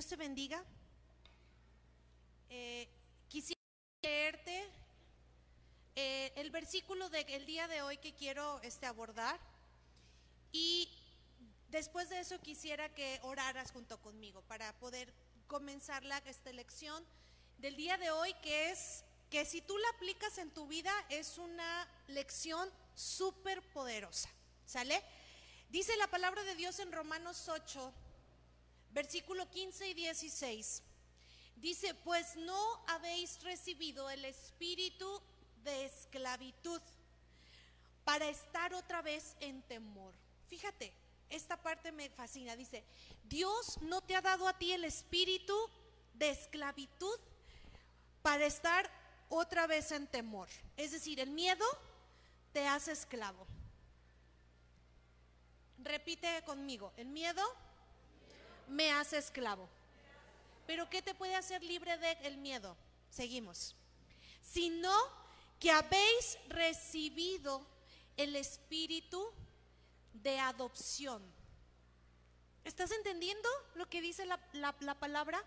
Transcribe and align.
Dios 0.00 0.08
te 0.08 0.16
bendiga. 0.16 0.64
Eh, 2.48 2.88
quisiera 3.28 3.60
leerte 4.02 4.66
eh, 5.94 6.32
el 6.36 6.50
versículo 6.50 7.10
del 7.10 7.44
día 7.44 7.68
de 7.68 7.82
hoy 7.82 7.98
que 7.98 8.14
quiero 8.14 8.62
este, 8.62 8.86
abordar 8.86 9.38
y 10.52 10.88
después 11.68 12.08
de 12.08 12.20
eso 12.20 12.40
quisiera 12.40 12.88
que 12.94 13.20
oraras 13.24 13.72
junto 13.72 14.00
conmigo 14.00 14.40
para 14.48 14.72
poder 14.78 15.12
comenzar 15.46 16.02
la, 16.02 16.16
esta 16.24 16.50
lección 16.50 17.04
del 17.58 17.76
día 17.76 17.98
de 17.98 18.10
hoy 18.10 18.32
que 18.42 18.70
es 18.70 19.04
que 19.28 19.44
si 19.44 19.60
tú 19.60 19.76
la 19.76 19.90
aplicas 19.90 20.38
en 20.38 20.50
tu 20.50 20.66
vida 20.66 20.94
es 21.10 21.36
una 21.36 21.86
lección 22.06 22.70
súper 22.94 23.60
poderosa. 23.74 24.30
¿Sale? 24.64 25.02
Dice 25.68 25.94
la 25.98 26.06
palabra 26.06 26.42
de 26.44 26.54
Dios 26.54 26.78
en 26.78 26.90
Romanos 26.90 27.50
8, 27.50 27.92
versículo 28.92 29.48
15 29.50 29.88
y 29.88 29.94
16. 29.94 30.82
Dice, 31.56 31.94
pues 31.94 32.36
no 32.36 32.84
habéis 32.86 33.42
recibido 33.42 34.08
el 34.10 34.24
espíritu 34.24 35.22
de 35.62 35.84
esclavitud 35.84 36.80
para 38.04 38.28
estar 38.28 38.72
otra 38.74 39.02
vez 39.02 39.36
en 39.40 39.62
temor. 39.62 40.14
Fíjate, 40.48 40.92
esta 41.28 41.56
parte 41.60 41.92
me 41.92 42.08
fascina. 42.10 42.56
Dice, 42.56 42.82
Dios 43.24 43.78
no 43.82 44.00
te 44.00 44.16
ha 44.16 44.20
dado 44.20 44.48
a 44.48 44.58
ti 44.58 44.72
el 44.72 44.84
espíritu 44.84 45.54
de 46.14 46.30
esclavitud 46.30 47.18
para 48.22 48.46
estar 48.46 48.90
otra 49.28 49.66
vez 49.66 49.92
en 49.92 50.06
temor. 50.06 50.48
Es 50.76 50.92
decir, 50.92 51.20
el 51.20 51.30
miedo 51.30 51.64
te 52.52 52.66
hace 52.66 52.92
esclavo. 52.92 53.46
Repite 55.78 56.42
conmigo, 56.44 56.92
el 56.96 57.06
miedo 57.06 57.42
me 58.70 58.92
hace 58.92 59.18
esclavo. 59.18 59.68
Pero 60.66 60.88
¿qué 60.88 61.02
te 61.02 61.14
puede 61.14 61.34
hacer 61.34 61.62
libre 61.62 61.98
del 61.98 62.36
miedo? 62.38 62.76
Seguimos. 63.10 63.74
Sino 64.40 64.92
que 65.58 65.70
habéis 65.70 66.38
recibido 66.48 67.66
el 68.16 68.36
espíritu 68.36 69.30
de 70.14 70.38
adopción. 70.38 71.22
¿Estás 72.64 72.90
entendiendo 72.92 73.48
lo 73.74 73.88
que 73.88 74.00
dice 74.00 74.24
la, 74.26 74.38
la 74.52 74.94
palabra? 74.98 75.42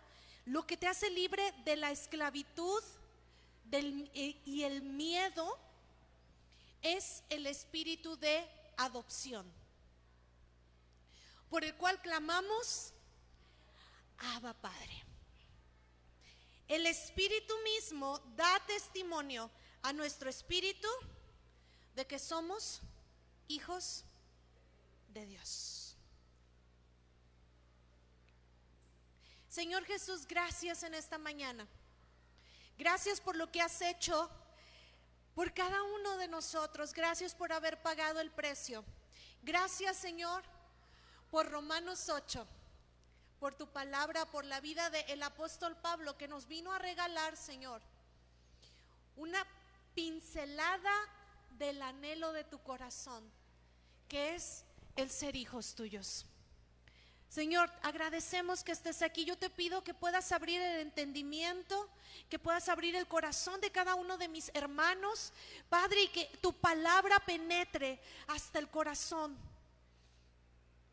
Lo 0.45 0.67
que 0.67 0.77
te 0.77 0.87
hace 0.87 1.09
libre 1.09 1.53
de 1.63 1.75
la 1.75 1.91
esclavitud 1.91 2.83
del, 3.65 4.11
y 4.13 4.63
el 4.63 4.81
miedo 4.81 5.57
es 6.81 7.23
el 7.29 7.47
espíritu 7.47 8.17
de 8.17 8.45
adopción, 8.77 9.45
por 11.49 11.63
el 11.63 11.73
cual 11.75 12.01
clamamos, 12.01 12.92
Abba 14.23 14.53
Padre. 14.53 15.03
El 16.67 16.85
Espíritu 16.85 17.53
mismo 17.63 18.19
da 18.35 18.59
testimonio 18.65 19.51
a 19.81 19.91
nuestro 19.91 20.29
espíritu 20.29 20.87
de 21.93 22.07
que 22.07 22.17
somos 22.17 22.81
hijos 23.47 24.05
de 25.09 25.25
Dios. 25.25 25.95
Señor 29.49 29.85
Jesús, 29.85 30.25
gracias 30.25 30.83
en 30.83 30.93
esta 30.95 31.17
mañana. 31.17 31.67
Gracias 32.77 33.21
por 33.21 33.35
lo 33.35 33.51
que 33.51 33.61
has 33.61 33.81
hecho 33.81 34.31
por 35.35 35.53
cada 35.53 35.83
uno 35.83 36.17
de 36.17 36.27
nosotros. 36.27 36.93
Gracias 36.93 37.35
por 37.35 37.51
haber 37.51 37.79
pagado 37.81 38.19
el 38.19 38.31
precio. 38.31 38.83
Gracias, 39.43 39.97
Señor, 39.97 40.43
por 41.29 41.51
Romanos 41.51 42.09
8 42.09 42.47
por 43.43 43.55
tu 43.55 43.67
palabra, 43.67 44.23
por 44.31 44.45
la 44.45 44.61
vida 44.61 44.89
del 44.89 45.21
apóstol 45.21 45.75
Pablo 45.75 46.17
que 46.17 46.29
nos 46.29 46.47
vino 46.47 46.71
a 46.71 46.79
regalar, 46.79 47.35
Señor, 47.35 47.81
una 49.17 49.45
pincelada 49.93 50.93
del 51.59 51.81
anhelo 51.81 52.31
de 52.31 52.45
tu 52.45 52.63
corazón, 52.63 53.29
que 54.07 54.35
es 54.35 54.63
el 54.95 55.09
ser 55.09 55.35
hijos 55.35 55.75
tuyos. 55.75 56.25
Señor, 57.27 57.69
agradecemos 57.81 58.63
que 58.63 58.71
estés 58.71 59.01
aquí. 59.01 59.25
Yo 59.25 59.37
te 59.37 59.49
pido 59.49 59.83
que 59.83 59.93
puedas 59.93 60.31
abrir 60.31 60.61
el 60.61 60.79
entendimiento, 60.79 61.89
que 62.29 62.39
puedas 62.39 62.69
abrir 62.69 62.95
el 62.95 63.07
corazón 63.07 63.59
de 63.59 63.73
cada 63.73 63.95
uno 63.95 64.17
de 64.17 64.29
mis 64.29 64.51
hermanos, 64.53 65.33
Padre, 65.67 66.03
y 66.03 66.07
que 66.07 66.31
tu 66.39 66.53
palabra 66.53 67.19
penetre 67.19 67.99
hasta 68.27 68.57
el 68.59 68.69
corazón 68.69 69.37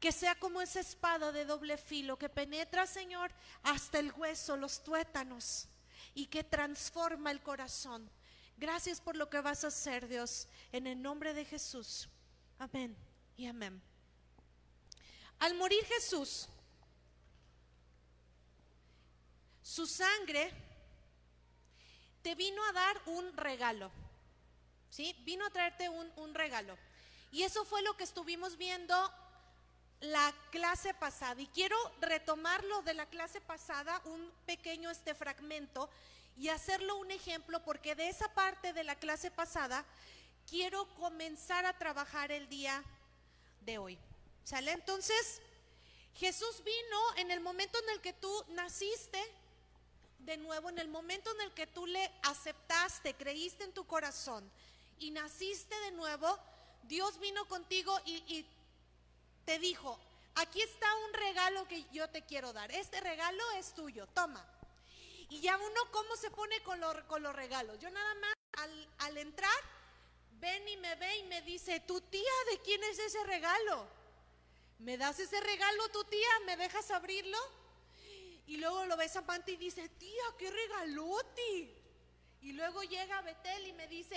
que 0.01 0.13
sea 0.13 0.35
como 0.35 0.63
esa 0.63 0.81
espada 0.81 1.31
de 1.31 1.45
doble 1.45 1.77
filo 1.77 2.19
que 2.19 2.31
penetra, 2.31 2.87
Señor, 2.87 3.31
hasta 3.63 3.99
el 3.99 4.13
hueso, 4.13 4.57
los 4.57 4.83
tuétanos, 4.83 5.69
y 6.15 6.27
que 6.27 6.43
transforma 6.43 7.31
el 7.31 7.43
corazón. 7.43 8.11
Gracias 8.57 9.01
por 9.01 9.15
lo 9.15 9.29
que 9.29 9.41
vas 9.43 9.63
a 9.63 9.69
hacer, 9.69 10.09
Dios, 10.09 10.49
en 10.73 10.87
el 10.87 11.01
nombre 11.01 11.35
de 11.35 11.45
Jesús. 11.45 12.09
Amén 12.59 12.97
y 13.37 13.47
amén. 13.47 13.81
Al 15.39 15.55
morir 15.55 15.85
Jesús, 15.85 16.49
su 19.63 19.87
sangre 19.87 20.51
te 22.23 22.35
vino 22.35 22.63
a 22.65 22.73
dar 22.73 23.03
un 23.07 23.37
regalo. 23.37 23.91
¿Sí? 24.89 25.15
Vino 25.25 25.47
a 25.47 25.51
traerte 25.51 25.89
un, 25.89 26.11
un 26.17 26.35
regalo. 26.35 26.77
Y 27.31 27.45
eso 27.45 27.65
fue 27.65 27.81
lo 27.83 27.97
que 27.97 28.05
estuvimos 28.05 28.57
viendo 28.57 28.95
la 30.01 30.35
clase 30.51 30.95
pasada 30.95 31.41
y 31.41 31.47
quiero 31.49 31.77
retomarlo 32.01 32.83
de 32.83 32.95
la 32.95 33.07
clase 33.07 33.41
pasada, 33.41 34.01
un 34.07 34.33
pequeño 34.47 34.91
este 34.91 35.15
fragmento 35.15 35.91
y 36.39 36.49
hacerlo 36.49 36.97
un 36.97 37.11
ejemplo 37.11 37.63
porque 37.65 37.95
de 37.95 38.09
esa 38.09 38.33
parte 38.33 38.73
de 38.73 38.85
la 38.85 38.97
clase 38.97 39.31
pasada 39.31 39.85
quiero 40.49 40.89
comenzar 40.95 41.67
a 41.67 41.77
trabajar 41.77 42.33
el 42.33 42.49
día 42.49 42.83
de 43.61 43.79
hoy. 43.79 43.99
¿Sale? 44.45 44.73
Entonces, 44.73 45.43
Jesús 46.15 46.63
vino 46.65 47.17
en 47.17 47.31
el 47.31 47.41
momento 47.41 47.79
en 47.79 47.91
el 47.91 48.01
que 48.01 48.15
tú 48.15 48.45
naciste, 48.49 49.23
de 50.21 50.37
nuevo, 50.39 50.71
en 50.71 50.79
el 50.79 50.89
momento 50.89 51.31
en 51.35 51.43
el 51.43 51.53
que 51.53 51.67
tú 51.67 51.87
le 51.87 52.11
aceptaste, 52.23 53.15
creíste 53.15 53.65
en 53.65 53.73
tu 53.73 53.87
corazón 53.87 54.51
y 54.99 55.11
naciste 55.11 55.75
de 55.81 55.93
nuevo, 55.93 56.39
Dios 56.85 57.19
vino 57.21 57.47
contigo 57.49 57.99
y, 58.05 58.17
y 58.27 58.47
te 59.51 59.59
dijo, 59.59 59.99
aquí 60.37 60.63
está 60.63 60.87
un 61.09 61.13
regalo 61.13 61.67
que 61.67 61.85
yo 61.91 62.09
te 62.09 62.25
quiero 62.25 62.53
dar. 62.53 62.71
Este 62.71 63.01
regalo 63.01 63.43
es 63.57 63.75
tuyo, 63.75 64.07
toma. 64.15 64.47
Y 65.29 65.41
ya 65.41 65.59
uno, 65.59 65.81
¿cómo 65.91 66.15
se 66.15 66.31
pone 66.31 66.63
con, 66.63 66.81
con 67.09 67.21
los 67.25 67.35
regalos? 67.35 67.77
Yo 67.81 67.91
nada 67.91 68.15
más 68.15 68.33
al, 68.99 69.17
entrar, 69.17 69.61
ven 70.39 70.69
y 70.69 70.77
me 70.77 70.95
ve 70.95 71.17
y 71.17 71.23
me 71.25 71.43
dice, 71.43 71.81
tu 71.81 72.01
tía, 72.01 72.31
¿de 72.53 72.61
quién 72.61 72.81
es 72.85 73.01
ese 73.01 73.25
regalo? 73.25 73.89
¿Me 74.79 74.97
das 74.97 75.19
ese 75.19 75.41
regalo 75.41 75.89
tu 75.89 76.05
tía? 76.05 76.29
¿Me 76.47 76.57
dejas 76.57 76.89
abrirlo? 76.93 77.39
Y 78.47 78.59
luego 78.59 78.87
lo 78.87 78.97
ves 78.97 79.17
a 79.17 79.27
Pante 79.27 79.51
y 79.51 79.57
dice, 79.57 79.89
tía, 79.89 80.25
qué 80.39 80.49
regalote. 80.49 81.75
Y 82.43 82.53
luego 82.53 82.85
llega 82.85 83.21
Betel 83.23 83.67
y 83.67 83.73
me 83.73 83.89
dice, 83.89 84.17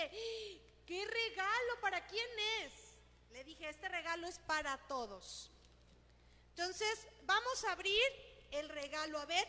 ¿qué 0.86 1.04
regalo? 1.04 1.80
¿Para 1.80 2.06
quién 2.06 2.30
es? 2.62 2.83
Le 3.34 3.42
dije, 3.42 3.68
este 3.68 3.88
regalo 3.88 4.28
es 4.28 4.38
para 4.38 4.78
todos. 4.86 5.50
Entonces, 6.50 7.08
vamos 7.24 7.64
a 7.64 7.72
abrir 7.72 8.00
el 8.52 8.68
regalo. 8.68 9.18
A 9.18 9.26
ver, 9.26 9.44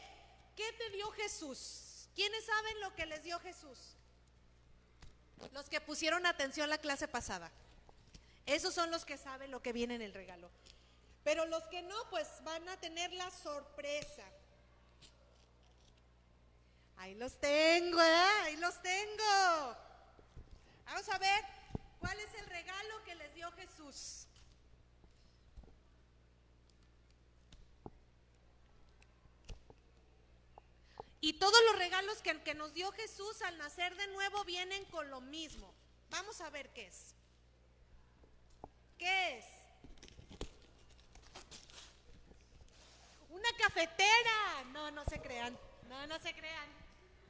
¿qué 0.56 0.74
te 0.74 0.90
dio 0.90 1.12
Jesús? 1.12 2.10
¿Quiénes 2.16 2.44
saben 2.44 2.82
lo 2.82 2.96
que 2.96 3.06
les 3.06 3.22
dio 3.22 3.40
Jesús? 3.42 3.78
Los 5.52 5.70
que 5.70 5.80
pusieron 5.82 6.26
atención 6.26 6.68
la 6.68 6.80
clase 6.80 7.08
pasada. 7.08 7.52
Esos 8.48 8.74
son 8.74 8.90
los 8.90 9.06
que 9.06 9.20
saben 9.20 9.52
lo 9.52 9.62
que 9.62 9.72
viene 9.72 9.94
en 9.94 10.02
el 10.02 10.16
regalo. 10.16 10.50
Pero 11.24 11.46
los 11.46 11.64
que 11.66 11.84
no, 11.84 12.10
pues 12.10 12.28
van 12.44 12.68
a 12.70 12.78
tener 12.78 13.14
la 13.14 13.30
sorpresa. 13.30 14.24
Ahí 16.98 17.14
los 17.14 17.40
tengo, 17.40 18.02
¿eh? 18.02 18.42
Ahí 18.46 18.56
los 18.56 18.82
tengo. 18.82 19.78
Vamos 20.86 21.08
a 21.10 21.20
ver. 21.20 21.55
¿Cuál 22.06 22.20
es 22.20 22.36
el 22.36 22.46
regalo 22.46 23.04
que 23.04 23.16
les 23.16 23.34
dio 23.34 23.52
Jesús? 23.54 24.28
Y 31.20 31.34
todos 31.40 31.60
los 31.66 31.80
regalos 31.80 32.22
que, 32.22 32.54
nos 32.54 32.76
dio 32.76 32.92
Jesús 32.92 33.42
al 33.42 33.58
nacer 33.58 33.96
de 33.96 34.06
nuevo 34.10 34.44
vienen 34.44 34.86
con 34.86 35.10
lo 35.10 35.20
mismo. 35.20 35.74
Vamos 36.12 36.42
a 36.42 36.52
ver 36.52 36.70
qué 36.74 36.86
es. 36.86 37.16
¿Qué 39.00 39.40
es? 39.40 39.46
Una 43.32 43.50
cafetera. 43.58 44.64
No, 44.74 44.92
no 44.92 45.04
se 45.06 45.20
crean. 45.20 45.58
No, 45.88 46.06
no 46.06 46.20
se 46.20 46.36
crean. 46.36 46.70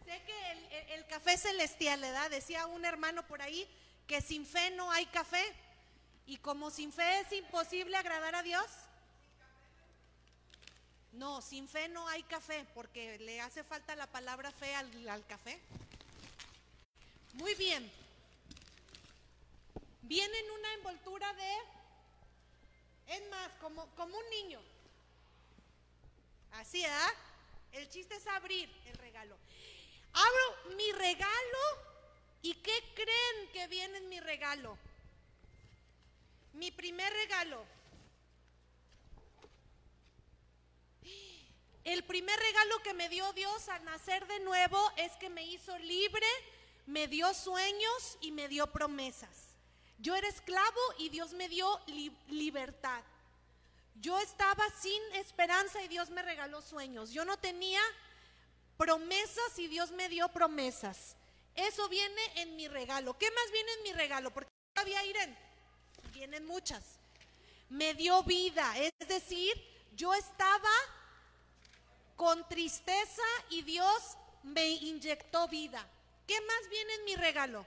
Sé 0.04 0.22
que 0.26 0.52
el, 0.52 0.92
el 1.00 1.08
café 1.08 1.38
celestial, 1.38 2.02
¿verdad? 2.02 2.30
Decía 2.30 2.66
un 2.68 2.84
hermano 2.84 3.26
por 3.26 3.42
ahí, 3.42 3.66
que 4.08 4.22
sin 4.22 4.46
fe 4.46 4.72
no 4.72 4.92
hay 4.92 5.06
café. 5.08 5.44
Y 6.28 6.38
como 6.38 6.72
sin 6.72 6.92
fe 6.92 7.20
es 7.20 7.32
imposible 7.34 7.96
agradar 7.96 8.36
a 8.36 8.44
Dios. 8.44 8.66
No, 11.14 11.42
sin 11.42 11.68
fe 11.70 11.88
no 11.88 12.08
hay 12.10 12.24
café, 12.24 12.66
porque 12.74 13.18
le 13.20 13.40
hace 13.40 13.64
falta 13.64 13.96
la 13.96 14.08
palabra 14.08 14.52
fe 14.52 14.76
al, 14.76 15.26
café. 15.28 15.62
Muy 17.34 17.54
bien. 17.56 17.90
Viene 20.02 20.38
en 20.40 20.52
una 20.52 20.74
envoltura 20.74 21.34
de, 21.34 21.56
es 23.08 23.30
más, 23.30 23.50
como, 23.62 23.88
como 23.96 24.18
un 24.18 24.30
niño. 24.30 24.62
Así, 26.54 26.84
¿ah? 26.86 27.12
El 27.72 27.90
chiste 27.90 28.16
es 28.16 28.28
abrir 28.28 28.70
el 28.86 28.98
regalo. 28.98 29.38
Abro 30.14 30.76
mi 30.76 30.92
regalo 30.94 31.95
y 32.46 32.54
¿qué 32.54 32.84
creen 32.94 33.52
que 33.54 33.66
viene 33.68 33.98
en 33.98 34.08
mi 34.08 34.20
regalo? 34.20 34.78
Mi 36.54 36.70
primer 36.70 37.12
regalo. 37.12 37.66
El 41.84 42.04
primer 42.04 42.40
regalo 42.40 42.84
que 42.84 42.94
me 42.94 43.10
dio 43.10 43.34
Dios 43.34 43.68
al 43.70 43.84
nacer 43.86 44.28
de 44.28 44.40
nuevo 44.42 44.78
es 44.96 45.12
que 45.14 45.32
me 45.32 45.44
hizo 45.44 45.76
libre, 45.80 46.28
me 46.86 47.08
dio 47.08 47.34
sueños 47.34 48.20
y 48.22 48.32
me 48.32 48.48
dio 48.48 48.72
promesas. 48.72 49.56
Yo 49.98 50.16
era 50.16 50.28
esclavo 50.28 50.82
y 51.00 51.10
Dios 51.10 51.34
me 51.34 51.50
dio 51.50 51.68
libertad. 52.28 53.02
Yo 53.96 54.20
estaba 54.20 54.64
sin 54.80 55.02
esperanza 55.16 55.82
y 55.82 55.88
Dios 55.88 56.12
me 56.12 56.22
regaló 56.22 56.62
sueños. 56.62 57.10
Yo 57.10 57.26
no 57.26 57.38
tenía 57.38 57.82
promesas 58.78 59.58
y 59.58 59.68
Dios 59.68 59.90
me 59.90 60.10
dio 60.10 60.30
promesas. 60.30 61.16
Eso 61.56 61.88
viene 61.88 62.22
en 62.36 62.56
mi 62.56 62.68
regalo. 62.68 63.18
¿Qué 63.18 63.30
más 63.32 63.52
viene 63.52 63.72
en 63.74 63.84
mi 63.84 63.94
regalo? 63.94 64.32
Porque 64.32 64.52
todavía 64.74 65.04
Irene, 65.06 65.38
vienen 66.14 66.46
muchas. 66.46 67.00
Me 67.70 67.94
dio 67.94 68.24
vida, 68.24 68.78
es 68.78 69.08
decir, 69.08 69.54
yo 69.96 70.14
estaba 70.14 70.70
con 72.16 72.48
tristeza 72.48 73.24
y 73.50 73.62
Dios 73.62 74.18
me 74.44 74.68
inyectó 74.68 75.48
vida. 75.48 75.88
¿Qué 76.28 76.40
más 76.42 76.70
viene 76.70 76.94
en 76.96 77.06
mi 77.06 77.16
regalo? 77.16 77.66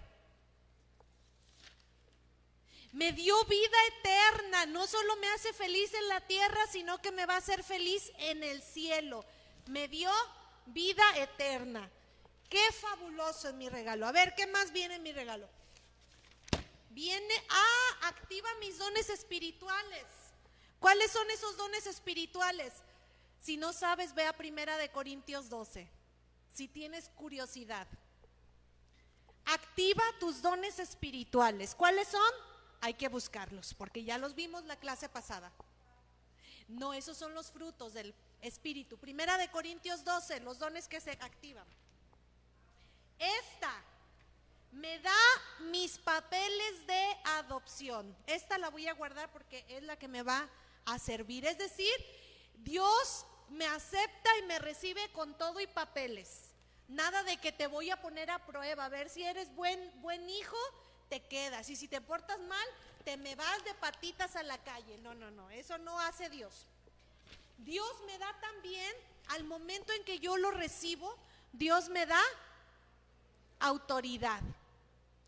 Me 2.93 3.13
dio 3.13 3.45
vida 3.45 3.77
eterna, 3.99 4.67
no 4.67 4.87
solo 4.87 5.17
me 5.17 5.29
hace 5.29 5.53
feliz 5.53 5.93
en 5.95 6.09
la 6.09 6.21
tierra, 6.23 6.61
sino 6.71 7.01
que 7.01 7.13
me 7.13 7.27
va 7.27 7.35
a 7.35 7.39
hacer 7.39 7.63
feliz 7.63 8.11
en 8.19 8.43
el 8.43 8.63
cielo. 8.63 9.25
Me 9.67 9.89
dio 9.89 10.11
vida 10.67 11.05
eterna. 11.17 11.91
Qué 12.49 12.73
fabuloso 12.73 13.49
es 13.49 13.55
mi 13.55 13.69
regalo. 13.69 14.07
A 14.07 14.13
ver, 14.13 14.35
¿qué 14.35 14.47
más 14.47 14.73
viene 14.73 14.97
en 14.97 15.03
mi 15.03 15.13
regalo? 15.13 15.49
Viene, 16.91 17.35
ah, 17.51 18.09
activa 18.09 18.49
mis 18.61 18.79
dones 18.79 19.11
espirituales. 19.11 20.05
¿Cuáles 20.81 21.11
son 21.11 21.31
esos 21.31 21.57
dones 21.57 21.87
espirituales? 21.87 22.73
Si 23.41 23.57
no 23.57 23.73
sabes, 23.73 24.15
ve 24.15 24.25
a 24.25 24.33
Primera 24.33 24.77
de 24.79 24.91
Corintios 24.91 25.49
12. 25.49 25.89
Si 26.53 26.69
tienes 26.69 27.11
curiosidad. 27.11 27.87
Activa 29.45 30.03
tus 30.19 30.43
dones 30.43 30.79
espirituales. 30.79 31.75
¿Cuáles 31.75 32.09
son? 32.09 32.33
Hay 32.81 32.95
que 32.95 33.09
buscarlos, 33.09 33.75
porque 33.75 34.05
ya 34.05 34.19
los 34.19 34.35
vimos 34.35 34.65
la 34.65 34.77
clase 34.77 35.09
pasada. 35.09 35.53
No, 36.69 36.95
esos 36.95 37.17
son 37.17 37.35
los 37.35 37.51
frutos 37.51 37.95
del 37.95 38.15
espíritu. 38.41 38.99
Primera 38.99 39.39
de 39.39 39.51
Corintios 39.51 40.05
12, 40.05 40.41
los 40.41 40.59
dones 40.59 40.87
que 40.87 41.01
se 41.01 41.13
activan. 41.13 41.67
Esta 43.19 43.73
me 44.73 44.99
da 45.01 45.13
mis 45.61 45.99
papeles 45.99 46.87
de 46.87 47.17
adopción. 47.25 48.17
Esta 48.27 48.59
la 48.59 48.71
voy 48.71 48.87
a 48.87 48.95
guardar 48.95 49.31
porque 49.33 49.65
es 49.69 49.83
la 49.83 49.99
que 49.99 50.09
me 50.09 50.23
va 50.23 50.49
a 50.85 50.99
servir. 50.99 51.47
Es 51.47 51.59
decir, 51.59 51.93
Dios 52.59 53.27
me 53.51 53.67
acepta 53.67 54.39
y 54.39 54.43
me 54.43 54.59
recibe 54.59 55.11
con 55.13 55.37
todo 55.37 55.61
y 55.61 55.67
papeles. 55.67 56.51
Nada 56.89 57.23
de 57.23 57.37
que 57.39 57.53
te 57.53 57.67
voy 57.67 57.91
a 57.91 58.01
poner 58.01 58.31
a 58.31 58.47
prueba, 58.47 58.87
a 58.87 58.89
ver 58.89 59.11
si 59.11 59.23
eres 59.23 59.55
buen, 59.55 59.93
buen 60.01 60.29
hijo, 60.29 60.57
te 61.09 61.21
quedas. 61.21 61.69
Y 61.69 61.77
si 61.77 61.89
te 61.89 62.01
portas 62.01 62.39
mal, 62.41 62.67
te 63.05 63.17
me 63.17 63.35
vas 63.35 63.65
de 63.65 63.75
patitas 63.75 64.37
a 64.37 64.43
la 64.43 64.59
calle. 64.59 64.97
No, 64.99 65.15
no, 65.15 65.31
no, 65.31 65.51
eso 65.51 65.77
no 65.79 65.99
hace 66.01 66.31
Dios. 66.31 66.67
Dios 67.59 67.93
me 68.07 68.17
da 68.19 68.33
también, 68.41 68.95
al 69.29 69.45
momento 69.45 69.93
en 69.93 70.05
que 70.05 70.19
yo 70.19 70.37
lo 70.37 70.51
recibo, 70.51 71.15
Dios 71.53 71.89
me 71.89 72.07
da 72.07 72.23
autoridad. 73.61 74.43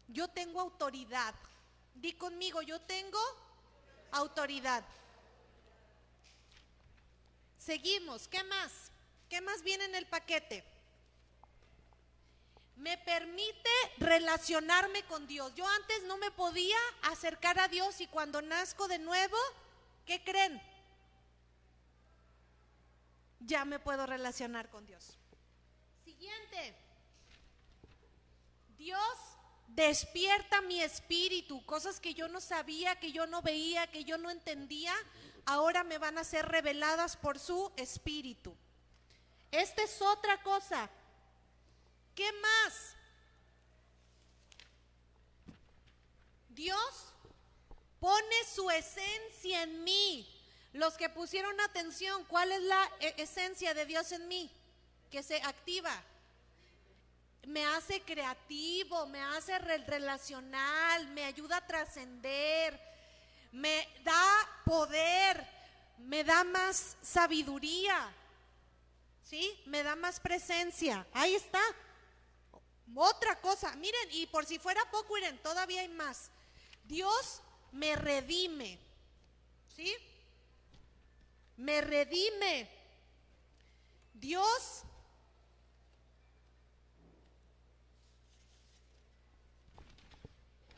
Yo 0.08 0.28
tengo 0.28 0.60
autoridad. 0.60 1.34
Di 1.94 2.12
conmigo, 2.14 2.62
yo 2.62 2.80
tengo 2.80 3.20
autoridad. 4.12 4.84
Seguimos, 7.58 8.26
¿qué 8.28 8.42
más? 8.44 8.90
¿Qué 9.28 9.40
más 9.40 9.62
viene 9.62 9.84
en 9.84 9.94
el 9.94 10.06
paquete? 10.06 10.64
Me 12.76 12.96
permite 12.98 13.70
relacionarme 13.98 15.04
con 15.04 15.26
Dios. 15.26 15.54
Yo 15.54 15.66
antes 15.68 16.02
no 16.04 16.16
me 16.16 16.30
podía 16.30 16.78
acercar 17.02 17.58
a 17.58 17.68
Dios 17.68 18.00
y 18.00 18.06
cuando 18.06 18.40
nazco 18.40 18.88
de 18.88 18.98
nuevo, 18.98 19.36
¿qué 20.06 20.24
creen? 20.24 20.60
Ya 23.40 23.64
me 23.64 23.78
puedo 23.78 24.06
relacionar 24.06 24.70
con 24.70 24.86
Dios. 24.86 25.18
Siguiente. 26.04 26.74
Dios 28.80 29.18
despierta 29.68 30.62
mi 30.62 30.80
espíritu, 30.80 31.62
cosas 31.66 32.00
que 32.00 32.14
yo 32.14 32.28
no 32.28 32.40
sabía, 32.40 32.98
que 32.98 33.12
yo 33.12 33.26
no 33.26 33.42
veía, 33.42 33.86
que 33.88 34.04
yo 34.04 34.16
no 34.16 34.30
entendía, 34.30 34.94
ahora 35.44 35.84
me 35.84 35.98
van 35.98 36.16
a 36.16 36.24
ser 36.24 36.46
reveladas 36.46 37.18
por 37.18 37.38
su 37.38 37.70
espíritu. 37.76 38.56
Esta 39.50 39.82
es 39.82 40.00
otra 40.00 40.42
cosa. 40.42 40.88
¿Qué 42.14 42.32
más? 42.40 42.94
Dios 46.48 47.12
pone 48.00 48.44
su 48.50 48.70
esencia 48.70 49.64
en 49.64 49.84
mí. 49.84 50.26
Los 50.72 50.94
que 50.94 51.10
pusieron 51.10 51.60
atención, 51.60 52.24
¿cuál 52.24 52.50
es 52.50 52.62
la 52.62 52.90
e-, 53.00 53.14
esencia 53.18 53.74
de 53.74 53.84
Dios 53.84 54.10
en 54.12 54.26
mí? 54.26 54.50
Que 55.10 55.22
se 55.22 55.36
activa 55.42 56.02
me 57.46 57.64
hace 57.66 58.02
creativo, 58.02 59.06
me 59.06 59.20
hace 59.20 59.58
relacional, 59.58 61.08
me 61.08 61.24
ayuda 61.24 61.56
a 61.58 61.66
trascender, 61.66 62.80
me 63.52 63.88
da 64.04 64.62
poder, 64.64 65.46
me 65.98 66.22
da 66.24 66.44
más 66.44 66.96
sabiduría, 67.02 68.12
¿sí? 69.24 69.60
Me 69.66 69.82
da 69.82 69.96
más 69.96 70.20
presencia. 70.20 71.06
Ahí 71.12 71.34
está. 71.34 71.60
Otra 72.94 73.40
cosa, 73.40 73.74
miren, 73.76 74.08
y 74.12 74.26
por 74.26 74.44
si 74.46 74.58
fuera 74.58 74.82
poco, 74.90 75.14
miren, 75.14 75.38
todavía 75.38 75.80
hay 75.80 75.88
más. 75.88 76.30
Dios 76.84 77.40
me 77.72 77.94
redime, 77.96 78.78
¿sí? 79.76 79.94
Me 81.56 81.80
redime. 81.80 82.68
Dios 84.14 84.82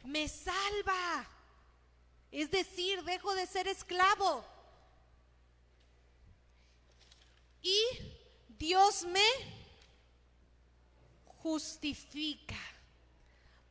me 0.04 0.28
salva. 0.28 1.28
Es 2.30 2.50
decir, 2.50 3.02
dejo 3.04 3.35
de 3.35 3.47
ser 3.47 3.68
esclavo. 3.68 4.44
Y 7.62 7.80
Dios 8.49 9.04
me 9.04 9.26
justifica. 11.42 12.59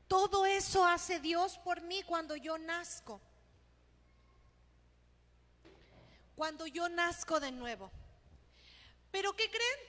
Todo 0.07 0.45
eso 0.45 0.85
hace 0.85 1.19
Dios 1.19 1.57
por 1.59 1.81
mí 1.81 2.03
cuando 2.03 2.35
yo 2.35 2.57
nazco. 2.57 3.21
Cuando 6.35 6.67
yo 6.67 6.89
nazco 6.89 7.39
de 7.39 7.51
nuevo. 7.51 7.91
Pero 9.11 9.33
¿qué 9.35 9.49
creen? 9.49 9.79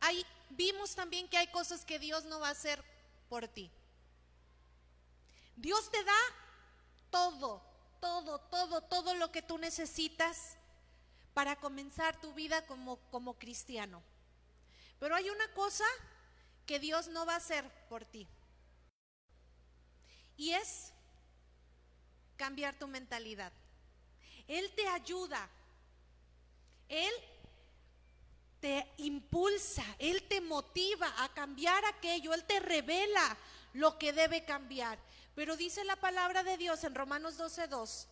Ahí 0.00 0.24
vimos 0.50 0.94
también 0.94 1.28
que 1.28 1.36
hay 1.36 1.48
cosas 1.48 1.84
que 1.84 1.98
Dios 1.98 2.24
no 2.24 2.40
va 2.40 2.48
a 2.48 2.52
hacer 2.52 2.82
por 3.28 3.48
ti. 3.48 3.70
Dios 5.60 5.90
te 5.90 6.02
da 6.04 6.20
todo, 7.10 7.60
todo, 8.00 8.38
todo, 8.38 8.80
todo 8.82 9.14
lo 9.14 9.32
que 9.32 9.42
tú 9.42 9.58
necesitas 9.58 10.56
para 11.34 11.56
comenzar 11.56 12.20
tu 12.20 12.32
vida 12.32 12.64
como, 12.66 12.96
como 13.10 13.34
cristiano. 13.34 14.02
Pero 15.00 15.14
hay 15.14 15.30
una 15.30 15.52
cosa 15.54 15.84
que 16.66 16.78
Dios 16.78 17.08
no 17.08 17.26
va 17.26 17.34
a 17.34 17.38
hacer 17.38 17.68
por 17.88 18.04
ti. 18.04 18.26
Y 20.36 20.52
es 20.52 20.92
cambiar 22.36 22.78
tu 22.78 22.86
mentalidad. 22.86 23.52
Él 24.46 24.72
te 24.74 24.86
ayuda. 24.88 25.48
Él 26.88 27.12
te 28.60 28.86
impulsa, 28.98 29.84
Él 29.98 30.22
te 30.24 30.40
motiva 30.40 31.12
a 31.22 31.32
cambiar 31.34 31.84
aquello, 31.84 32.32
Él 32.34 32.44
te 32.44 32.60
revela 32.60 33.36
lo 33.74 33.98
que 33.98 34.12
debe 34.12 34.44
cambiar. 34.44 34.98
Pero 35.38 35.56
dice 35.56 35.84
la 35.84 35.94
palabra 35.94 36.42
de 36.42 36.56
Dios 36.56 36.82
en 36.82 36.96
Romanos 36.96 37.38
12:2 37.38 38.08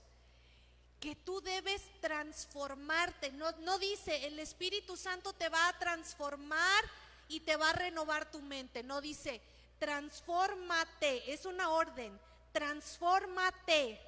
que 1.01 1.17
tú 1.17 1.41
debes 1.41 1.83
transformarte. 2.01 3.33
No, 3.33 3.51
no 3.63 3.81
dice, 3.81 4.29
el 4.29 4.39
Espíritu 4.39 4.97
Santo 4.97 5.33
te 5.33 5.49
va 5.49 5.67
a 5.67 5.77
transformar 5.77 6.85
y 7.27 7.41
te 7.41 7.57
va 7.57 7.71
a 7.71 7.73
renovar 7.73 8.31
tu 8.31 8.41
mente. 8.43 8.85
No 8.85 9.01
dice, 9.01 9.43
transfórmate. 9.81 11.33
Es 11.33 11.47
una 11.47 11.71
orden. 11.71 12.17
Transfórmate 12.53 14.01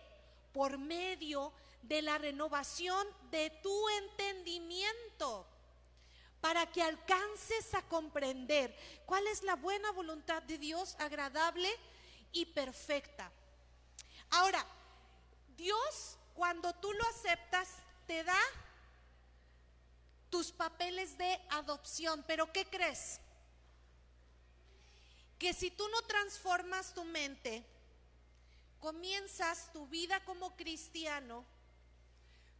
por 0.53 0.79
medio 0.79 1.53
de 1.83 2.03
la 2.03 2.19
renovación 2.19 3.05
de 3.33 3.51
tu 3.65 3.89
entendimiento 3.89 5.45
para 6.41 6.67
que 6.67 6.85
alcances 6.85 7.75
a 7.75 7.83
comprender 7.83 8.73
cuál 9.07 9.27
es 9.27 9.43
la 9.43 9.57
buena 9.57 9.91
voluntad 9.91 10.41
de 10.45 10.57
Dios, 10.57 10.95
agradable 11.01 11.69
y 12.33 12.47
perfecta. 12.47 13.31
Ahora, 14.31 14.65
Dios, 15.57 16.17
cuando 16.35 16.73
tú 16.75 16.93
lo 16.93 17.07
aceptas, 17.09 17.69
te 18.07 18.25
da 18.25 18.39
tus 20.31 20.53
papeles 20.53 21.17
de 21.19 21.41
adopción, 21.51 22.25
pero 22.27 22.53
¿qué 22.53 22.67
crees? 22.67 23.21
Que 25.39 25.53
si 25.55 25.71
tú 25.71 25.89
no 25.89 26.03
transformas 26.03 26.95
tu 26.95 27.05
mente, 27.05 27.65
comienzas 28.81 29.73
tu 29.73 29.87
vida 29.89 30.25
como 30.25 30.57
cristiano 30.57 31.45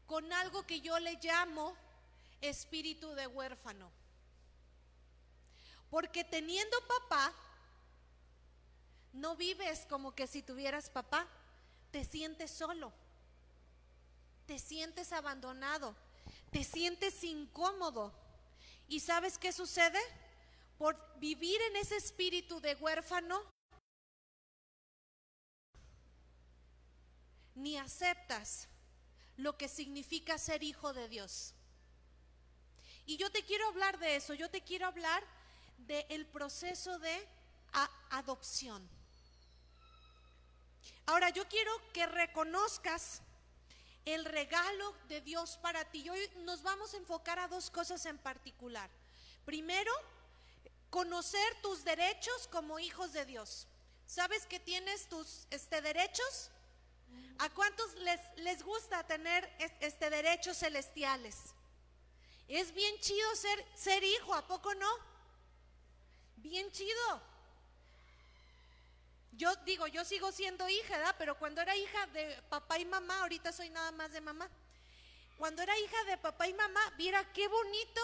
con 0.07 0.33
algo 0.33 0.67
que 0.67 0.81
yo 0.81 0.99
le 0.99 1.19
llamo 1.23 1.77
espíritu 2.41 3.15
de 3.15 3.27
huérfano. 3.27 3.91
Porque 5.91 6.25
teniendo 6.25 6.77
papá, 6.87 7.33
no 9.13 9.37
vives 9.37 9.87
como 9.89 10.15
que 10.15 10.27
si 10.27 10.43
tuvieras 10.43 10.91
papá, 10.91 11.27
te 11.91 12.05
sientes 12.05 12.51
solo, 12.51 12.93
te 14.47 14.59
sientes 14.59 15.13
abandonado, 15.13 15.95
te 16.51 16.65
sientes 16.65 17.23
incómodo. 17.25 18.13
¿Y 18.89 19.01
sabes 19.01 19.39
qué 19.39 19.53
sucede? 19.53 20.01
Por 20.79 20.97
vivir 21.19 21.61
en 21.63 21.77
ese 21.77 21.97
espíritu 21.97 22.61
de 22.61 22.75
huérfano, 22.75 23.43
ni 27.55 27.77
aceptas 27.77 28.69
lo 29.37 29.57
que 29.57 29.69
significa 29.69 30.39
ser 30.39 30.63
hijo 30.63 30.93
de 30.93 31.09
Dios. 31.09 31.55
Y 33.07 33.17
yo 33.17 33.31
te 33.31 33.45
quiero 33.45 33.67
hablar 33.69 33.99
de 33.99 34.17
eso, 34.17 34.35
yo 34.35 34.51
te 34.51 34.63
quiero 34.63 34.87
hablar 34.87 35.25
del 35.79 36.27
proceso 36.27 36.99
de 36.99 37.29
adopción. 38.11 38.89
Ahora, 41.07 41.31
yo 41.31 41.49
quiero 41.49 41.73
que 41.93 42.07
reconozcas 42.07 43.23
el 44.05 44.25
regalo 44.25 44.95
de 45.09 45.21
Dios 45.21 45.59
para 45.59 45.85
ti. 45.85 46.09
Hoy 46.09 46.21
nos 46.39 46.63
vamos 46.63 46.95
a 46.95 46.97
enfocar 46.97 47.39
a 47.39 47.49
dos 47.49 47.71
cosas 47.71 48.05
en 48.07 48.19
particular. 48.19 48.91
Primero, 49.45 49.93
conocer 50.91 51.61
tus 51.63 51.85
derechos 51.85 52.49
como 52.49 52.79
hijos 52.79 53.13
de 53.13 53.25
Dios. 53.25 53.67
¿Sabes 54.07 54.47
que 54.47 54.59
tienes 54.61 55.09
tus 55.09 55.47
este, 55.51 55.81
derechos? 55.83 56.51
¿A 57.39 57.51
cuántos 57.51 57.95
les, 57.97 58.21
les 58.37 58.63
gusta 58.63 59.07
tener 59.07 59.49
este, 59.81 60.11
derechos 60.11 60.59
celestiales? 60.59 61.55
Es 62.49 62.73
bien 62.73 62.99
chido 63.01 63.37
ser, 63.37 63.65
ser 63.77 64.03
hijo, 64.03 64.35
¿a 64.35 64.47
poco 64.47 64.75
no? 64.75 64.91
Bien 66.37 66.71
chido. 66.73 67.23
Yo 69.39 69.55
digo, 69.65 69.87
yo 69.87 70.05
sigo 70.05 70.33
siendo 70.33 70.69
hija, 70.69 70.99
¿verdad? 70.99 71.15
Pero 71.17 71.39
cuando 71.39 71.61
era 71.61 71.77
hija 71.77 72.07
de 72.09 72.43
papá 72.49 72.77
y 72.77 72.85
mamá, 72.85 73.21
ahorita 73.21 73.53
soy 73.53 73.71
nada 73.71 73.93
más 73.93 74.11
de 74.11 74.21
mamá. 74.21 74.51
Cuando 75.37 75.63
era 75.63 75.79
hija 75.79 76.05
de 76.05 76.19
papá 76.19 76.49
y 76.49 76.55
mamá, 76.55 76.81
viera 76.97 77.25
qué 77.33 77.47
bonito. 77.47 78.01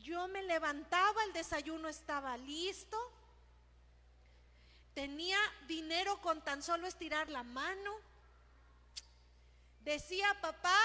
Yo 0.00 0.26
me 0.28 0.42
levantaba, 0.44 1.22
el 1.24 1.34
desayuno 1.34 1.88
estaba 1.88 2.38
listo. 2.38 2.96
Tenía 4.94 5.38
dinero 5.66 6.18
con 6.22 6.42
tan 6.42 6.62
solo 6.62 6.86
estirar 6.86 7.28
la 7.28 7.42
mano. 7.42 8.00
Decía, 9.80 10.40
papá, 10.40 10.80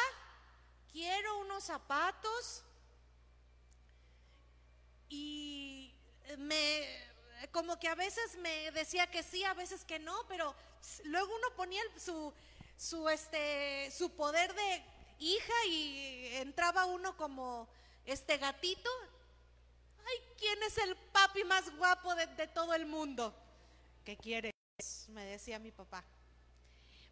quiero 0.92 1.38
unos 1.38 1.64
zapatos 1.64 2.66
y 5.08 5.96
me 6.40 7.13
como 7.52 7.80
que 7.80 7.88
a 7.88 7.96
veces 7.96 8.38
me 8.38 8.72
decía 8.72 9.08
que 9.08 9.24
sí, 9.24 9.44
a 9.44 9.54
veces 9.54 9.84
que 9.86 10.00
no, 10.00 10.16
pero 10.28 10.56
luego 11.06 11.36
uno 11.36 11.48
ponía 11.56 11.82
su 11.98 12.34
su 12.78 13.08
este 13.10 13.92
su 13.92 14.12
poder 14.12 14.54
de 14.54 14.84
hija 15.20 15.66
y 15.68 16.28
entraba 16.36 16.86
uno 16.86 17.16
como 17.18 17.68
este 18.06 18.38
gatito. 18.38 18.90
Ay, 20.06 20.22
¿quién 20.38 20.62
es 20.64 20.78
el 20.80 20.96
papi 20.96 21.44
más 21.46 21.76
guapo 21.78 22.14
de, 22.16 22.48
todo 22.48 22.74
el 22.74 22.86
mundo? 22.86 23.34
¿Qué 24.04 24.18
quieres? 24.18 24.52
Me 25.10 25.26
decía 25.26 25.60
mi 25.60 25.72
papá. 25.72 26.04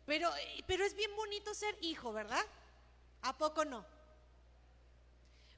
Pero, 0.06 0.30
pero 0.68 0.84
es 0.84 0.94
bien 0.94 1.16
bonito 1.16 1.54
ser 1.54 1.78
hijo, 1.82 2.12
¿verdad? 2.12 2.46
¿A 3.22 3.38
poco 3.38 3.64
no? 3.64 3.86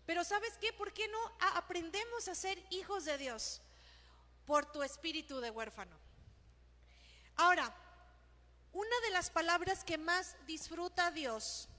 Pero 0.06 0.24
¿sabes 0.24 0.58
qué? 0.60 0.74
¿Por 0.74 0.94
qué 0.94 1.08
no 1.08 1.18
aprendemos 1.56 2.28
a 2.28 2.36
ser 2.36 2.62
hijos 2.70 3.06
de 3.06 3.18
Dios? 3.18 3.62
Por 4.46 4.66
tu 4.72 4.84
espíritu 4.84 5.40
de 5.40 5.52
huérfano. 5.52 5.98
Ahora, 7.36 7.74
una 8.74 9.00
de 9.02 9.12
las 9.12 9.30
palabras 9.30 9.84
que 9.84 9.98
más 9.98 10.36
disfruta 10.46 11.12
Dios, 11.12 11.70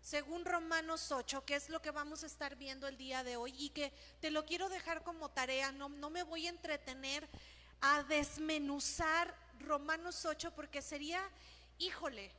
según 0.00 0.44
Romanos 0.44 1.10
8, 1.10 1.44
que 1.44 1.56
es 1.56 1.68
lo 1.68 1.82
que 1.82 1.90
vamos 1.90 2.22
a 2.22 2.26
estar 2.26 2.56
viendo 2.56 2.86
el 2.86 2.96
día 2.96 3.24
de 3.24 3.36
hoy 3.36 3.54
y 3.58 3.70
que 3.70 3.92
te 4.20 4.30
lo 4.30 4.44
quiero 4.44 4.68
dejar 4.68 5.02
como 5.02 5.30
tarea, 5.30 5.72
no, 5.72 5.88
no 5.88 6.10
me 6.10 6.22
voy 6.22 6.46
a 6.46 6.50
entretener 6.50 7.28
a 7.80 8.02
desmenuzar 8.04 9.34
Romanos 9.60 10.24
8 10.24 10.52
porque 10.54 10.82
sería, 10.82 11.20
híjole, 11.78 12.30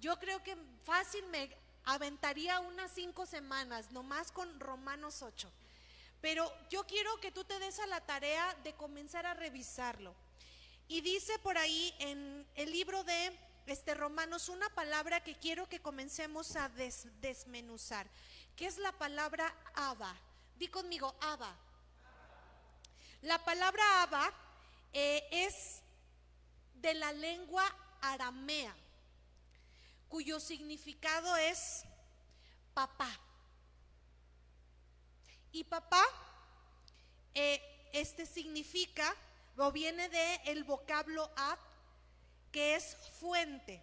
yo 0.00 0.18
creo 0.18 0.42
que 0.42 0.56
fácil 0.84 1.24
me 1.26 1.56
aventaría 1.84 2.60
unas 2.60 2.90
cinco 2.92 3.26
semanas, 3.26 3.90
nomás 3.92 4.32
con 4.32 4.60
Romanos 4.60 5.22
8. 5.22 5.50
Pero 6.20 6.52
yo 6.70 6.86
quiero 6.86 7.18
que 7.20 7.30
tú 7.30 7.44
te 7.44 7.58
des 7.58 7.78
a 7.78 7.86
la 7.86 8.00
tarea 8.00 8.54
de 8.64 8.74
comenzar 8.74 9.26
a 9.26 9.34
revisarlo. 9.34 10.14
Y 10.88 11.00
dice 11.00 11.38
por 11.40 11.58
ahí 11.58 11.94
en 11.98 12.46
el 12.54 12.72
libro 12.72 13.02
de 13.04 13.38
este 13.66 13.94
Romanos 13.94 14.48
una 14.48 14.68
palabra 14.70 15.22
que 15.22 15.36
quiero 15.36 15.68
que 15.68 15.80
comencemos 15.80 16.54
a 16.56 16.68
desmenuzar, 16.68 18.06
que 18.54 18.66
es 18.66 18.78
la 18.78 18.92
palabra 18.92 19.52
Abba. 19.74 20.14
Di 20.56 20.68
conmigo, 20.68 21.14
Abba. 21.20 21.54
La 23.22 23.44
palabra 23.44 24.02
Abba 24.02 24.32
eh, 24.92 25.26
es 25.30 25.82
de 26.74 26.94
la 26.94 27.12
lengua 27.12 27.64
aramea 28.00 28.74
cuyo 30.08 30.38
significado 30.40 31.36
es 31.36 31.84
papá. 32.74 33.10
Y 35.56 35.64
papá, 35.64 36.04
eh, 37.32 37.88
este 37.94 38.26
significa, 38.26 39.16
o 39.56 39.72
viene 39.72 40.06
de 40.10 40.34
el 40.44 40.64
vocablo 40.64 41.32
ab, 41.34 41.58
que 42.52 42.76
es 42.76 42.94
fuente, 43.18 43.82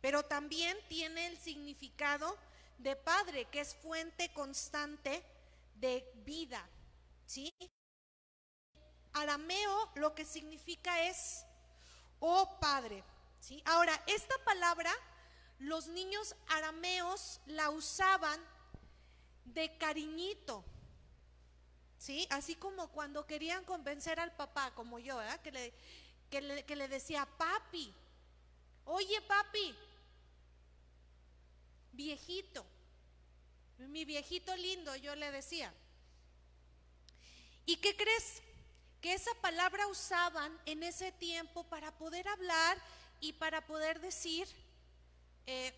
pero 0.00 0.24
también 0.24 0.78
tiene 0.88 1.26
el 1.26 1.36
significado 1.36 2.38
de 2.78 2.94
padre, 2.94 3.46
que 3.46 3.58
es 3.58 3.74
fuente 3.74 4.32
constante 4.32 5.24
de 5.74 6.08
vida, 6.24 6.64
¿sí? 7.26 7.52
Arameo 9.14 9.90
lo 9.96 10.14
que 10.14 10.24
significa 10.24 11.08
es, 11.08 11.44
oh 12.20 12.56
padre, 12.60 13.02
¿sí? 13.40 13.60
Ahora, 13.66 14.00
esta 14.06 14.36
palabra 14.44 14.92
los 15.58 15.88
niños 15.88 16.36
arameos 16.46 17.40
la 17.46 17.70
usaban 17.70 18.40
de 19.54 19.76
cariñito. 19.78 20.64
¿Sí? 21.98 22.26
Así 22.30 22.54
como 22.54 22.88
cuando 22.88 23.26
querían 23.26 23.64
convencer 23.64 24.20
al 24.20 24.32
papá, 24.36 24.72
como 24.74 24.98
yo, 24.98 25.18
Que, 25.42 25.50
le, 25.50 25.74
que, 26.30 26.40
le, 26.40 26.64
que 26.64 26.76
le 26.76 26.88
decía, 26.88 27.26
papi, 27.36 27.92
oye 28.84 29.20
papi, 29.22 29.74
viejito, 31.92 32.64
mi 33.78 34.04
viejito 34.04 34.54
lindo, 34.56 34.94
yo 34.96 35.14
le 35.16 35.30
decía. 35.32 35.72
¿Y 37.66 37.76
qué 37.76 37.96
crees? 37.96 38.42
Que 39.00 39.12
esa 39.12 39.34
palabra 39.40 39.86
usaban 39.88 40.58
en 40.66 40.82
ese 40.82 41.12
tiempo 41.12 41.64
para 41.64 41.96
poder 41.98 42.26
hablar 42.28 42.78
y 43.20 43.32
para 43.34 43.66
poder 43.66 44.00
decir 44.00 44.48
eh, 45.46 45.72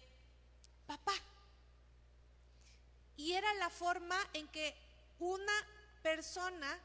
papá. 0.87 1.12
Y 3.21 3.33
era 3.33 3.53
la 3.55 3.69
forma 3.69 4.17
en 4.33 4.49
que 4.49 4.75
una 5.19 5.53
persona 6.03 6.79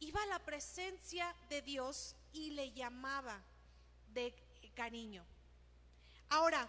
iba 0.00 0.22
a 0.22 0.26
la 0.26 0.38
presencia 0.40 1.34
de 1.48 1.62
Dios 1.62 2.14
y 2.32 2.50
le 2.50 2.72
llamaba 2.72 3.40
de 4.12 4.34
cariño. 4.74 5.24
Ahora, 6.28 6.68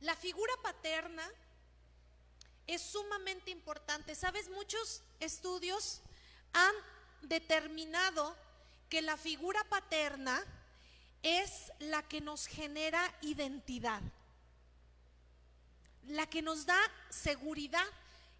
La 0.00 0.14
figura 0.14 0.52
paterna 0.62 1.26
es 2.66 2.82
sumamente 2.82 3.50
importante. 3.50 4.14
Sabes, 4.14 4.50
muchos 4.50 5.02
estudios 5.20 6.02
han 6.52 6.74
determinado 7.22 8.36
que 8.90 9.00
la 9.00 9.16
figura 9.16 9.64
paterna 9.64 10.44
es 11.22 11.72
la 11.78 12.02
que 12.02 12.20
nos 12.20 12.46
genera 12.46 13.02
identidad, 13.22 14.00
la 16.08 16.26
que 16.26 16.42
nos 16.42 16.66
da 16.66 16.78
seguridad 17.10 17.86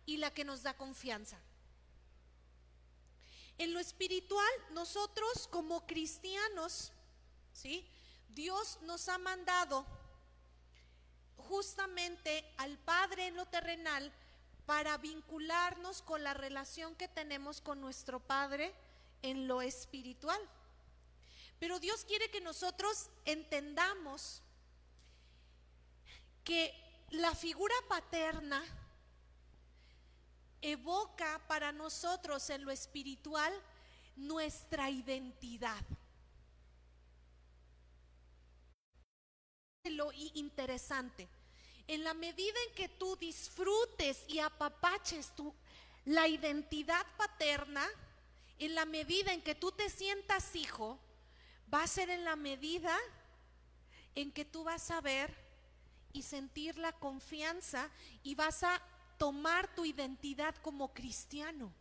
y 0.05 0.19
la 0.19 0.33
que 0.33 0.45
nos 0.45 0.63
da 0.63 0.77
confianza. 0.77 1.39
En 3.59 3.73
lo 3.73 3.81
espiritual, 3.81 4.53
nosotros 4.73 5.49
como 5.49 5.87
cristianos, 5.87 6.93
¿sí? 7.53 7.89
Dios 8.29 8.79
nos 8.83 9.09
ha 9.09 9.19
mandado 9.19 9.87
justamente 11.37 12.45
al 12.59 12.79
Padre 12.79 13.29
en 13.29 13.37
lo 13.37 13.47
terrenal 13.47 14.13
para 14.67 14.99
vincularnos 14.99 16.03
con 16.03 16.23
la 16.23 16.35
relación 16.35 16.95
que 16.97 17.09
tenemos 17.09 17.61
con 17.61 17.81
nuestro 17.81 18.21
Padre 18.21 18.75
en 19.23 19.49
lo 19.49 19.63
espiritual. 19.63 20.41
Pero 21.59 21.81
Dios 21.81 22.05
quiere 22.05 22.31
que 22.31 22.41
nosotros 22.41 23.09
entendamos 23.25 24.43
que 26.45 26.86
la 27.17 27.35
figura 27.35 27.75
paterna 27.89 28.63
evoca 30.61 31.41
para 31.47 31.73
nosotros 31.73 32.51
en 32.51 32.65
lo 32.65 32.71
espiritual 32.71 33.53
nuestra 34.17 34.91
identidad. 34.91 35.83
Lo 39.85 40.11
interesante, 40.13 41.29
en 41.87 42.03
la 42.03 42.13
medida 42.13 42.59
en 42.69 42.75
que 42.75 42.89
tú 42.89 43.17
disfrutes 43.17 44.25
y 44.27 44.41
apapaches 44.41 45.35
tu, 45.37 45.55
la 46.05 46.27
identidad 46.27 47.07
paterna, 47.17 47.87
en 48.59 48.75
la 48.75 48.85
medida 48.85 49.33
en 49.33 49.43
que 49.43 49.55
tú 49.55 49.71
te 49.71 49.89
sientas 49.89 50.57
hijo, 50.57 50.99
va 51.73 51.83
a 51.83 51.87
ser 51.87 52.11
en 52.11 52.25
la 52.25 52.37
medida 52.37 52.97
en 54.15 54.33
que 54.33 54.45
tú 54.45 54.65
vas 54.65 54.91
a 54.91 55.01
ver 55.01 55.46
y 56.17 56.23
sentir 56.23 56.79
la 56.79 56.93
confianza 56.93 57.91
y 58.23 58.35
vas 58.35 58.63
a 58.63 58.81
tomar 59.19 59.75
tu 59.75 59.85
identidad 59.85 60.55
como 60.57 60.93
cristiano. 60.95 61.73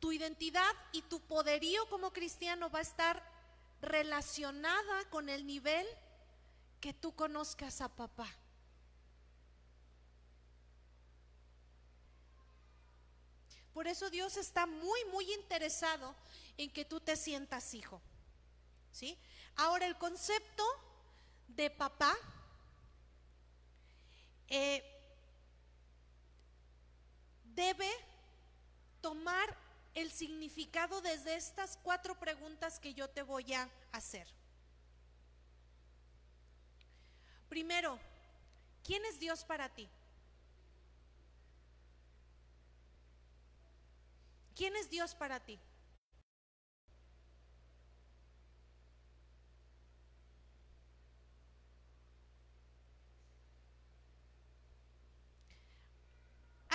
Tu 0.00 0.12
identidad 0.12 0.72
y 0.92 1.02
tu 1.02 1.20
poderío 1.20 1.88
como 1.88 2.12
cristiano 2.12 2.68
va 2.70 2.80
a 2.80 2.82
estar 2.82 3.22
relacionada 3.80 5.04
con 5.10 5.28
el 5.28 5.46
nivel 5.46 5.86
que 6.80 6.92
tú 6.92 7.14
conozcas 7.14 7.80
a 7.80 7.88
papá. 7.88 8.28
Por 13.72 13.86
eso 13.86 14.10
Dios 14.10 14.36
está 14.36 14.66
muy, 14.66 15.04
muy 15.12 15.32
interesado 15.34 16.16
en 16.56 16.70
que 16.70 16.84
tú 16.84 16.98
te 16.98 17.14
sientas 17.14 17.74
hijo. 17.74 18.00
¿Sí? 18.90 19.18
Ahora 19.56 19.86
el 19.86 19.96
concepto 19.96 20.64
de 21.48 21.70
papá 21.70 22.14
eh, 24.48 24.82
debe 27.54 27.90
tomar 29.00 29.56
el 29.94 30.12
significado 30.12 31.00
desde 31.00 31.36
estas 31.36 31.78
cuatro 31.82 32.18
preguntas 32.18 32.78
que 32.78 32.92
yo 32.92 33.08
te 33.08 33.22
voy 33.22 33.54
a 33.54 33.68
hacer. 33.92 34.28
Primero, 37.48 37.98
¿quién 38.84 39.04
es 39.06 39.18
Dios 39.18 39.42
para 39.44 39.70
ti? 39.70 39.88
¿Quién 44.54 44.76
es 44.76 44.90
Dios 44.90 45.14
para 45.14 45.40
ti? 45.40 45.58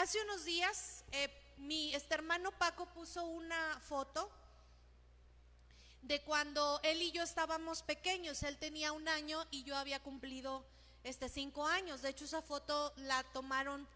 Hace 0.02 0.20
unos 0.24 0.46
días 0.46 1.04
eh, 1.12 1.30
mi 1.58 1.94
este 1.94 2.16
hermano 2.16 2.52
Paco 2.54 2.88
puso 2.88 3.24
una 3.24 3.80
foto 3.82 4.32
de 6.02 6.24
cuando 6.24 6.80
él 6.82 7.04
y 7.04 7.12
yo 7.12 7.22
estábamos 7.22 7.84
pequeños. 7.84 8.42
Él 8.42 8.58
tenía 8.58 8.94
un 8.94 9.08
año 9.08 9.46
y 9.52 9.64
yo 9.64 9.78
había 9.78 10.02
cumplido 10.02 10.66
este 11.04 11.30
cinco 11.30 11.68
años. 11.68 12.02
De 12.02 12.10
hecho, 12.10 12.26
esa 12.26 12.42
foto 12.42 12.92
la 12.96 13.22
tomaron 13.26 13.88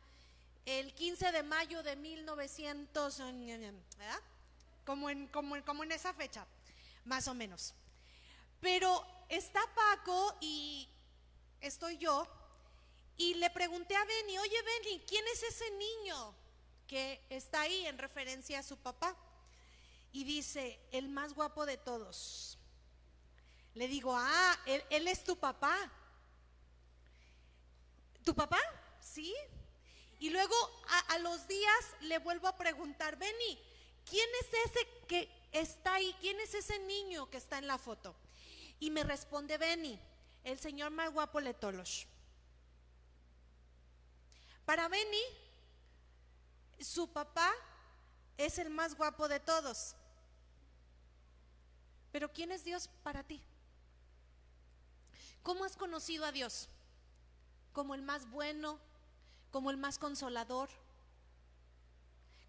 el 0.67 0.93
15 0.93 1.31
de 1.31 1.41
mayo 1.41 1.81
de 1.81 1.95
1900, 1.95 3.17
¿verdad? 3.97 4.21
Como 4.85 5.09
en, 5.09 5.25
como, 5.29 5.59
como 5.65 5.83
en 5.85 5.91
esa 5.91 6.13
fecha, 6.13 6.45
más 7.05 7.27
o 7.27 7.33
menos. 7.33 7.73
Pero 8.61 9.03
está 9.27 9.61
Paco 9.73 10.37
y 10.39 10.87
estoy 11.61 11.97
yo. 11.97 12.27
Y 13.17 13.35
le 13.35 13.49
pregunté 13.49 13.95
a 13.95 14.05
Benny, 14.05 14.37
oye 14.37 14.61
Benny, 14.61 15.03
¿quién 15.07 15.25
es 15.33 15.43
ese 15.43 15.71
niño? 15.71 16.35
que 16.87 17.21
está 17.29 17.61
ahí 17.61 17.85
en 17.87 17.97
referencia 17.97 18.59
a 18.59 18.63
su 18.63 18.77
papá. 18.77 19.15
Y 20.11 20.23
dice, 20.23 20.79
el 20.91 21.09
más 21.09 21.33
guapo 21.33 21.65
de 21.65 21.77
todos. 21.77 22.57
Le 23.73 23.87
digo, 23.87 24.15
ah, 24.15 24.57
él, 24.65 25.07
es 25.07 25.23
tu 25.23 25.35
papá. 25.35 25.75
¿Tu 28.23 28.33
papá? 28.33 28.59
Sí. 29.01 29.35
Y 30.19 30.29
luego 30.29 30.55
a, 31.09 31.17
los 31.19 31.47
días 31.47 31.85
le 32.01 32.19
vuelvo 32.19 32.47
a 32.47 32.55
preguntar, 32.55 33.17
Benny, 33.17 33.59
¿quién 34.09 34.29
es 34.41 34.71
ese 34.71 34.87
que 35.07 35.29
está 35.51 35.95
ahí? 35.95 36.15
¿Quién 36.21 36.39
es 36.39 36.53
ese 36.53 36.79
niño 36.79 37.29
que 37.29 37.37
está 37.37 37.57
en 37.57 37.67
la 37.67 37.77
foto? 37.77 38.15
Y 38.79 38.91
me 38.91 39.03
responde 39.03 39.57
Benny, 39.57 39.99
el 40.45 40.59
señor 40.59 40.91
más 40.91 41.11
guapo 41.11 41.41
de 41.41 41.53
todos. 41.53 42.07
Para 44.65 44.87
Benny, 44.87 45.21
su 46.79 47.07
papá 47.07 47.51
es 48.37 48.57
el 48.57 48.69
más 48.69 48.95
guapo 48.95 49.27
de 49.27 49.39
todos. 49.39 49.95
Pero 52.11 52.31
¿quién 52.31 52.51
es 52.51 52.63
Dios 52.63 52.89
para 53.03 53.23
ti? 53.23 53.41
¿Cómo 55.43 55.63
has 55.63 55.77
conocido 55.77 56.25
a 56.25 56.31
Dios? 56.31 56.67
¿Como 57.73 57.93
el 57.93 58.01
más 58.01 58.29
bueno? 58.29 58.79
¿Como 59.51 59.69
el 59.69 59.77
más 59.77 59.99
consolador? 59.99 60.69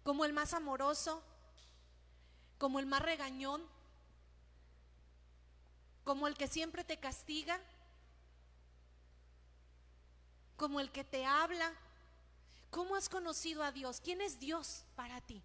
¿Como 0.03 0.25
el 0.25 0.33
más 0.33 0.53
amoroso? 0.53 1.21
¿Como 2.57 2.79
el 2.79 2.85
más 2.87 3.01
regañón? 3.01 3.61
¿Como 6.03 6.27
el 6.27 6.35
que 6.35 6.47
siempre 6.47 6.83
te 6.83 6.97
castiga? 6.97 7.59
¿Como 10.55 10.79
el 10.79 10.91
que 10.91 11.03
te 11.03 11.25
habla? 11.25 11.73
¿Cómo 12.77 12.95
has 12.95 13.09
conocido 13.09 13.63
a 13.63 13.71
Dios? 13.71 13.99
¿Quién 13.99 14.21
es 14.21 14.39
Dios 14.39 14.85
para 14.95 15.19
ti? 15.19 15.41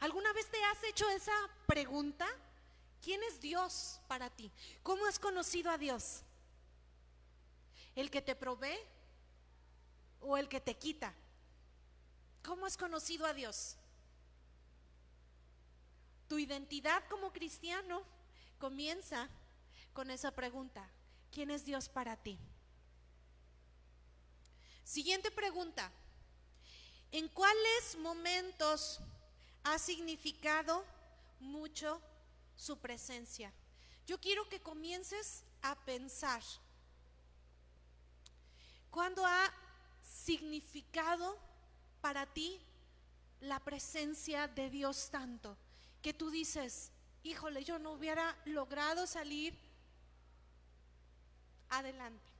¿Alguna 0.00 0.32
vez 0.32 0.50
te 0.50 0.56
has 0.64 0.82
hecho 0.84 1.06
esa 1.10 1.34
pregunta? 1.66 2.26
¿Quién 3.02 3.22
es 3.24 3.42
Dios 3.42 4.00
para 4.08 4.30
ti? 4.30 4.50
¿Cómo 4.82 5.04
has 5.04 5.18
conocido 5.18 5.70
a 5.70 5.76
Dios? 5.76 6.22
¿El 7.94 8.10
que 8.10 8.22
te 8.22 8.34
provee 8.34 8.78
o 10.22 10.38
el 10.38 10.48
que 10.48 10.62
te 10.62 10.74
quita? 10.78 11.12
¿Cómo 12.42 12.64
has 12.64 12.78
conocido 12.78 13.26
a 13.26 13.34
Dios? 13.34 13.76
Tu 16.26 16.38
identidad 16.38 17.06
como 17.10 17.34
cristiano 17.34 18.02
comienza 18.58 19.28
con 19.92 20.10
esa 20.10 20.30
pregunta. 20.30 20.88
¿Quién 21.32 21.50
es 21.50 21.66
Dios 21.66 21.90
para 21.90 22.16
ti? 22.16 22.38
Siguiente 24.84 25.30
pregunta. 25.30 25.92
¿En 27.12 27.28
cuáles 27.28 27.98
momentos 27.98 28.98
ha 29.64 29.78
significado 29.78 30.82
mucho 31.40 32.00
su 32.56 32.78
presencia? 32.78 33.52
Yo 34.06 34.18
quiero 34.18 34.48
que 34.48 34.62
comiences 34.62 35.44
a 35.60 35.74
pensar. 35.84 36.42
¿Cuándo 38.90 39.26
ha 39.26 39.52
significado 40.02 41.38
para 42.00 42.24
ti 42.26 42.58
la 43.40 43.60
presencia 43.60 44.48
de 44.48 44.70
Dios 44.70 45.10
tanto? 45.10 45.56
Que 46.00 46.14
tú 46.14 46.30
dices, 46.30 46.90
híjole, 47.24 47.62
yo 47.62 47.78
no 47.78 47.92
hubiera 47.92 48.34
logrado 48.46 49.06
salir 49.06 49.54
adelante. 51.68 52.31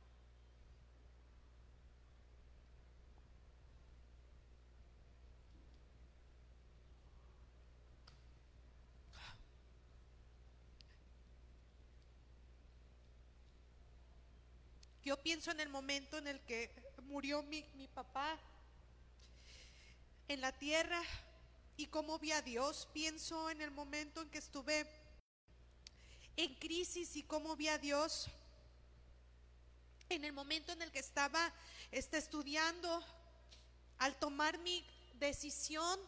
Yo 15.04 15.20
pienso 15.20 15.50
en 15.50 15.58
el 15.58 15.68
momento 15.68 16.16
en 16.16 16.28
el 16.28 16.40
que 16.42 16.70
murió 17.08 17.42
mi, 17.42 17.62
papá 17.92 18.38
en 20.28 20.40
la 20.40 20.52
tierra 20.52 21.02
y 21.76 21.86
cómo 21.86 22.20
vi 22.20 22.30
a 22.30 22.40
Dios. 22.40 22.88
Pienso 22.92 23.50
en 23.50 23.60
el 23.62 23.72
momento 23.72 24.22
en 24.22 24.30
que 24.30 24.38
estuve 24.38 24.86
en 26.36 26.54
crisis 26.54 27.16
y 27.16 27.24
cómo 27.24 27.56
vi 27.56 27.66
a 27.66 27.78
Dios. 27.78 28.28
En 30.08 30.24
el 30.24 30.32
momento 30.32 30.72
en 30.72 30.82
el 30.82 30.92
que 30.92 31.00
estaba 31.00 31.52
este, 31.90 32.18
estudiando, 32.18 33.04
al 33.98 34.16
tomar 34.20 34.58
mi 34.58 34.86
decisión 35.14 35.98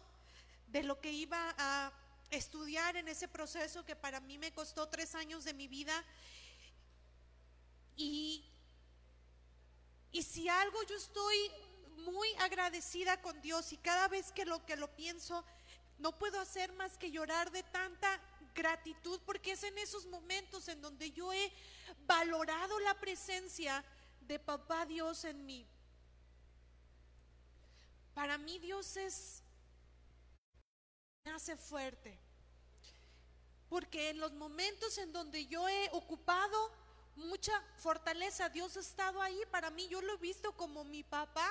de 0.69 0.85
lo 0.85 1.01
que 1.01 1.11
iba 1.11 1.53
a 1.59 1.93
estudiar 2.31 2.97
en 2.97 3.09
ese 3.09 3.27
proceso 3.27 3.85
que 3.85 3.97
para 3.97 4.21
mí 4.21 4.39
me 4.39 4.53
costó 4.53 4.89
tres 4.89 5.17
años 5.17 5.43
de 5.43 5.53
mi 5.53 5.67
vida. 5.67 6.05
Y, 7.97 8.45
y 10.15 10.23
si 10.23 10.49
algo 10.49 10.81
yo 10.85 10.97
estoy 10.97 11.37
muy 12.05 12.29
agradecida 12.39 13.21
con 13.21 13.41
Dios 13.43 13.73
y 13.73 13.79
cada 13.79 14.07
vez 14.07 14.31
que 14.31 14.45
lo 14.45 14.65
que 14.65 14.77
lo 14.77 14.95
pienso, 14.95 15.45
no 15.99 16.17
puedo 16.17 16.39
hacer 16.39 16.73
más 16.75 16.97
que 16.97 17.11
llorar 17.11 17.51
de 17.51 17.65
tanta 17.65 18.21
gratitud 18.55 19.21
porque 19.27 19.51
es 19.51 19.65
en 19.65 19.77
esos 19.77 20.07
momentos 20.07 20.69
en 20.69 20.81
donde 20.81 21.11
yo 21.11 21.33
he 21.33 21.53
valorado 22.07 22.79
la 22.79 22.95
presencia 23.01 23.85
de 24.21 24.39
papá 24.39 24.87
Dios 24.87 25.25
en 25.25 25.45
mí. 25.47 25.67
Para 28.15 28.39
mí 28.39 28.61
Dios 28.61 28.97
es 28.97 29.43
me 31.25 31.33
hace 31.33 31.57
fuerte. 31.57 32.21
Porque 33.69 34.11
en 34.11 34.21
los 34.21 34.33
momentos 34.35 34.97
en 34.99 35.13
donde 35.13 35.47
yo 35.47 35.69
he 35.69 35.91
ocupado 35.91 36.71
mucha 37.17 37.53
fortaleza, 37.79 38.49
Dios 38.49 38.77
ha 38.77 38.81
estado 38.81 39.21
ahí 39.23 39.41
para 39.51 39.71
mí, 39.71 39.89
yo 39.89 40.01
lo 40.01 40.15
he 40.15 40.19
visto 40.19 40.53
como 40.53 40.85
mi 40.85 41.03
papá. 41.03 41.51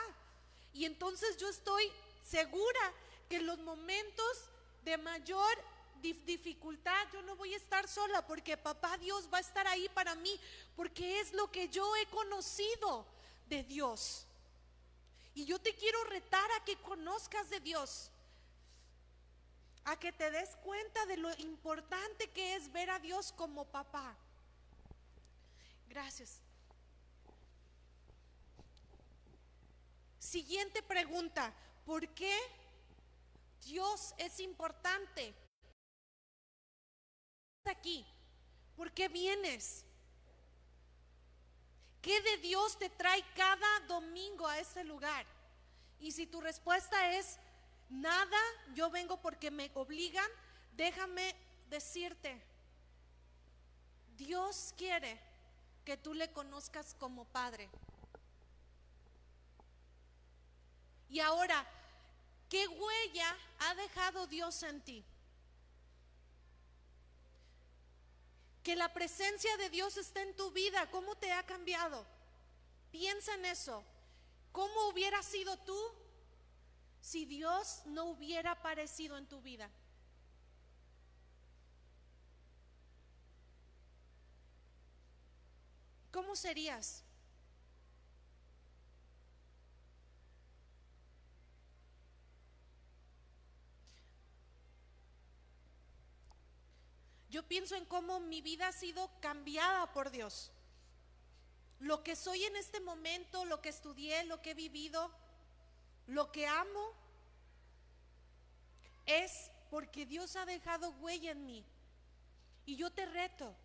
Y 0.74 0.86
entonces 0.86 1.38
yo 1.38 1.50
estoy 1.50 1.92
segura 2.24 2.94
que 3.30 3.38
en 3.38 3.48
los 3.48 3.60
momentos 3.60 4.50
de 4.84 4.98
mayor 4.98 5.58
dificultad 6.02 7.08
yo 7.14 7.22
no 7.22 7.36
voy 7.38 7.54
a 7.54 7.58
estar 7.58 7.88
sola 7.88 8.26
porque 8.28 8.58
papá 8.58 8.98
Dios 8.98 9.30
va 9.34 9.38
a 9.38 9.42
estar 9.42 9.66
ahí 9.68 9.88
para 9.90 10.16
mí, 10.16 10.40
porque 10.76 11.20
es 11.20 11.34
lo 11.34 11.50
que 11.52 11.70
yo 11.70 11.96
he 11.96 12.06
conocido 12.08 13.06
de 13.48 13.64
Dios. 13.64 14.26
Y 15.36 15.46
yo 15.46 15.60
te 15.60 15.76
quiero 15.76 16.04
retar 16.06 16.52
a 16.52 16.66
que 16.66 16.76
conozcas 16.78 17.50
de 17.50 17.60
Dios 17.60 18.12
a 19.86 19.98
que 19.98 20.12
te 20.12 20.32
des 20.32 20.50
cuenta 20.64 21.06
de 21.08 21.18
lo 21.18 21.30
importante 21.40 22.30
que 22.30 22.56
es 22.56 22.72
ver 22.72 22.90
a 22.90 23.00
Dios 23.00 23.34
como 23.34 23.66
papá. 23.66 24.16
Gracias. 25.94 26.42
Siguiente 30.18 30.82
pregunta, 30.82 31.54
¿por 31.86 32.08
qué 32.16 32.36
Dios 33.64 34.16
es 34.18 34.40
importante? 34.40 35.36
Aquí, 37.66 38.04
¿por 38.76 38.92
qué 38.92 39.08
vienes? 39.08 39.86
¿Qué 42.02 42.20
de 42.22 42.38
Dios 42.38 42.80
te 42.80 42.90
trae 42.90 43.24
cada 43.36 43.82
domingo 43.82 44.48
a 44.48 44.58
ese 44.58 44.84
lugar? 44.84 45.28
Y 46.00 46.12
si 46.12 46.26
tu 46.26 46.42
respuesta 46.42 47.16
es 47.16 47.38
nada, 47.92 48.40
yo 48.74 48.90
vengo 48.90 49.18
porque 49.18 49.52
me 49.52 49.70
obligan, 49.76 50.32
déjame 50.76 51.36
decirte, 51.70 52.42
Dios 54.18 54.74
quiere 54.76 55.33
que 55.84 55.98
tú 55.98 56.14
le 56.14 56.32
conozcas 56.32 56.96
como 56.96 57.26
Padre. 57.26 57.70
Y 61.10 61.20
ahora, 61.20 61.66
¿qué 62.50 62.68
huella 62.68 63.38
ha 63.60 63.76
dejado 63.76 64.28
Dios 64.28 64.64
en 64.64 64.82
ti? 64.82 65.06
Que 68.64 68.76
la 68.76 68.94
presencia 68.94 69.56
de 69.58 69.70
Dios 69.70 69.98
está 69.98 70.22
en 70.22 70.36
tu 70.36 70.52
vida, 70.52 70.90
¿cómo 70.90 71.16
te 71.16 71.32
ha 71.32 71.44
cambiado? 71.44 72.06
Piensa 72.92 73.36
en 73.36 73.46
eso. 73.46 73.84
¿Cómo 74.52 74.88
hubiera 74.88 75.22
sido 75.22 75.58
tú 75.58 75.80
si 77.02 77.26
Dios 77.26 77.82
no 77.86 78.06
hubiera 78.06 78.52
aparecido 78.52 79.18
en 79.18 79.28
tu 79.28 79.42
vida? 79.42 79.70
¿Cómo 86.14 86.36
serías? 86.36 87.04
Yo 97.32 97.42
pienso 97.48 97.76
en 97.76 97.86
cómo 97.86 98.20
mi 98.20 98.44
vida 98.44 98.68
ha 98.68 98.72
sido 98.72 99.10
cambiada 99.22 99.92
por 99.92 100.12
Dios. 100.12 100.52
Lo 101.80 102.04
que 102.04 102.16
soy 102.16 102.44
en 102.44 102.58
este 102.58 102.80
momento, 102.80 103.44
lo 103.46 103.60
que 103.60 103.70
estudié, 103.70 104.24
lo 104.26 104.40
que 104.40 104.52
he 104.52 104.54
vivido, 104.54 105.10
lo 106.06 106.32
que 106.32 106.46
amo 106.46 106.94
es 109.08 109.32
porque 109.72 110.06
Dios 110.06 110.36
ha 110.36 110.46
dejado 110.46 110.92
huella 111.02 111.32
en 111.32 111.44
mí. 111.48 111.66
Y 112.68 112.76
yo 112.76 112.92
te 112.92 113.08
reto. 113.08 113.56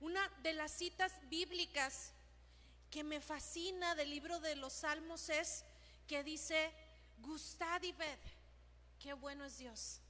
Una 0.00 0.26
de 0.42 0.52
las 0.54 0.72
citas 0.72 1.12
bíblicas 1.28 2.12
que 2.90 3.04
me 3.04 3.20
fascina 3.20 3.94
del 3.94 4.10
libro 4.10 4.40
de 4.40 4.56
los 4.56 4.72
Salmos 4.72 5.28
es 5.28 5.64
que 6.06 6.24
dice, 6.24 6.72
gustad 7.18 7.82
y 7.82 7.92
ved, 7.92 8.18
qué 8.98 9.12
bueno 9.12 9.44
es 9.44 9.58
Dios. 9.58 10.00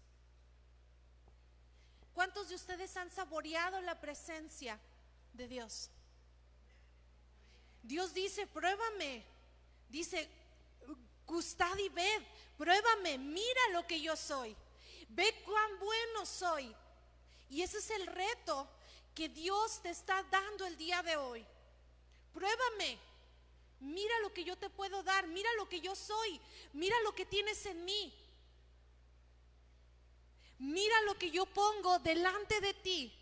¿Cuántos 2.14 2.48
de 2.48 2.54
ustedes 2.54 2.96
han 2.96 3.10
saboreado 3.10 3.80
la 3.82 4.00
presencia 4.00 4.78
de 5.32 5.48
Dios? 5.48 5.90
Dios 7.82 8.14
dice, 8.14 8.46
pruébame, 8.46 9.24
Dice, 9.90 10.28
gustad 11.26 11.76
y 11.78 11.88
ved, 11.88 12.22
pruébame, 12.56 13.18
mira 13.18 13.60
lo 13.72 13.84
que 13.86 14.00
yo 14.00 14.16
soy, 14.16 14.56
ve 15.08 15.42
cuán 15.44 15.78
bueno 15.80 16.24
soy. 16.24 16.74
Y 17.48 17.62
ese 17.62 17.78
es 17.78 17.90
el 17.90 18.06
reto 18.06 18.68
que 19.20 19.28
Dios 19.28 19.82
te 19.82 19.90
está 19.90 20.22
dando 20.30 20.64
el 20.64 20.78
día 20.78 21.02
de 21.02 21.14
hoy. 21.14 21.46
Pruébame, 22.32 22.98
mira 23.78 24.18
lo 24.22 24.32
que 24.32 24.44
yo 24.44 24.56
te 24.56 24.70
puedo 24.70 25.02
dar, 25.02 25.26
mira 25.26 25.50
lo 25.58 25.68
que 25.68 25.82
yo 25.82 25.94
soy, 25.94 26.40
mira 26.72 26.96
lo 27.04 27.14
que 27.14 27.26
tienes 27.26 27.66
en 27.66 27.84
mí. 27.84 28.14
Mira 30.58 31.02
lo 31.02 31.18
que 31.18 31.30
yo 31.30 31.44
pongo 31.44 31.98
delante 31.98 32.62
de 32.62 32.72
ti. 32.72 33.12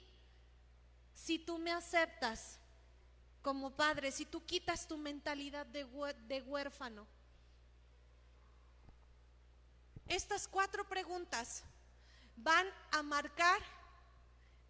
Si 1.15 1.37
tú 1.37 1.59
me 1.59 1.73
aceptas, 1.73 2.61
como 3.43 3.75
padre, 3.75 4.13
si 4.13 4.25
tú 4.25 4.47
quitas 4.47 4.87
tu 4.87 4.99
mentalidad 4.99 5.67
de, 5.67 5.85
de 6.29 6.43
huérfano. 6.43 7.09
Estas 10.07 10.47
cuatro 10.47 10.89
preguntas 10.89 11.65
van 12.37 12.73
a 12.93 13.03
marcar 13.03 13.78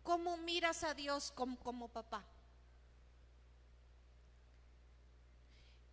cómo 0.09 0.39
miras 0.39 0.85
a 0.85 0.95
Dios 0.95 1.31
como, 1.37 1.59
como 1.59 1.87
papá. 1.87 2.25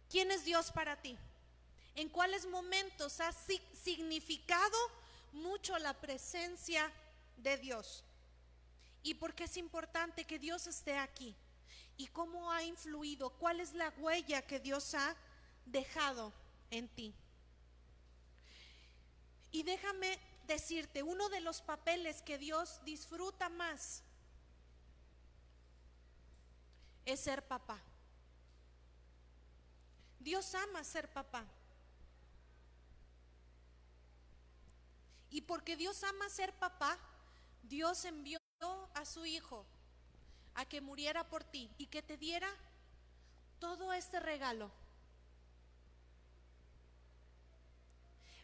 ¿Quién 0.09 0.31
es 0.31 0.45
Dios 0.45 0.71
para 0.71 0.95
ti? 1.01 1.17
¿En 1.95 2.07
cuáles 2.07 2.45
momentos 2.45 3.19
ha 3.19 3.33
significado 3.33 4.77
mucho 5.33 5.77
la 5.79 5.93
presencia 5.99 6.89
de 7.35 7.57
Dios? 7.57 8.05
¿Y 9.03 9.15
por 9.15 9.35
qué 9.35 9.43
es 9.43 9.57
importante 9.57 10.23
que 10.23 10.39
Dios 10.39 10.65
esté 10.65 10.97
aquí? 10.97 11.35
y 11.97 12.07
cómo 12.07 12.51
ha 12.51 12.61
influido, 12.63 13.29
cuál 13.29 13.61
es 13.61 13.73
la 13.73 13.89
huella 13.99 14.41
que 14.41 14.59
Dios 14.59 14.93
ha 14.95 15.15
dejado 15.65 16.33
en 16.69 16.89
ti. 16.89 17.13
Y 19.51 19.63
déjame 19.63 20.19
decirte, 20.45 21.03
uno 21.03 21.29
de 21.29 21.39
los 21.39 21.61
papeles 21.61 22.21
que 22.21 22.37
Dios 22.37 22.81
disfruta 22.83 23.47
más 23.47 24.03
es 27.05 27.19
ser 27.19 27.47
papá. 27.47 27.79
Dios 30.19 30.55
ama 30.55 30.83
ser 30.83 31.07
papá. 31.09 31.45
Y 35.29 35.41
porque 35.41 35.75
Dios 35.75 36.03
ama 36.03 36.29
ser 36.29 36.53
papá, 36.53 36.97
Dios 37.63 38.05
envió 38.05 38.39
a 38.93 39.05
su 39.05 39.25
Hijo 39.25 39.65
a 40.55 40.65
que 40.65 40.81
muriera 40.81 41.27
por 41.27 41.43
ti 41.43 41.69
y 41.77 41.87
que 41.87 42.01
te 42.01 42.17
diera 42.17 42.49
todo 43.59 43.93
este 43.93 44.19
regalo. 44.19 44.71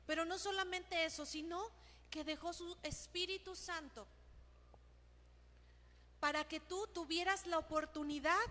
Pero 0.06 0.26
no 0.26 0.38
solamente 0.38 1.06
eso, 1.06 1.26
sino 1.26 1.72
que 2.10 2.24
dejó 2.24 2.52
su 2.54 2.78
Espíritu 2.84 3.56
Santo 3.56 4.06
para 6.22 6.48
que 6.48 6.60
tú 6.60 6.88
tuvieras 6.94 7.48
la 7.48 7.58
oportunidad 7.58 8.46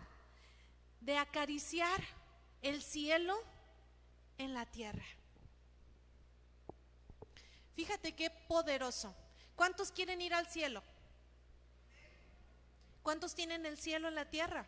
de 1.00 1.16
acariciar 1.16 2.02
el 2.62 2.83
cielo 2.83 3.40
en 4.38 4.52
la 4.52 4.66
tierra. 4.66 5.04
Fíjate 7.76 8.12
qué 8.12 8.28
poderoso. 8.28 9.14
¿Cuántos 9.54 9.92
quieren 9.92 10.20
ir 10.20 10.35
al 10.35 10.48
cielo? 10.48 10.83
¿Cuántos 13.04 13.37
tienen 13.37 13.64
el 13.64 13.78
cielo 13.78 14.09
en 14.09 14.16
la 14.16 14.28
tierra? 14.28 14.66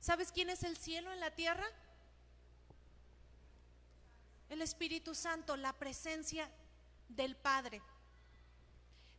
¿Sabes 0.00 0.32
quién 0.32 0.50
es 0.50 0.64
el 0.64 0.76
cielo 0.76 1.12
en 1.12 1.20
la 1.20 1.30
tierra? 1.30 1.66
El 4.48 4.60
Espíritu 4.60 5.14
Santo, 5.14 5.56
la 5.56 5.72
presencia 5.72 6.50
del 7.08 7.36
Padre. 7.36 7.80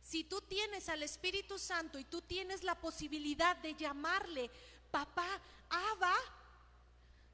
Si 0.08 0.24
tú 0.24 0.40
tienes 0.40 0.88
al 0.88 1.02
Espíritu 1.02 1.58
Santo 1.58 1.98
y 1.98 2.04
tú 2.04 2.22
tienes 2.22 2.62
la 2.62 2.74
posibilidad 2.74 3.54
de 3.58 3.74
llamarle 3.74 4.50
papá, 4.90 5.28
Abba, 5.68 6.14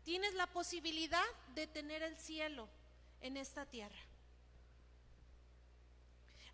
tienes 0.03 0.35
la 0.35 0.49
posibilidad 0.49 1.25
de 1.55 1.69
tener 1.69 2.03
el 2.03 2.19
cielo 2.19 2.69
en 3.21 3.37
esta 3.37 3.65
tierra. 3.65 4.03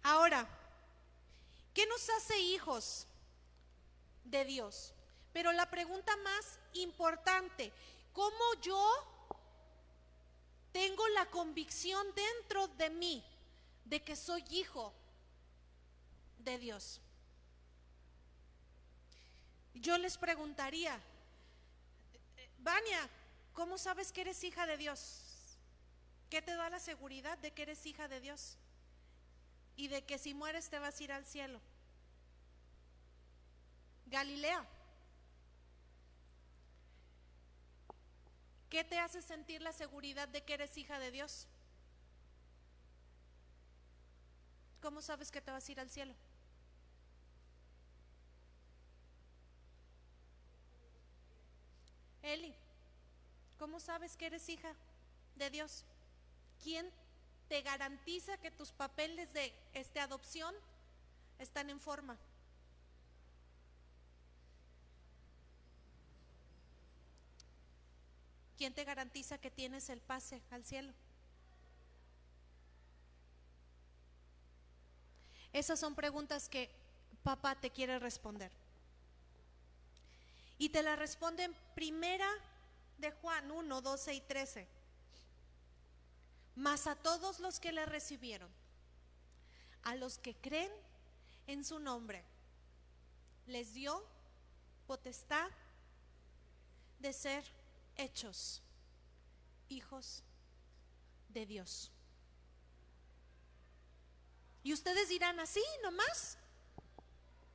Ahora, 0.03 0.47
¿qué 1.73 1.87
nos 1.87 2.07
hace 2.11 2.39
hijos 2.39 3.07
de 4.25 4.45
Dios? 4.45 4.93
Pero 5.33 5.53
la 5.53 5.71
pregunta 5.71 6.15
más 6.19 6.59
importante, 6.75 7.73
¿cómo 8.13 8.45
yo 8.61 9.07
tengo 10.71 11.09
la 11.09 11.25
convicción 11.31 12.07
dentro 12.15 12.69
de 12.69 12.91
mí 12.91 13.25
de 13.87 14.03
que 14.03 14.17
soy 14.17 14.45
hijo 14.51 14.93
de 16.45 16.59
Dios? 16.59 17.01
Yo 19.75 19.97
les 19.99 20.19
preguntaría, 20.19 21.01
Vania, 22.59 23.09
¿cómo 23.55 23.79
sabes 23.79 24.13
que 24.13 24.23
eres 24.23 24.43
hija 24.45 24.67
de 24.67 24.77
Dios? 24.77 25.57
¿Qué 26.29 26.43
te 26.43 26.55
da 26.55 26.69
la 26.71 26.79
seguridad 26.79 27.39
de 27.39 27.51
que 27.51 27.63
eres 27.63 27.85
hija 27.87 28.07
de 28.09 28.21
Dios? 28.21 28.57
Y 29.77 29.89
de 29.89 30.03
que 30.03 30.19
si 30.19 30.35
mueres 30.35 30.69
te 30.69 30.79
vas 30.79 31.01
a 31.01 31.05
ir 31.05 31.13
al 31.13 31.25
cielo. 31.25 31.61
Galilea. 34.07 34.67
¿Qué 38.69 38.85
te 38.85 38.99
hace 38.99 39.23
sentir 39.23 39.63
la 39.63 39.73
seguridad 39.73 40.29
de 40.29 40.43
que 40.43 40.55
eres 40.55 40.77
hija 40.77 40.99
de 40.99 41.11
Dios? 41.11 41.49
¿Cómo 44.81 45.03
sabes 45.03 45.31
que 45.31 45.41
te 45.41 45.51
vas 45.51 45.69
a 45.69 45.73
ir 45.73 45.81
al 45.81 45.91
cielo? 45.91 46.15
Eli, 52.23 52.55
¿cómo 53.59 53.81
sabes 53.81 54.17
que 54.17 54.27
eres 54.27 54.49
hija 54.49 54.75
de 55.37 55.51
Dios? 55.51 55.85
¿Quién 56.63 56.91
te 57.49 57.63
garantiza 57.63 58.37
que 58.39 58.51
tus 58.51 58.73
papeles 58.73 59.33
de 59.33 59.53
este, 59.73 60.01
adopción 60.01 60.55
están 61.39 61.71
en 61.71 61.81
forma? 61.81 62.17
¿Quién 68.59 68.75
te 68.75 68.85
garantiza 68.85 69.39
que 69.39 69.51
tienes 69.51 69.89
el 69.89 70.03
pase 70.03 70.43
al 70.51 70.65
cielo? 70.65 70.93
Esas 75.53 75.81
son 75.81 75.95
preguntas 75.95 76.49
que 76.49 76.71
papá 77.23 77.55
te 77.59 77.71
quiere 77.71 77.99
responder. 77.99 78.53
Y 80.61 80.69
te 80.69 80.83
la 80.83 80.95
responde 80.95 81.45
en 81.45 81.55
primera 81.75 82.31
de 82.99 83.11
Juan 83.13 83.51
1, 83.51 83.81
12 83.81 84.13
y 84.13 84.21
13. 84.21 84.69
Mas 86.55 86.87
a 86.87 86.97
todos 86.97 87.41
los 87.41 87.59
que 87.59 87.73
le 87.73 87.87
recibieron, 87.87 88.51
a 89.85 89.95
los 89.95 90.19
que 90.19 90.35
creen 90.35 90.71
en 91.47 91.65
su 91.65 91.79
nombre, 91.79 92.23
les 93.47 93.73
dio 93.73 94.05
potestad 94.87 95.51
de 96.99 97.15
ser 97.15 97.43
hechos 97.97 98.61
hijos 99.71 100.23
de 101.31 101.47
Dios. 101.47 101.91
Y 104.63 104.75
ustedes 104.75 105.09
dirán 105.09 105.41
así 105.41 105.63
nomás. 105.83 106.37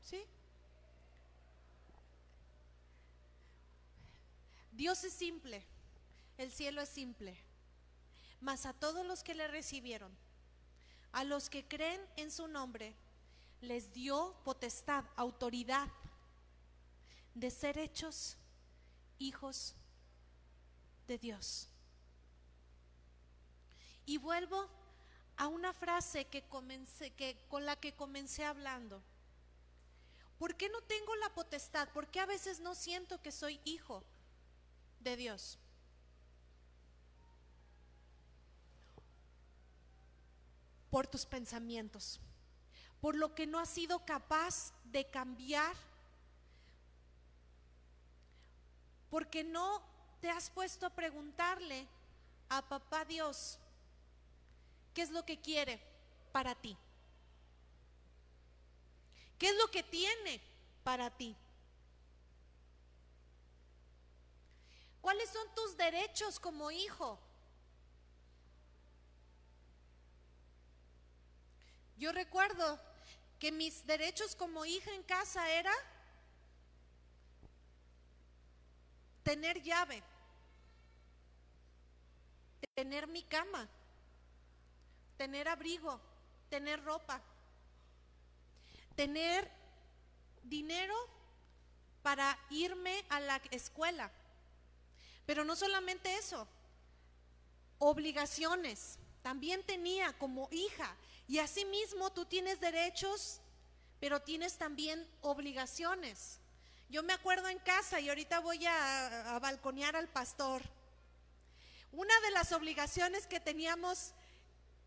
¿Sí? 0.02 0.26
Dios 4.76 5.06
es 5.06 5.14
simple, 5.14 5.64
el 6.38 6.52
cielo 6.52 6.82
es 6.82 6.90
simple. 6.90 7.38
Mas 8.42 8.66
a 8.66 8.74
todos 8.74 9.06
los 9.06 9.24
que 9.24 9.34
le 9.34 9.48
recibieron, 9.48 10.12
a 11.14 11.24
los 11.24 11.50
que 11.50 11.66
creen 11.66 12.02
en 12.18 12.30
su 12.30 12.48
nombre, 12.50 12.94
les 13.62 13.94
dio 13.94 14.36
potestad, 14.44 15.06
autoridad 15.16 15.88
de 17.34 17.50
ser 17.52 17.78
hechos 17.78 18.36
hijos 19.18 19.76
de 21.08 21.18
Dios. 21.20 21.70
Y 24.06 24.18
vuelvo 24.18 24.70
a 25.38 25.48
una 25.48 25.72
frase 25.72 26.26
que 26.26 26.44
comencé, 26.50 27.12
que, 27.12 27.38
con 27.48 27.66
la 27.66 27.78
que 27.78 27.94
comencé 27.94 28.44
hablando. 28.44 29.02
¿Por 30.38 30.56
qué 30.58 30.68
no 30.68 30.82
tengo 30.82 31.16
la 31.16 31.34
potestad? 31.34 31.88
¿Por 31.94 32.08
qué 32.08 32.20
a 32.20 32.26
veces 32.26 32.60
no 32.60 32.76
siento 32.76 33.22
que 33.22 33.32
soy 33.32 33.62
hijo 33.64 34.04
de 35.06 35.16
Dios? 35.16 35.58
Por 40.90 41.08
tus 41.08 41.26
pensamientos, 41.26 42.20
por 43.00 43.16
lo 43.16 43.34
que 43.34 43.48
no 43.48 43.60
has 43.60 43.70
sido 43.70 44.06
capaz 44.06 44.74
de 44.86 45.06
cambiar, 45.10 45.76
porque 49.10 49.44
no 49.44 49.82
te 50.20 50.30
has 50.30 50.50
puesto 50.50 50.86
a 50.86 50.90
preguntarle 50.90 51.88
a 52.50 52.62
papá 52.68 53.06
Dios, 53.06 53.60
¿qué 54.94 55.02
es 55.04 55.12
lo 55.12 55.26
que 55.26 55.40
quiere 55.40 55.82
para 56.32 56.56
ti? 56.56 56.76
¿Qué 59.38 59.50
es 59.50 59.58
lo 59.58 59.68
que 59.70 59.84
tiene 59.84 60.42
para 60.84 61.10
ti? 61.10 61.36
¿Cuáles 65.06 65.30
son 65.30 65.48
tus 65.54 65.78
derechos 65.78 66.40
como 66.40 66.72
hijo? 66.72 67.20
Yo 71.96 72.12
recuerdo 72.12 72.80
que 73.38 73.52
mis 73.52 73.86
derechos 73.86 74.36
como 74.36 74.66
hija 74.66 74.92
en 74.96 75.04
casa 75.04 75.48
era 75.52 75.72
tener 79.22 79.62
llave, 79.62 80.02
tener 82.74 83.06
mi 83.06 83.22
cama, 83.22 83.70
tener 85.18 85.48
abrigo, 85.48 86.02
tener 86.50 86.84
ropa, 86.84 87.22
tener 88.96 89.52
dinero 90.42 90.96
para 92.02 92.40
irme 92.50 93.06
a 93.10 93.20
la 93.20 93.36
escuela. 93.52 94.12
Pero 95.26 95.44
no 95.44 95.56
solamente 95.56 96.16
eso, 96.18 96.48
obligaciones. 97.80 99.00
También 99.22 99.64
tenía 99.64 100.14
como 100.14 100.48
hija. 100.52 100.96
Y 101.28 101.40
asimismo 101.40 102.12
tú 102.12 102.26
tienes 102.26 102.60
derechos, 102.60 103.42
pero 104.00 104.22
tienes 104.22 104.58
también 104.58 105.08
obligaciones. 105.22 106.40
Yo 106.90 107.02
me 107.02 107.14
acuerdo 107.14 107.50
en 107.50 107.60
casa 107.60 108.00
y 108.00 108.10
ahorita 108.10 108.40
voy 108.40 108.66
a, 108.66 109.40
balconear 109.42 109.96
al 109.96 110.08
pastor. 110.08 110.62
Una 111.92 112.14
de 112.22 112.32
las 112.32 112.52
obligaciones 112.52 113.26
que 113.26 113.40
teníamos 113.40 114.14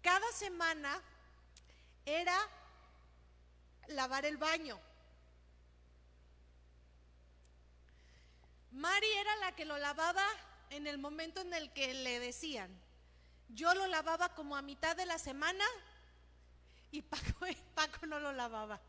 cada 0.02 0.30
semana 0.32 1.02
era 2.06 2.38
lavar 3.88 4.24
el 4.24 4.36
baño. 4.36 4.78
Mari 8.78 9.10
era 9.10 9.34
la 9.36 9.56
que 9.56 9.64
lo 9.64 9.76
lavaba 9.76 10.24
en 10.70 10.86
el 10.86 10.98
momento 10.98 11.40
en 11.40 11.52
el 11.52 11.72
que 11.72 11.94
le 11.94 12.20
decían. 12.20 12.70
Yo 13.48 13.74
lo 13.74 13.88
lavaba 13.88 14.36
como 14.36 14.56
a 14.56 14.62
mitad 14.62 14.94
de 14.94 15.04
la 15.04 15.18
semana 15.18 15.64
y 16.92 17.02
Paco, 17.02 17.46
Paco 17.74 18.06
no 18.06 18.20
lo 18.20 18.32
lavaba. 18.32 18.80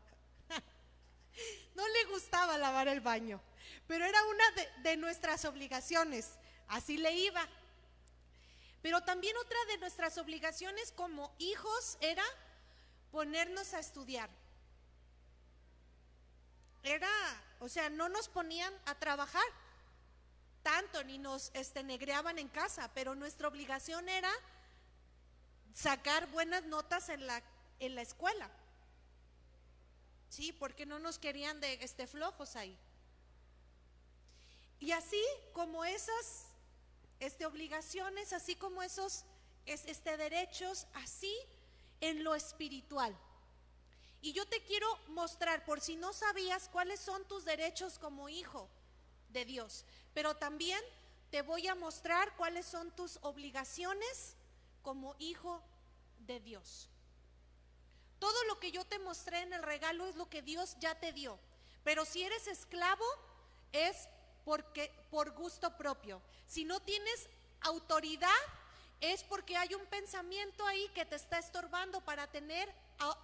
No 1.76 1.88
le 1.88 2.04
gustaba 2.06 2.58
lavar 2.58 2.88
el 2.88 3.00
baño, 3.00 3.40
pero 3.86 4.04
era 4.04 4.18
una 4.26 4.44
de, 4.82 4.96
nuestras 4.96 5.44
obligaciones, 5.44 6.28
así 6.66 6.98
le 6.98 7.12
iba. 7.12 7.48
Pero 8.82 9.00
también 9.02 9.36
otra 9.36 9.56
de 9.68 9.78
nuestras 9.78 10.18
obligaciones 10.18 10.90
como 10.90 11.32
hijos 11.38 11.98
era 12.00 12.24
ponernos 13.12 13.72
a 13.72 13.78
estudiar. 13.78 14.28
Era 16.82 17.08
O 17.60 17.68
sea, 17.68 17.88
no 17.88 18.08
nos 18.08 18.28
ponían 18.28 18.74
a 18.86 18.96
trabajar 18.96 19.44
tanto 20.62 21.02
ni 21.04 21.18
nos 21.18 21.50
este, 21.54 21.82
negreaban 21.82 22.38
en 22.38 22.48
casa, 22.48 22.90
pero 22.94 23.14
nuestra 23.14 23.48
obligación 23.48 24.08
era 24.08 24.30
sacar 25.74 26.26
buenas 26.28 26.64
notas 26.64 27.08
en 27.08 27.26
la, 27.26 27.42
en 27.78 27.94
la 27.94 28.02
escuela. 28.02 28.50
Sí, 30.28 30.52
porque 30.52 30.86
no 30.86 30.98
nos 30.98 31.18
querían 31.18 31.60
de 31.60 31.74
este, 31.82 32.06
flojos 32.06 32.56
ahí. 32.56 32.76
Y 34.78 34.92
así 34.92 35.22
como 35.52 35.84
esas 35.84 36.46
este, 37.18 37.46
obligaciones, 37.46 38.32
así 38.32 38.54
como 38.54 38.82
esos 38.82 39.24
este, 39.66 40.16
derechos, 40.16 40.86
así 40.94 41.34
en 42.00 42.24
lo 42.24 42.34
espiritual. 42.34 43.16
Y 44.22 44.32
yo 44.32 44.46
te 44.46 44.62
quiero 44.62 44.86
mostrar, 45.08 45.64
por 45.64 45.80
si 45.80 45.96
no 45.96 46.12
sabías, 46.12 46.68
cuáles 46.68 47.00
son 47.00 47.26
tus 47.26 47.44
derechos 47.44 47.98
como 47.98 48.28
hijo 48.28 48.68
de 49.32 49.44
Dios. 49.44 49.84
Pero 50.14 50.36
también 50.36 50.80
te 51.30 51.42
voy 51.42 51.68
a 51.68 51.74
mostrar 51.74 52.36
cuáles 52.36 52.66
son 52.66 52.90
tus 52.92 53.18
obligaciones 53.22 54.36
como 54.82 55.14
hijo 55.18 55.62
de 56.20 56.40
Dios. 56.40 56.88
Todo 58.18 58.44
lo 58.44 58.60
que 58.60 58.72
yo 58.72 58.84
te 58.84 58.98
mostré 58.98 59.40
en 59.40 59.52
el 59.52 59.62
regalo 59.62 60.06
es 60.06 60.16
lo 60.16 60.28
que 60.28 60.42
Dios 60.42 60.76
ya 60.80 60.94
te 60.98 61.12
dio. 61.12 61.38
Pero 61.84 62.04
si 62.04 62.22
eres 62.22 62.46
esclavo, 62.46 63.04
es 63.72 64.08
porque 64.44 64.92
por 65.10 65.32
gusto 65.32 65.76
propio. 65.76 66.20
Si 66.46 66.64
no 66.64 66.80
tienes 66.80 67.28
autoridad, 67.62 68.28
es 69.00 69.22
porque 69.24 69.56
hay 69.56 69.74
un 69.74 69.86
pensamiento 69.86 70.66
ahí 70.66 70.88
que 70.94 71.06
te 71.06 71.16
está 71.16 71.38
estorbando 71.38 72.00
para 72.02 72.26
tener 72.26 72.70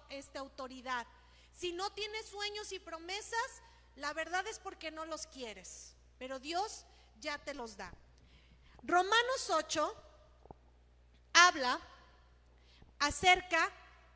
esta 0.09 0.39
autoridad. 0.39 1.05
Si 1.53 1.71
no 1.73 1.91
tienes 1.91 2.25
sueños 2.27 2.71
y 2.71 2.79
promesas, 2.79 3.61
la 3.95 4.13
verdad 4.13 4.45
es 4.47 4.59
porque 4.59 4.91
no 4.91 5.05
los 5.05 5.27
quieres, 5.27 5.93
pero 6.17 6.39
Dios 6.39 6.85
ya 7.19 7.37
te 7.37 7.53
los 7.53 7.77
da. 7.77 7.93
Romanos 8.83 9.49
8 9.49 9.93
habla 11.33 11.79
acerca 12.99 13.71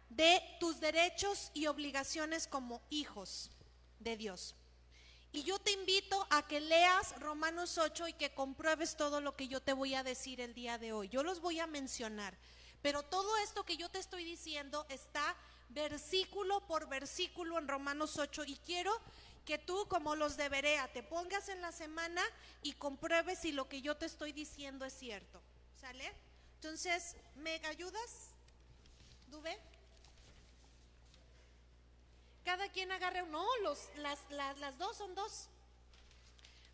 de 0.10 0.42
tus 0.60 0.80
derechos 0.80 1.52
y 1.54 1.68
obligaciones 1.68 2.48
como 2.48 2.82
hijos 2.90 3.50
de 4.00 4.18
Dios. 4.18 4.56
Y 5.34 5.44
yo 5.44 5.60
te 5.60 5.72
invito 5.72 6.28
a 6.30 6.46
que 6.46 6.60
leas 6.60 7.18
Romanos 7.22 7.78
8 7.78 8.10
y 8.10 8.14
que 8.14 8.34
compruebes 8.34 8.98
todo 8.98 9.22
lo 9.22 9.36
que 9.38 9.48
yo 9.48 9.62
te 9.62 9.72
voy 9.72 9.96
a 9.96 10.04
decir 10.04 10.42
el 10.42 10.54
día 10.54 10.78
de 10.78 10.92
hoy. 10.92 11.08
Yo 11.08 11.24
los 11.24 11.40
voy 11.40 11.60
a 11.60 11.68
mencionar, 11.68 12.38
pero 12.82 13.04
todo 13.04 13.38
esto 13.38 13.64
que 13.64 13.78
yo 13.78 13.90
te 13.90 14.00
estoy 14.00 14.26
diciendo 14.26 14.86
está 14.90 15.38
versículo 15.70 16.68
por 16.68 16.90
versículo 16.90 17.58
en 17.58 17.70
Romanos 17.70 18.18
8 18.18 18.44
y 18.46 18.58
quiero 18.58 18.92
que 19.46 19.58
tú 19.58 19.88
como 19.88 20.16
los 20.16 20.38
de 20.38 20.50
Berea 20.50 20.92
te 20.92 21.04
pongas 21.04 21.50
en 21.50 21.62
la 21.62 21.72
semana 21.72 22.24
y 22.62 22.74
compruebes 22.74 23.40
si 23.40 23.52
lo 23.52 23.68
que 23.68 23.82
yo 23.82 23.98
te 23.98 24.06
estoy 24.06 24.34
diciendo 24.34 24.86
es 24.86 24.94
cierto. 24.94 25.42
¿Sale? 25.80 26.14
Entonces, 26.56 27.16
¿me 27.36 27.56
ayudas? 27.66 28.36
¿Dube? 29.28 29.60
Cada 32.46 32.70
quien 32.72 32.92
agarre 32.92 33.24
uno, 33.24 33.46
los, 33.64 33.90
las, 33.96 34.20
las, 34.30 34.58
las 34.60 34.78
dos 34.78 34.98
son 34.98 35.16
dos. 35.16 35.48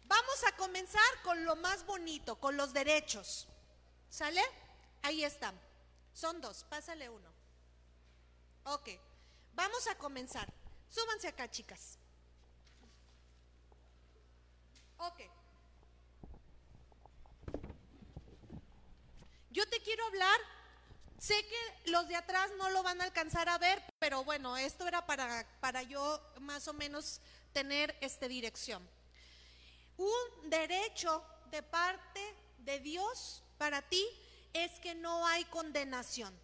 Vamos 0.06 0.44
a 0.48 0.56
comenzar 0.56 1.22
con 1.24 1.44
lo 1.46 1.56
más 1.56 1.86
bonito, 1.86 2.38
con 2.38 2.58
los 2.58 2.74
derechos. 2.74 3.48
¿Sale? 4.10 4.42
Ahí 5.04 5.24
están. 5.24 5.58
Son 6.14 6.42
dos, 6.42 6.64
pásale 6.64 7.10
uno. 7.10 7.30
Ok, 8.64 8.90
vamos 9.54 9.88
a 9.88 9.98
comenzar. 9.98 10.52
Súbanse 10.90 11.28
acá, 11.28 11.50
chicas. 11.50 11.98
Ok. 14.98 15.22
Yo 19.52 19.68
te 19.70 19.82
quiero 19.82 20.06
hablar 20.06 20.40
Sé 21.20 21.34
que 21.48 21.92
los 21.92 22.08
de 22.08 22.16
atrás 22.16 22.52
no 22.58 22.70
lo 22.70 22.84
van 22.84 23.02
a 23.02 23.06
alcanzar 23.06 23.50
a 23.50 23.58
ver, 23.58 23.84
pero 23.98 24.24
bueno, 24.24 24.56
esto 24.56 24.88
era 24.88 25.06
para, 25.06 25.48
para 25.60 25.82
yo 25.82 26.22
más 26.42 26.68
o 26.68 26.74
menos 26.74 27.22
tener 27.54 27.98
esta 28.02 28.28
dirección. 28.28 28.88
Un 29.98 30.50
derecho 30.50 31.24
de 31.50 31.64
parte 31.64 32.22
de 32.60 32.80
Dios 32.80 33.42
para 33.58 33.82
ti 33.82 34.08
es 34.54 34.80
que 34.80 34.94
no 34.94 35.26
hay 35.26 35.44
condenación. 35.46 36.38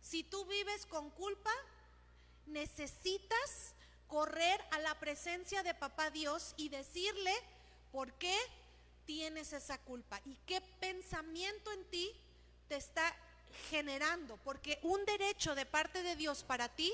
Si 0.00 0.22
tú 0.22 0.44
vives 0.46 0.86
con 0.86 1.10
culpa, 1.10 1.52
necesitas 2.46 3.74
correr 4.08 4.60
a 4.70 4.78
la 4.78 4.98
presencia 4.98 5.62
de 5.62 5.74
papá 5.74 6.10
Dios 6.10 6.54
y 6.56 6.68
decirle 6.68 7.32
por 7.92 8.12
qué 8.14 8.36
tienes 9.04 9.52
esa 9.52 9.78
culpa 9.78 10.20
y 10.24 10.36
qué 10.46 10.60
pensamiento 10.80 11.72
en 11.72 11.84
ti 11.86 12.12
te 12.68 12.76
está 12.76 13.14
generando, 13.70 14.36
porque 14.38 14.78
un 14.82 15.04
derecho 15.04 15.54
de 15.54 15.66
parte 15.66 16.02
de 16.02 16.16
Dios 16.16 16.42
para 16.42 16.68
ti 16.68 16.92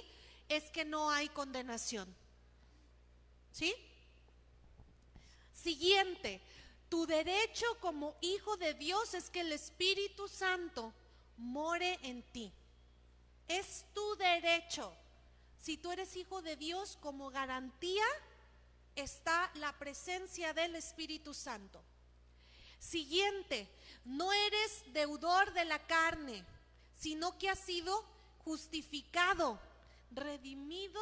es 0.49 0.65
que 0.71 0.85
no 0.85 1.11
hay 1.11 1.29
condenación. 1.31 2.15
¿Sí? 3.53 3.75
Siguiente, 5.55 6.41
tu 6.89 7.07
derecho 7.07 7.67
como 7.81 8.15
hijo 8.21 8.57
de 8.57 8.75
Dios 8.75 9.15
es 9.15 9.31
que 9.31 9.41
el 9.41 9.53
Espíritu 9.53 10.29
Santo 10.29 10.93
more 11.37 11.99
en 12.03 12.23
ti. 12.23 12.53
Es 13.49 13.85
tu 13.95 14.17
derecho. 14.17 14.95
Si 15.63 15.77
tú 15.77 15.93
eres 15.93 16.17
hijo 16.17 16.43
de 16.43 16.57
Dios, 16.57 16.99
como 17.01 17.31
garantía 17.31 18.05
está 18.97 19.49
la 19.55 19.79
presencia 19.79 20.53
del 20.53 20.75
Espíritu 20.75 21.35
Santo. 21.35 21.81
Siguiente, 22.81 23.69
no 24.05 24.33
eres 24.33 24.83
deudor 24.93 25.53
de 25.53 25.65
la 25.65 25.79
carne, 25.87 26.45
sino 26.97 27.39
que 27.39 27.49
has 27.49 27.61
sido 27.61 28.05
justificado, 28.39 29.61
redimido 30.11 31.01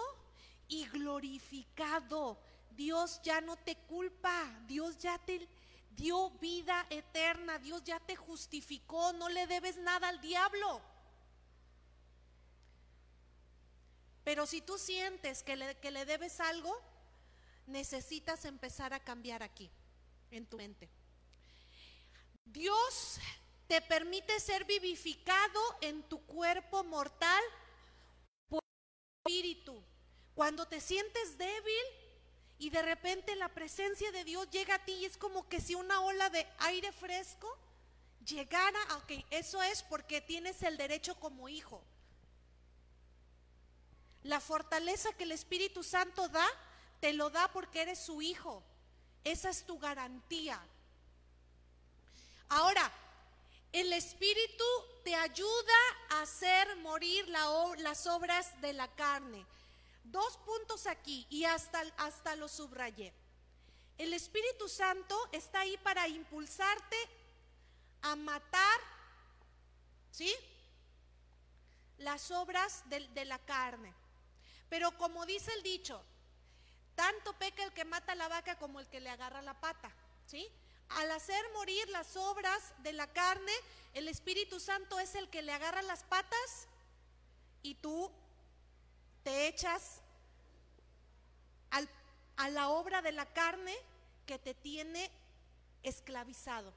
y 0.68 0.86
glorificado. 0.88 2.38
Dios 2.72 3.22
ya 3.22 3.40
no 3.40 3.56
te 3.56 3.76
culpa, 3.76 4.44
Dios 4.66 4.98
ya 4.98 5.16
te 5.16 5.48
dio 5.92 6.32
vida 6.32 6.86
eterna, 6.90 7.58
Dios 7.58 7.82
ya 7.82 7.98
te 7.98 8.14
justificó, 8.14 9.14
no 9.14 9.30
le 9.30 9.46
debes 9.46 9.78
nada 9.78 10.08
al 10.08 10.20
diablo. 10.20 10.82
Pero 14.30 14.46
si 14.46 14.60
tú 14.60 14.78
sientes 14.78 15.42
que 15.42 15.56
le, 15.56 15.74
que 15.78 15.90
le 15.90 16.04
debes 16.04 16.38
algo, 16.38 16.80
necesitas 17.66 18.44
empezar 18.44 18.92
a 18.92 19.02
cambiar 19.02 19.42
aquí, 19.42 19.68
en 20.30 20.46
tu 20.46 20.56
mente. 20.56 20.88
Dios 22.44 23.18
te 23.66 23.80
permite 23.80 24.38
ser 24.38 24.64
vivificado 24.66 25.60
en 25.80 26.04
tu 26.04 26.24
cuerpo 26.26 26.84
mortal 26.84 27.42
por 28.48 28.60
el 28.62 29.32
espíritu. 29.32 29.82
Cuando 30.36 30.64
te 30.68 30.80
sientes 30.80 31.36
débil 31.36 31.84
y 32.60 32.70
de 32.70 32.82
repente 32.82 33.34
la 33.34 33.48
presencia 33.48 34.12
de 34.12 34.22
Dios 34.22 34.48
llega 34.50 34.76
a 34.76 34.84
ti 34.84 34.92
y 34.92 35.06
es 35.06 35.16
como 35.16 35.48
que 35.48 35.60
si 35.60 35.74
una 35.74 36.02
ola 36.02 36.30
de 36.30 36.46
aire 36.58 36.92
fresco 36.92 37.58
llegara, 38.24 38.78
ok, 38.98 39.24
eso 39.30 39.60
es 39.60 39.82
porque 39.82 40.20
tienes 40.20 40.62
el 40.62 40.76
derecho 40.76 41.18
como 41.18 41.48
hijo. 41.48 41.84
La 44.22 44.40
fortaleza 44.40 45.12
que 45.14 45.24
el 45.24 45.32
Espíritu 45.32 45.82
Santo 45.82 46.28
da, 46.28 46.46
te 47.00 47.12
lo 47.12 47.30
da 47.30 47.50
porque 47.52 47.82
eres 47.82 47.98
su 47.98 48.20
hijo. 48.20 48.62
Esa 49.24 49.50
es 49.50 49.64
tu 49.64 49.78
garantía. 49.78 50.60
Ahora, 52.48 52.90
el 53.72 53.92
Espíritu 53.92 54.64
te 55.04 55.14
ayuda 55.14 55.78
a 56.10 56.22
hacer 56.22 56.76
morir 56.76 57.28
las 57.28 58.06
obras 58.06 58.60
de 58.60 58.72
la 58.72 58.88
carne. 58.88 59.46
Dos 60.04 60.36
puntos 60.38 60.86
aquí 60.86 61.26
y 61.30 61.44
hasta, 61.44 61.80
hasta 61.96 62.34
lo 62.36 62.48
subrayé. 62.48 63.12
El 63.96 64.12
Espíritu 64.12 64.68
Santo 64.68 65.16
está 65.30 65.60
ahí 65.60 65.76
para 65.78 66.08
impulsarte 66.08 66.96
a 68.02 68.16
matar, 68.16 68.80
¿sí? 70.10 70.34
Las 71.98 72.30
obras 72.30 72.82
de, 72.88 73.06
de 73.08 73.24
la 73.26 73.38
carne. 73.38 73.94
Pero 74.70 74.96
como 74.96 75.26
dice 75.26 75.52
el 75.52 75.62
dicho, 75.62 76.02
tanto 76.94 77.34
peca 77.34 77.62
el 77.64 77.72
que 77.72 77.84
mata 77.84 78.14
la 78.14 78.28
vaca 78.28 78.58
como 78.58 78.80
el 78.80 78.88
que 78.88 79.00
le 79.00 79.10
agarra 79.10 79.42
la 79.42 79.60
pata, 79.60 79.92
¿sí? 80.26 80.50
al 80.90 81.10
hacer 81.12 81.42
morir 81.54 81.88
las 81.90 82.16
obras 82.16 82.72
de 82.78 82.92
la 82.92 83.06
carne, 83.06 83.52
el 83.94 84.08
Espíritu 84.08 84.58
Santo 84.58 84.98
es 84.98 85.14
el 85.14 85.28
que 85.28 85.42
le 85.42 85.52
agarra 85.52 85.82
las 85.82 86.02
patas 86.04 86.66
y 87.62 87.74
tú 87.76 88.10
te 89.22 89.46
echas 89.46 90.00
a 92.36 92.48
la 92.48 92.70
obra 92.70 93.02
de 93.02 93.12
la 93.12 93.26
carne 93.26 93.76
que 94.24 94.38
te 94.38 94.54
tiene 94.54 95.10
esclavizado. 95.82 96.72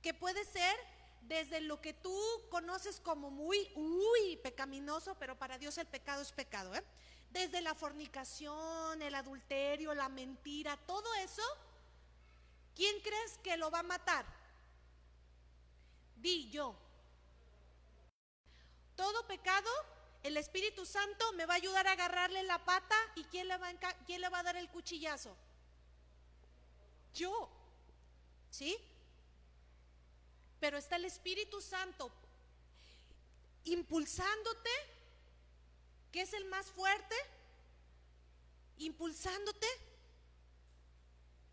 Que 0.00 0.14
puede 0.14 0.44
ser 0.44 0.76
desde 1.22 1.60
lo 1.60 1.80
que 1.80 1.92
tú 1.92 2.16
conoces 2.50 3.00
como 3.00 3.30
muy, 3.30 3.68
uy, 3.74 4.36
pecaminoso, 4.44 5.16
pero 5.18 5.36
para 5.36 5.58
Dios 5.58 5.76
el 5.78 5.86
pecado 5.86 6.22
es 6.22 6.30
pecado. 6.30 6.74
¿eh? 6.74 6.84
Desde 7.32 7.60
la 7.60 7.74
fornicación, 7.74 9.00
el 9.00 9.14
adulterio, 9.14 9.94
la 9.94 10.08
mentira, 10.08 10.76
todo 10.86 11.12
eso, 11.14 11.42
¿quién 12.74 13.00
crees 13.00 13.38
que 13.38 13.56
lo 13.56 13.70
va 13.70 13.80
a 13.80 13.84
matar? 13.84 14.26
Di 16.16 16.50
yo. 16.50 16.76
Todo 18.94 19.26
pecado, 19.26 19.70
el 20.22 20.36
Espíritu 20.36 20.84
Santo 20.84 21.32
me 21.32 21.46
va 21.46 21.54
a 21.54 21.56
ayudar 21.56 21.86
a 21.86 21.92
agarrarle 21.92 22.42
la 22.42 22.62
pata 22.64 22.96
y 23.16 23.24
¿quién 23.24 23.48
le 23.48 23.56
va 23.56 23.68
a, 23.68 24.04
quién 24.04 24.20
le 24.20 24.28
va 24.28 24.40
a 24.40 24.42
dar 24.44 24.56
el 24.56 24.68
cuchillazo? 24.68 25.34
Yo. 27.14 27.50
¿Sí? 28.50 28.76
Pero 30.60 30.76
está 30.76 30.96
el 30.96 31.06
Espíritu 31.06 31.60
Santo 31.60 32.12
impulsándote, 33.64 34.70
que 36.12 36.20
es 36.20 36.32
el 36.34 36.44
más 36.46 36.66
fuerte, 36.66 37.16
impulsándote 38.78 39.66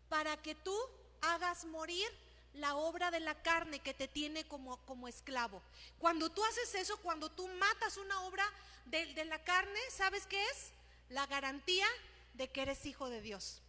para 0.08 0.36
que 0.42 0.54
tú 0.54 0.76
hagas 1.22 1.64
morir 1.64 2.08
la 2.54 2.76
obra 2.76 3.10
de 3.10 3.20
la 3.20 3.40
carne 3.42 3.78
que 3.80 3.94
te 3.94 4.08
tiene 4.08 4.46
como, 4.46 4.76
como 4.86 5.08
esclavo. 5.08 5.62
Cuando 5.98 6.30
tú 6.30 6.44
haces 6.44 6.74
eso, 6.74 6.96
cuando 6.98 7.30
tú 7.30 7.48
matas 7.48 7.96
una 7.96 8.22
obra 8.22 8.44
de, 8.86 9.06
de 9.14 9.24
la 9.24 9.42
carne, 9.44 9.78
¿sabes 9.90 10.26
qué 10.26 10.44
es? 10.50 10.72
La 11.08 11.26
garantía 11.26 11.86
de 12.34 12.48
que 12.50 12.62
eres 12.62 12.86
hijo 12.86 13.08
de 13.08 13.20
Dios. 13.20 13.62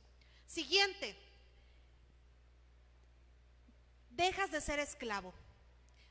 Siguiente, 0.48 1.16
dejas 4.12 4.52
de 4.52 4.62
ser 4.62 4.80
esclavo. 4.80 5.34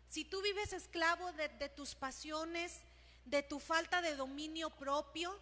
Si 0.08 0.24
tú 0.24 0.42
vives 0.42 0.72
esclavo 0.72 1.32
de, 1.32 1.68
tus 1.68 1.94
pasiones, 1.94 2.80
de 3.24 3.42
tu 3.42 3.60
falta 3.60 4.02
de 4.02 4.16
dominio 4.16 4.70
propio, 4.70 5.38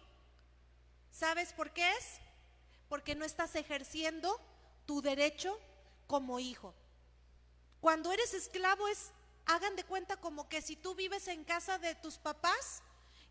¿sabes 1.11 1.53
por 1.53 1.71
qué 1.71 1.89
es? 1.93 2.19
Porque 2.87 3.15
no 3.15 3.25
estás 3.25 3.55
ejerciendo 3.55 4.39
tu 4.85 5.01
derecho 5.01 5.59
como 6.07 6.39
hijo. 6.39 6.73
Cuando 7.81 8.11
eres 8.11 8.33
esclavo 8.33 8.87
es, 8.87 9.11
hagan 9.45 9.75
de 9.75 9.83
cuenta 9.83 10.17
como 10.17 10.49
que 10.49 10.61
si 10.61 10.75
tú 10.75 10.95
vives 10.95 11.27
en 11.27 11.43
casa 11.43 11.77
de 11.77 11.95
tus 11.95 12.17
papás 12.17 12.81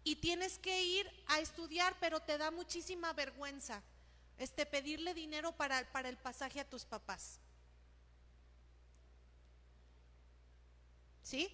y 0.05 0.17
tienes 0.17 0.59
que 0.59 0.83
ir 0.83 1.11
a 1.27 1.41
estudiar, 1.41 1.97
pero 2.01 2.21
te 2.21 2.39
da 2.39 2.51
muchísima 2.51 3.13
vergüenza 3.13 3.83
este, 4.39 4.67
pedirle 4.67 5.15
dinero 5.15 5.53
para, 5.53 5.91
para 5.93 6.09
el 6.09 6.17
pasaje 6.17 6.61
a 6.61 6.69
tus 6.69 6.85
papás. 6.85 7.41
¿Sí? 11.23 11.53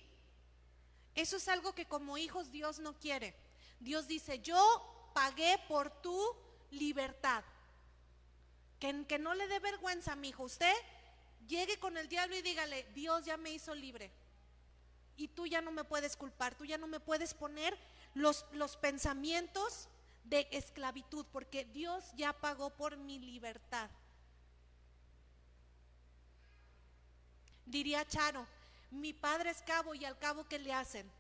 Eso 1.15 1.37
es 1.37 1.49
algo 1.49 1.75
que 1.75 1.87
como 1.87 2.19
hijos 2.19 2.51
Dios 2.51 2.79
no 2.79 2.99
quiere. 2.99 3.35
Dios 3.81 4.09
dice, 4.09 4.41
yo 4.41 5.11
pagué 5.15 5.59
por 5.69 5.91
tu 6.03 6.19
libertad. 6.71 7.45
Que, 8.81 9.07
que 9.07 9.19
no 9.19 9.35
le 9.35 9.47
dé 9.47 9.61
vergüenza 9.61 10.17
mi 10.17 10.31
hijo. 10.31 10.45
Usted 10.45 10.75
llegue 11.47 11.79
con 11.79 11.97
el 11.97 12.09
diablo 12.09 12.37
y 12.37 12.43
dígale, 12.43 12.85
Dios 12.95 13.25
ya 13.25 13.37
me 13.37 13.51
hizo 13.51 13.75
libre. 13.75 14.11
Y 15.17 15.29
tú 15.29 15.47
ya 15.47 15.61
no 15.61 15.71
me 15.71 15.85
puedes 15.85 16.17
culpar, 16.17 16.57
tú 16.57 16.65
ya 16.65 16.77
no 16.77 16.89
me 16.89 16.99
puedes 16.99 17.35
poner 17.35 17.79
los, 18.15 18.45
los 18.53 18.77
pensamientos 18.77 19.89
de 20.25 20.49
esclavitud, 20.51 21.27
porque 21.31 21.65
Dios 21.67 22.05
ya 22.17 22.33
pagó 22.33 22.71
por 22.71 22.97
mi 22.97 23.21
libertad. 23.21 23.91
Diría 27.67 28.05
Charo, 28.07 28.47
mi 28.91 29.13
padre 29.13 29.51
es 29.51 29.63
cabo 29.63 29.95
y 29.95 30.05
al 30.05 30.19
cabo 30.19 30.49
que 30.49 30.59
le 30.59 30.73
hacen. 30.73 31.11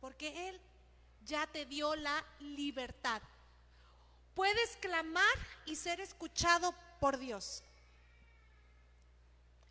Porque 0.00 0.48
Él 0.48 0.60
ya 1.24 1.46
te 1.46 1.66
dio 1.66 1.94
la 1.96 2.24
libertad. 2.40 3.22
Puedes 4.34 4.76
clamar 4.76 5.24
y 5.64 5.76
ser 5.76 6.00
escuchado 6.00 6.74
por 7.00 7.18
Dios. 7.18 7.62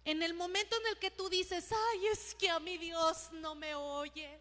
En 0.04 0.22
el 0.22 0.34
momento 0.34 0.76
en 0.78 0.88
el 0.88 1.00
que 1.00 1.12
tú 1.12 1.30
dices, 1.30 1.72
ay, 1.72 2.08
es 2.08 2.36
que 2.36 2.50
a 2.50 2.60
mi 2.60 2.78
Dios 2.78 3.30
no 3.34 3.56
me 3.56 3.74
oye, 3.74 4.40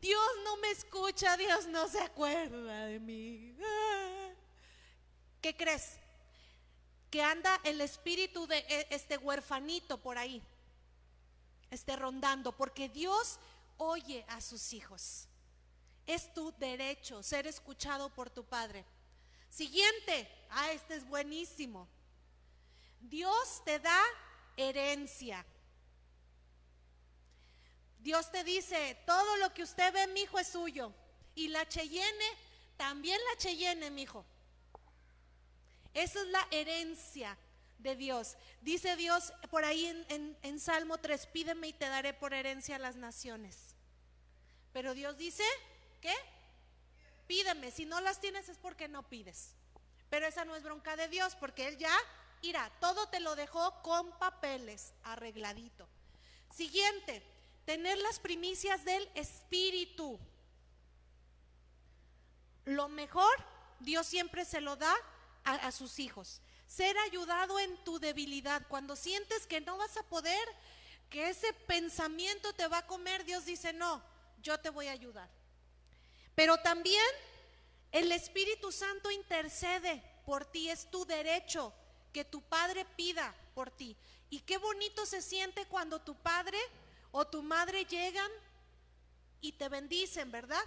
Dios 0.00 0.28
no 0.44 0.56
me 0.58 0.70
escucha, 0.70 1.36
Dios 1.36 1.66
no 1.66 1.88
se 1.88 2.00
acuerda 2.00 2.86
de 2.86 3.00
mí. 3.00 3.56
Ah. 3.62 4.30
¿Qué 5.40 5.54
crees? 5.56 5.98
Que 7.14 7.22
anda 7.22 7.60
el 7.62 7.80
espíritu 7.80 8.44
de 8.48 8.58
e, 8.58 8.88
este 8.90 9.16
huerfanito 9.16 9.98
por 9.98 10.18
ahí, 10.18 10.42
esté 11.70 11.94
rondando, 11.94 12.50
porque 12.50 12.88
Dios 12.88 13.38
oye 13.76 14.24
a 14.26 14.40
sus 14.40 14.72
hijos. 14.72 15.28
Es 16.08 16.34
tu 16.34 16.50
derecho 16.58 17.22
ser 17.22 17.46
escuchado 17.46 18.12
por 18.12 18.30
tu 18.30 18.42
Padre. 18.42 18.84
Siguiente, 19.48 20.28
ah, 20.50 20.72
este 20.72 20.96
es 20.96 21.06
buenísimo. 21.06 21.86
Dios 23.00 23.62
te 23.64 23.78
da 23.78 24.02
herencia. 24.56 25.46
Dios 28.00 28.28
te 28.32 28.42
dice, 28.42 29.00
todo 29.06 29.36
lo 29.36 29.54
que 29.54 29.62
usted 29.62 29.92
ve, 29.92 30.08
mi 30.08 30.22
hijo, 30.22 30.40
es 30.40 30.48
suyo. 30.48 30.92
Y 31.36 31.46
la 31.46 31.64
Cheyenne, 31.68 32.26
también 32.76 33.20
la 33.30 33.38
Cheyenne, 33.38 33.88
mi 33.92 34.02
hijo. 34.02 34.26
Esa 35.94 36.20
es 36.20 36.26
la 36.28 36.46
herencia 36.50 37.38
de 37.78 37.94
Dios. 37.94 38.36
Dice 38.62 38.96
Dios 38.96 39.32
por 39.50 39.64
ahí 39.64 39.86
en, 40.08 40.60
Salmo 40.60 40.98
3, 40.98 41.26
pídeme 41.28 41.68
y 41.68 41.72
te 41.72 41.88
daré 41.88 42.12
por 42.12 42.34
herencia 42.34 42.76
a 42.76 42.80
las 42.80 42.96
naciones. 42.96 43.76
Pero 44.72 44.94
Dios 44.94 45.16
dice, 45.16 45.44
¿qué? 46.00 46.14
Pídeme, 47.28 47.70
si 47.70 47.86
no 47.86 48.00
las 48.00 48.20
tienes 48.20 48.48
es 48.48 48.58
porque 48.58 48.88
no 48.88 49.08
pides. 49.08 49.54
Pero 50.10 50.26
esa 50.26 50.44
no 50.44 50.56
es 50.56 50.62
bronca 50.62 50.96
de 50.96 51.08
Dios, 51.08 51.36
porque 51.36 51.68
Él 51.68 51.78
ya, 51.78 51.96
mira, 52.42 52.70
todo 52.80 53.08
te 53.08 53.20
lo 53.20 53.36
dejó 53.36 53.80
con 53.82 54.10
papeles, 54.18 54.94
arregladito. 55.04 55.88
Siguiente, 56.50 57.22
tener 57.64 57.98
las 57.98 58.18
primicias 58.18 58.84
del 58.84 59.08
Espíritu. 59.14 60.18
Lo 62.64 62.88
mejor, 62.88 63.34
Dios 63.80 64.06
siempre 64.06 64.44
se 64.44 64.60
lo 64.60 64.76
da 64.76 64.94
a, 65.44 65.70
sus 65.72 65.98
hijos. 65.98 66.40
Ser 66.66 66.96
ayudado 66.98 67.58
en 67.60 67.76
tu 67.84 67.98
debilidad. 67.98 68.66
Cuando 68.68 68.96
sientes 68.96 69.46
que 69.46 69.60
no 69.60 69.76
vas 69.76 69.96
a 69.96 70.02
poder, 70.04 70.48
que 71.10 71.28
ese 71.28 71.52
pensamiento 71.52 72.52
te 72.54 72.66
va 72.66 72.78
a 72.78 72.86
comer, 72.86 73.24
Dios 73.24 73.44
dice, 73.44 73.72
no, 73.72 74.02
yo 74.42 74.58
te 74.58 74.70
voy 74.70 74.88
a 74.88 74.92
ayudar. 74.92 75.28
Pero 76.34 76.56
también 76.58 77.06
el 77.92 78.10
Espíritu 78.10 78.72
Santo 78.72 79.10
intercede 79.10 80.02
por 80.26 80.44
ti, 80.44 80.70
es 80.70 80.90
tu 80.90 81.04
derecho 81.04 81.72
que 82.12 82.24
tu 82.24 82.42
padre 82.42 82.84
pida 82.96 83.34
por 83.54 83.70
ti. 83.70 83.96
Y 84.30 84.40
qué 84.40 84.58
bonito 84.58 85.06
se 85.06 85.22
siente 85.22 85.66
cuando 85.66 86.00
tu 86.00 86.14
padre 86.16 86.58
o 87.12 87.26
tu 87.26 87.42
madre 87.42 87.84
llegan 87.84 88.30
y 89.40 89.52
te 89.52 89.68
bendicen, 89.68 90.32
¿verdad? 90.32 90.64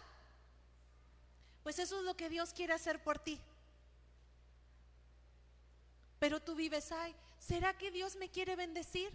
Pues 1.63 1.80
eso 1.80 1.97
es 1.99 2.05
lo 2.05 2.15
que 2.15 2.30
Dios 2.30 2.53
quiere 2.53 2.73
hacer 2.73 3.03
por 3.03 3.19
ti. 3.19 3.41
Pero 6.20 6.41
tú 6.41 6.55
vives, 6.55 6.91
ay, 6.91 7.15
¿será 7.39 7.78
que 7.78 7.91
Dios 7.91 8.15
me 8.15 8.30
quiere 8.30 8.55
bendecir? 8.55 9.11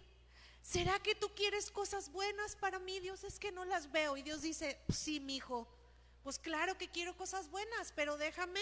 ¿Será 0.62 1.00
que 1.00 1.14
tú 1.14 1.28
quieres 1.34 1.70
cosas 1.70 2.10
buenas 2.12 2.54
para 2.56 2.78
mí? 2.78 3.00
Dios 3.00 3.24
es 3.24 3.38
que 3.38 3.50
no 3.50 3.64
las 3.64 3.90
veo. 3.90 4.16
Y 4.16 4.22
Dios 4.22 4.42
dice, 4.42 4.78
sí, 4.88 5.18
mi 5.18 5.36
hijo, 5.36 5.66
pues 6.22 6.38
claro 6.38 6.78
que 6.78 6.88
quiero 6.88 7.16
cosas 7.16 7.50
buenas, 7.50 7.92
pero 7.92 8.16
déjame 8.16 8.60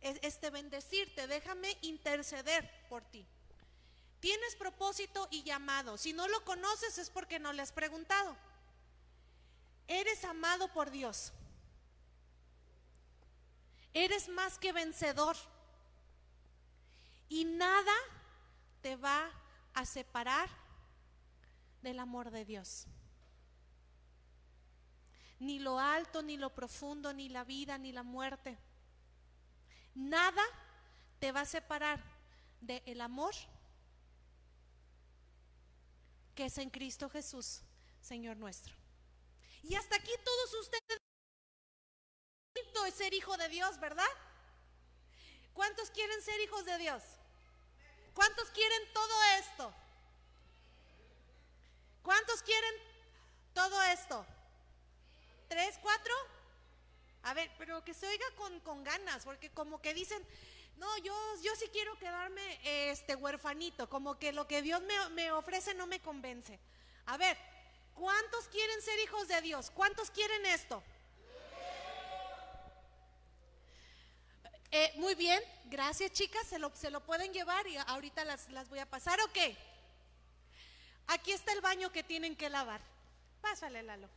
este 0.00 0.50
bendecirte, 0.50 1.26
déjame 1.26 1.76
interceder 1.80 2.68
por 2.88 3.02
ti. 3.04 3.26
Tienes 4.20 4.54
propósito 4.56 5.26
y 5.30 5.42
llamado. 5.42 5.96
Si 5.96 6.12
no 6.12 6.28
lo 6.28 6.44
conoces 6.44 6.98
es 6.98 7.10
porque 7.10 7.38
no 7.38 7.52
le 7.52 7.62
has 7.62 7.72
preguntado. 7.72 8.36
Eres 9.88 10.24
amado 10.24 10.68
por 10.72 10.90
Dios. 10.90 11.32
Eres 13.94 14.28
más 14.28 14.58
que 14.58 14.72
vencedor 14.72 15.36
y 17.32 17.46
nada 17.46 17.94
te 18.82 18.94
va 18.96 19.30
a 19.72 19.86
separar 19.86 20.50
del 21.80 21.98
amor 21.98 22.30
de 22.30 22.44
Dios. 22.44 22.86
Ni 25.38 25.58
lo 25.58 25.78
alto, 25.78 26.22
ni 26.22 26.36
lo 26.36 26.50
profundo, 26.50 27.14
ni 27.14 27.30
la 27.30 27.42
vida, 27.42 27.78
ni 27.78 27.90
la 27.90 28.02
muerte. 28.02 28.58
Nada 29.94 30.42
te 31.20 31.32
va 31.32 31.40
a 31.40 31.46
separar 31.46 32.02
del 32.60 33.00
amor 33.00 33.34
que 36.34 36.44
es 36.44 36.58
en 36.58 36.68
Cristo 36.68 37.08
Jesús, 37.08 37.62
Señor 38.02 38.36
nuestro. 38.36 38.74
Y 39.62 39.74
hasta 39.74 39.96
aquí 39.96 40.12
todos 40.22 40.54
ustedes 40.66 40.98
es 42.86 42.94
ser 42.94 43.14
hijo 43.14 43.38
de 43.38 43.48
Dios, 43.48 43.80
¿verdad? 43.80 44.04
¿Cuántos 45.54 45.90
quieren 45.90 46.20
ser 46.20 46.38
hijos 46.42 46.66
de 46.66 46.76
Dios? 46.76 47.02
¿Cuántos 48.14 48.50
quieren 48.50 48.92
todo 48.92 49.22
esto? 49.38 49.72
¿Cuántos 52.02 52.42
quieren 52.42 52.74
todo 53.54 53.82
esto? 53.84 54.26
¿Tres, 55.48 55.78
cuatro? 55.82 56.14
A 57.22 57.34
ver, 57.34 57.50
pero 57.58 57.84
que 57.84 57.94
se 57.94 58.06
oiga 58.06 58.26
con, 58.36 58.60
con 58.60 58.82
ganas, 58.82 59.24
porque 59.24 59.50
como 59.50 59.80
que 59.80 59.94
dicen, 59.94 60.26
no, 60.76 60.98
yo, 60.98 61.14
yo 61.42 61.54
sí 61.56 61.68
quiero 61.72 61.96
quedarme 61.98 62.58
este 62.90 63.14
huerfanito, 63.14 63.88
como 63.88 64.18
que 64.18 64.32
lo 64.32 64.48
que 64.48 64.62
Dios 64.62 64.82
me, 64.82 65.08
me 65.10 65.30
ofrece 65.32 65.74
no 65.74 65.86
me 65.86 66.00
convence. 66.00 66.58
A 67.06 67.16
ver, 67.16 67.36
¿cuántos 67.94 68.48
quieren 68.48 68.82
ser 68.82 68.98
hijos 69.00 69.28
de 69.28 69.40
Dios? 69.42 69.70
¿Cuántos 69.70 70.10
quieren 70.10 70.44
esto? 70.46 70.82
Eh, 74.74 74.90
muy 74.96 75.14
bien, 75.14 75.38
gracias 75.66 76.12
chicas, 76.12 76.46
se 76.46 76.58
lo, 76.58 76.74
se 76.74 76.90
lo 76.90 77.04
pueden 77.04 77.30
llevar 77.34 77.66
y 77.66 77.76
ahorita 77.76 78.24
las, 78.24 78.48
las 78.48 78.70
voy 78.70 78.78
a 78.78 78.88
pasar. 78.88 79.20
Ok, 79.20 79.36
aquí 81.08 81.30
está 81.32 81.52
el 81.52 81.60
baño 81.60 81.92
que 81.92 82.02
tienen 82.02 82.34
que 82.34 82.48
lavar. 82.48 82.80
Pásale, 83.42 83.82
Lalo. 83.82 84.08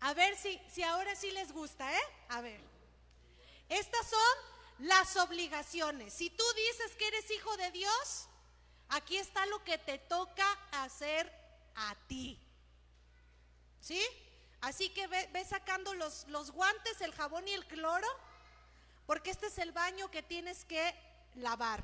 A 0.00 0.12
ver 0.12 0.36
si, 0.36 0.60
si 0.68 0.82
ahora 0.82 1.14
sí 1.14 1.30
les 1.30 1.52
gusta, 1.52 1.88
¿eh? 1.94 2.02
A 2.30 2.40
ver. 2.40 2.60
Estas 3.68 4.10
son 4.10 4.86
las 4.88 5.16
obligaciones. 5.16 6.12
Si 6.12 6.28
tú 6.28 6.44
dices 6.56 6.96
que 6.96 7.06
eres 7.06 7.30
hijo 7.30 7.56
de 7.58 7.70
Dios, 7.70 8.28
aquí 8.88 9.18
está 9.18 9.46
lo 9.46 9.62
que 9.62 9.78
te 9.78 9.98
toca 9.98 10.50
hacer 10.72 11.32
a 11.76 11.94
ti. 12.08 12.36
¿Sí? 13.80 14.04
Así 14.62 14.90
que 14.90 15.06
ve, 15.06 15.28
ve 15.32 15.44
sacando 15.44 15.94
los, 15.94 16.26
los 16.26 16.50
guantes, 16.50 17.00
el 17.02 17.14
jabón 17.14 17.46
y 17.46 17.52
el 17.52 17.64
cloro 17.68 18.08
porque 19.08 19.30
este 19.30 19.46
es 19.46 19.56
el 19.56 19.72
baño 19.72 20.10
que 20.10 20.22
tienes 20.22 20.66
que 20.66 20.94
lavar. 21.36 21.82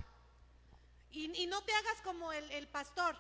Y, 1.11 1.47
no 1.47 1.63
te 1.63 1.73
hagas 1.73 2.03
como 2.03 2.31
el, 2.35 2.69
pastor, 2.69 3.17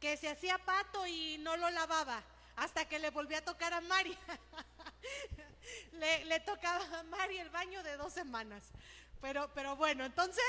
que 0.00 0.18
se 0.18 0.28
hacía 0.28 0.58
pato 0.58 1.06
y 1.06 1.38
no 1.38 1.56
lo 1.56 1.70
lavaba, 1.70 2.22
hasta 2.56 2.86
que 2.86 2.98
le 2.98 3.08
volvió 3.08 3.38
a 3.38 3.40
tocar 3.40 3.72
a 3.72 3.80
Mari. 3.80 4.18
le, 5.92 6.40
tocaba 6.40 6.84
a 6.98 7.02
Mari 7.04 7.38
el 7.38 7.48
baño 7.48 7.82
de 7.82 7.96
dos 7.96 8.12
semanas. 8.12 8.64
Pero, 9.22 9.50
pero 9.54 9.76
bueno, 9.76 10.04
entonces 10.04 10.44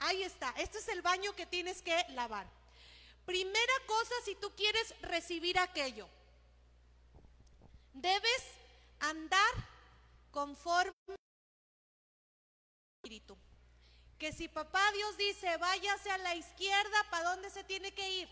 ahí 0.00 0.24
está. 0.24 0.52
Este 0.58 0.78
es 0.78 0.88
el 0.88 1.02
baño 1.02 1.36
que 1.36 1.46
tienes 1.46 1.82
que 1.82 2.04
lavar. 2.14 2.48
Primera 3.26 3.74
cosa, 3.86 4.14
si 4.24 4.34
tú 4.34 4.52
quieres 4.56 4.92
recibir 5.02 5.56
aquello, 5.56 6.08
debes 7.92 8.42
andar 8.98 9.54
conforme 10.32 10.93
espíritu. 13.04 13.36
Que 14.18 14.32
si 14.32 14.48
papá 14.48 14.80
Dios 14.92 15.16
dice, 15.18 15.56
váyase 15.58 16.10
a 16.10 16.18
la 16.18 16.34
izquierda, 16.34 17.10
¿para 17.10 17.30
dónde 17.30 17.50
se 17.50 17.62
tiene 17.64 17.92
que 17.92 18.08
ir? 18.20 18.28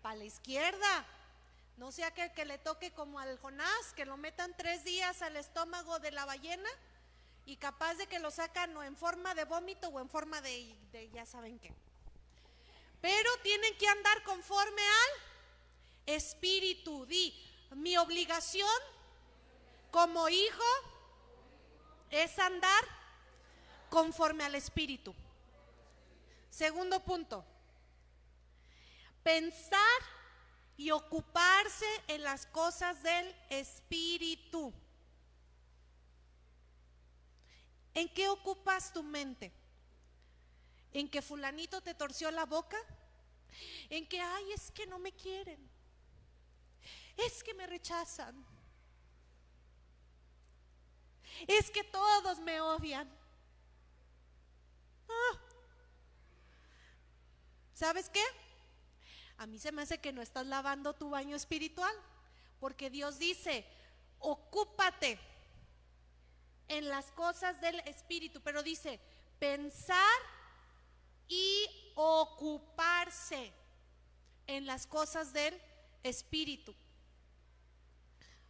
Para 0.00 0.16
la 0.16 0.24
izquierda. 0.24 1.06
No 1.76 1.90
sea 1.90 2.12
que, 2.12 2.32
que 2.32 2.44
le 2.44 2.58
toque 2.58 2.92
como 2.92 3.18
al 3.18 3.36
Jonás, 3.38 3.92
que 3.96 4.04
lo 4.04 4.16
metan 4.16 4.56
tres 4.56 4.84
días 4.84 5.22
al 5.22 5.36
estómago 5.36 5.98
de 5.98 6.12
la 6.12 6.24
ballena 6.24 6.70
y 7.46 7.56
capaz 7.56 7.94
de 7.94 8.06
que 8.06 8.20
lo 8.20 8.30
sacan 8.30 8.76
o 8.76 8.82
en 8.84 8.96
forma 8.96 9.34
de 9.34 9.44
vómito 9.44 9.88
o 9.88 10.00
en 10.00 10.08
forma 10.08 10.40
de, 10.40 10.76
de 10.92 11.10
ya 11.10 11.26
saben 11.26 11.58
qué. 11.58 11.74
Pero 13.00 13.30
tienen 13.42 13.76
que 13.76 13.88
andar 13.88 14.22
conforme 14.22 14.82
al 14.82 16.14
espíritu. 16.14 17.04
Di, 17.06 17.34
mi 17.72 17.96
obligación 17.96 18.80
como 19.90 20.28
hijo 20.28 20.64
es 22.10 22.38
andar 22.38 22.95
conforme 23.90 24.44
al 24.44 24.54
Espíritu. 24.54 25.14
Segundo 26.50 27.00
punto, 27.00 27.44
pensar 29.22 30.00
y 30.76 30.90
ocuparse 30.90 31.86
en 32.08 32.22
las 32.22 32.46
cosas 32.46 33.02
del 33.02 33.34
Espíritu. 33.50 34.72
¿En 37.94 38.12
qué 38.12 38.28
ocupas 38.28 38.92
tu 38.92 39.02
mente? 39.02 39.52
¿En 40.92 41.08
que 41.08 41.22
fulanito 41.22 41.80
te 41.82 41.94
torció 41.94 42.30
la 42.30 42.44
boca? 42.44 42.76
¿En 43.88 44.06
que, 44.06 44.20
ay, 44.20 44.52
es 44.52 44.70
que 44.70 44.86
no 44.86 44.98
me 44.98 45.12
quieren? 45.12 45.58
Es 47.16 47.42
que 47.42 47.54
me 47.54 47.66
rechazan. 47.66 48.44
Es 51.46 51.70
que 51.70 51.84
todos 51.84 52.38
me 52.40 52.60
odian. 52.60 53.10
Ah. 55.08 55.38
¿Sabes 57.74 58.08
qué? 58.08 58.24
A 59.38 59.46
mí 59.46 59.58
se 59.58 59.72
me 59.72 59.82
hace 59.82 59.98
que 59.98 60.12
no 60.12 60.22
estás 60.22 60.46
lavando 60.46 60.94
tu 60.94 61.10
baño 61.10 61.36
espiritual, 61.36 61.94
porque 62.58 62.88
Dios 62.90 63.18
dice, 63.18 63.66
ocúpate 64.18 65.18
en 66.68 66.88
las 66.88 67.10
cosas 67.12 67.60
del 67.60 67.78
espíritu, 67.80 68.40
pero 68.40 68.62
dice, 68.62 68.98
pensar 69.38 70.18
y 71.28 71.92
ocuparse 71.94 73.52
en 74.46 74.66
las 74.66 74.86
cosas 74.86 75.32
del 75.32 75.60
espíritu. 76.02 76.74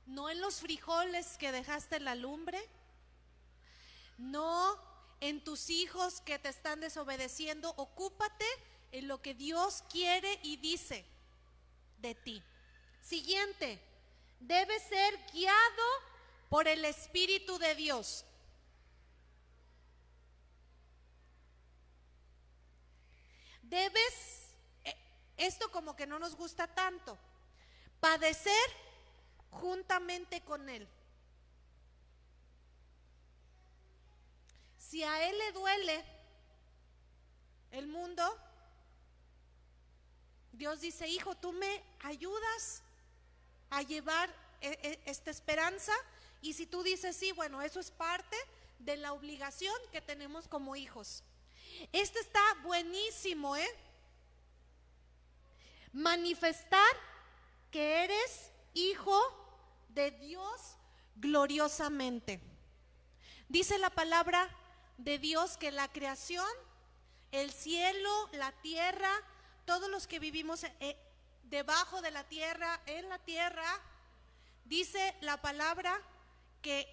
No 0.07 0.31
en 0.31 0.41
los 0.41 0.61
frijoles 0.61 1.37
que 1.37 1.51
dejaste 1.51 1.97
en 1.97 2.05
la 2.05 2.15
lumbre, 2.15 2.61
no 4.19 4.79
en 5.21 5.43
tus 5.43 5.71
hijos 5.71 6.21
que 6.21 6.39
te 6.39 6.49
están 6.49 6.81
desobedeciendo, 6.81 7.73
ocúpate 7.77 8.47
en 8.93 9.09
lo 9.09 9.21
que 9.23 9.35
Dios 9.35 9.83
quiere 9.91 10.39
y 10.43 10.57
dice 10.57 11.05
de 11.99 12.15
ti. 12.15 12.43
Siguiente, 13.01 13.81
debes 14.41 14.83
ser 14.83 15.19
guiado 15.33 15.85
por 16.49 16.69
el 16.69 16.85
Espíritu 16.85 17.59
de 17.59 17.75
Dios. 17.75 18.25
Debes, 23.63 24.55
eh, 24.85 24.97
esto 25.37 25.71
como 25.71 25.97
que 25.97 26.07
no 26.07 26.19
nos 26.19 26.37
gusta 26.37 26.73
tanto, 26.73 27.19
padecer 28.01 28.53
juntamente 29.51 30.41
con 30.43 30.69
Él. 30.69 30.87
Si 34.89 35.03
a 35.03 35.29
Él 35.29 35.37
le 35.37 35.53
duele 35.53 36.05
el 37.73 37.89
mundo, 37.89 38.23
Dios 40.53 40.81
dice, 40.81 41.09
hijo, 41.09 41.35
tú 41.35 41.53
me 41.53 41.83
ayudas 42.05 42.83
a 43.71 43.83
llevar 43.83 44.33
e, 44.61 44.79
e, 44.83 45.01
esta 45.11 45.33
esperanza. 45.33 45.93
Y 46.41 46.53
si 46.53 46.67
tú 46.67 46.85
dices, 46.85 47.17
sí, 47.17 47.33
bueno, 47.33 47.63
eso 47.63 47.81
es 47.81 47.91
parte 47.91 48.37
de 48.79 48.97
la 48.97 49.13
obligación 49.13 49.75
que 49.91 50.01
tenemos 50.01 50.47
como 50.47 50.77
hijos. 50.77 51.25
Este 51.91 52.21
está 52.21 52.43
buenísimo, 52.63 53.57
¿eh? 53.57 53.69
Manifestar 55.93 56.95
que 57.73 58.05
eres 58.05 58.53
hijo 58.73 59.21
de 59.89 60.13
Dios 60.13 60.77
gloriosamente. 61.17 62.41
Dice 63.49 63.79
la 63.79 63.91
palabra 63.91 64.49
de 64.99 65.19
Dios 65.19 65.57
que 65.57 65.71
la 65.71 65.89
creación, 65.89 66.47
el 67.33 67.53
cielo, 67.53 68.29
la 68.33 68.53
tierra, 68.63 69.11
todos 69.65 69.91
los 69.91 70.07
que 70.07 70.19
vivimos 70.19 70.65
eh, 70.65 70.97
debajo 71.45 72.03
de 72.03 72.11
la 72.11 72.25
tierra, 72.25 72.81
en 72.87 73.09
la 73.09 73.19
tierra, 73.19 73.81
dice 74.65 75.15
la 75.21 75.41
palabra 75.41 76.01
que 76.63 76.87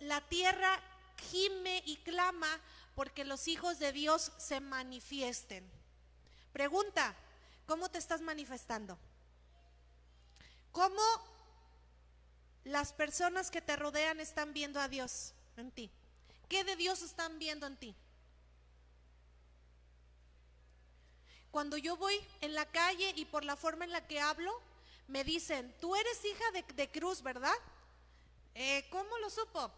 la 0.00 0.20
tierra 0.28 0.80
gime 1.30 1.82
y 1.86 1.96
clama 1.98 2.48
porque 2.94 3.24
los 3.24 3.48
hijos 3.48 3.78
de 3.78 3.92
Dios 3.92 4.32
se 4.38 4.60
manifiesten. 4.60 5.68
Pregunta, 6.52 7.14
¿cómo 7.66 7.88
te 7.88 7.98
estás 7.98 8.20
manifestando? 8.20 8.98
¿Cómo 10.72 11.02
las 12.64 12.92
personas 12.92 13.50
que 13.50 13.60
te 13.60 13.76
rodean 13.76 14.20
están 14.20 14.52
viendo 14.52 14.80
a 14.80 14.88
Dios 14.88 15.32
en 15.56 15.70
ti? 15.70 15.90
¿Qué 16.48 16.64
de 16.64 16.76
Dios 16.76 17.02
están 17.02 17.38
viendo 17.38 17.66
en 17.66 17.76
ti? 17.76 17.94
Cuando 21.50 21.76
yo 21.76 21.96
voy 21.96 22.18
en 22.40 22.54
la 22.54 22.66
calle 22.66 23.12
y 23.16 23.24
por 23.26 23.44
la 23.44 23.56
forma 23.56 23.84
en 23.84 23.92
la 23.92 24.06
que 24.06 24.20
hablo, 24.20 24.60
me 25.08 25.24
dicen, 25.24 25.74
tú 25.80 25.94
eres 25.94 26.24
hija 26.24 26.44
de, 26.74 26.90
Cruz, 26.90 27.22
¿verdad? 27.22 27.54
Eh, 28.54 28.86
¿Cómo 28.90 29.18
lo 29.18 29.30
supo? 29.30 29.70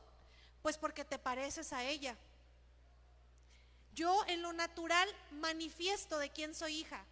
Pues 0.62 0.78
porque 0.78 1.04
te 1.04 1.18
pareces 1.18 1.72
a 1.72 1.84
ella. 1.84 2.16
Yo 3.94 4.24
en 4.26 4.42
lo 4.42 4.52
natural 4.52 5.08
manifiesto 5.32 6.18
de 6.18 6.30
quién 6.30 6.54
soy 6.54 6.80
hija. 6.80 7.04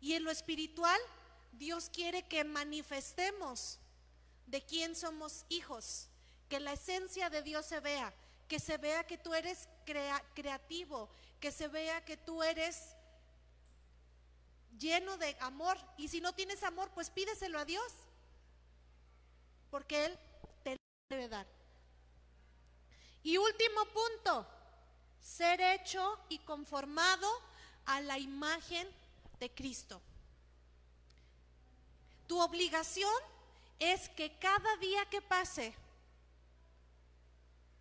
Y 0.00 0.14
en 0.14 0.24
lo 0.24 0.30
espiritual, 0.30 1.00
Dios 1.52 1.90
quiere 1.92 2.26
que 2.26 2.42
manifestemos 2.42 3.78
de 4.46 4.62
quién 4.64 4.96
somos 4.96 5.44
hijos 5.48 6.09
que 6.50 6.60
la 6.60 6.72
esencia 6.72 7.30
de 7.30 7.42
Dios 7.42 7.64
se 7.64 7.78
vea, 7.78 8.12
que 8.48 8.58
se 8.58 8.76
vea 8.76 9.06
que 9.06 9.16
tú 9.16 9.32
eres 9.32 9.68
creativo, 10.34 11.08
que 11.38 11.52
se 11.52 11.68
vea 11.68 12.04
que 12.04 12.16
tú 12.16 12.42
eres 12.42 12.96
lleno 14.76 15.16
de 15.16 15.36
amor. 15.40 15.78
Y 15.96 16.08
si 16.08 16.20
no 16.20 16.34
tienes 16.34 16.64
amor, 16.64 16.90
pues 16.90 17.08
pídeselo 17.08 17.58
a 17.58 17.64
Dios. 17.64 17.92
porque 19.70 20.06
Él 20.06 20.18
te 20.64 20.76
debe 21.08 21.28
dar. 21.28 21.46
Y 23.22 23.36
último 23.36 23.84
punto, 23.86 24.44
ser 25.20 25.60
hecho 25.60 26.18
y 26.28 26.40
conformado 26.40 27.28
a 27.86 28.00
la 28.00 28.18
imagen 28.18 28.88
de 29.38 29.48
Cristo. 29.54 30.02
Tu 32.26 32.40
obligación 32.40 33.14
es 33.78 34.08
que 34.08 34.36
cada 34.38 34.76
día 34.78 35.08
que 35.08 35.22
pase 35.22 35.72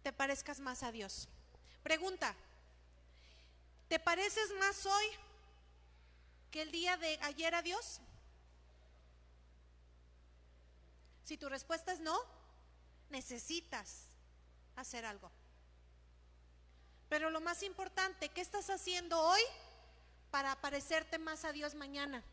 te 0.04 0.14
parezcas 0.14 0.60
más 0.60 0.84
a 0.84 0.92
Dios. 0.92 1.28
Pregunta, 1.84 2.36
¿te 3.88 4.00
pareces 4.00 4.52
más 4.60 4.86
hoy 4.86 5.06
que 6.52 6.62
el 6.62 6.72
día 6.72 6.98
de 6.98 7.18
ayer 7.22 7.54
a 7.56 7.62
Dios? 7.62 8.00
Si 11.26 11.38
tu 11.38 11.48
respuesta 11.50 11.92
es 11.92 12.00
no, 12.00 12.18
necesitas 13.10 14.06
hacer 14.76 15.06
algo. 15.06 15.32
Pero 17.08 17.30
lo 17.30 17.42
más 17.42 17.64
importante, 17.64 18.30
¿qué 18.30 18.42
estás 18.42 18.70
haciendo 18.70 19.20
hoy 19.20 19.42
para 20.32 20.56
parecerte 20.62 21.18
más 21.18 21.44
a 21.44 21.52
Dios 21.52 21.76
mañana? 21.76 22.24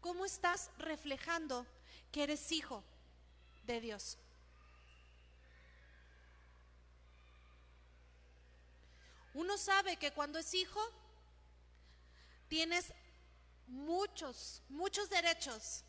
¿Cómo 0.00 0.24
estás 0.24 0.70
reflejando 0.78 1.66
que 2.12 2.24
eres 2.24 2.52
hijo 2.52 2.82
de 3.66 3.80
Dios? 3.80 4.18
Uno 9.34 9.58
sabe 9.58 9.96
que 9.96 10.12
cuando 10.12 10.38
es 10.38 10.54
hijo 10.54 10.80
tienes 12.48 12.94
muchos, 13.66 14.62
muchos 14.68 15.10
derechos, 15.10 15.84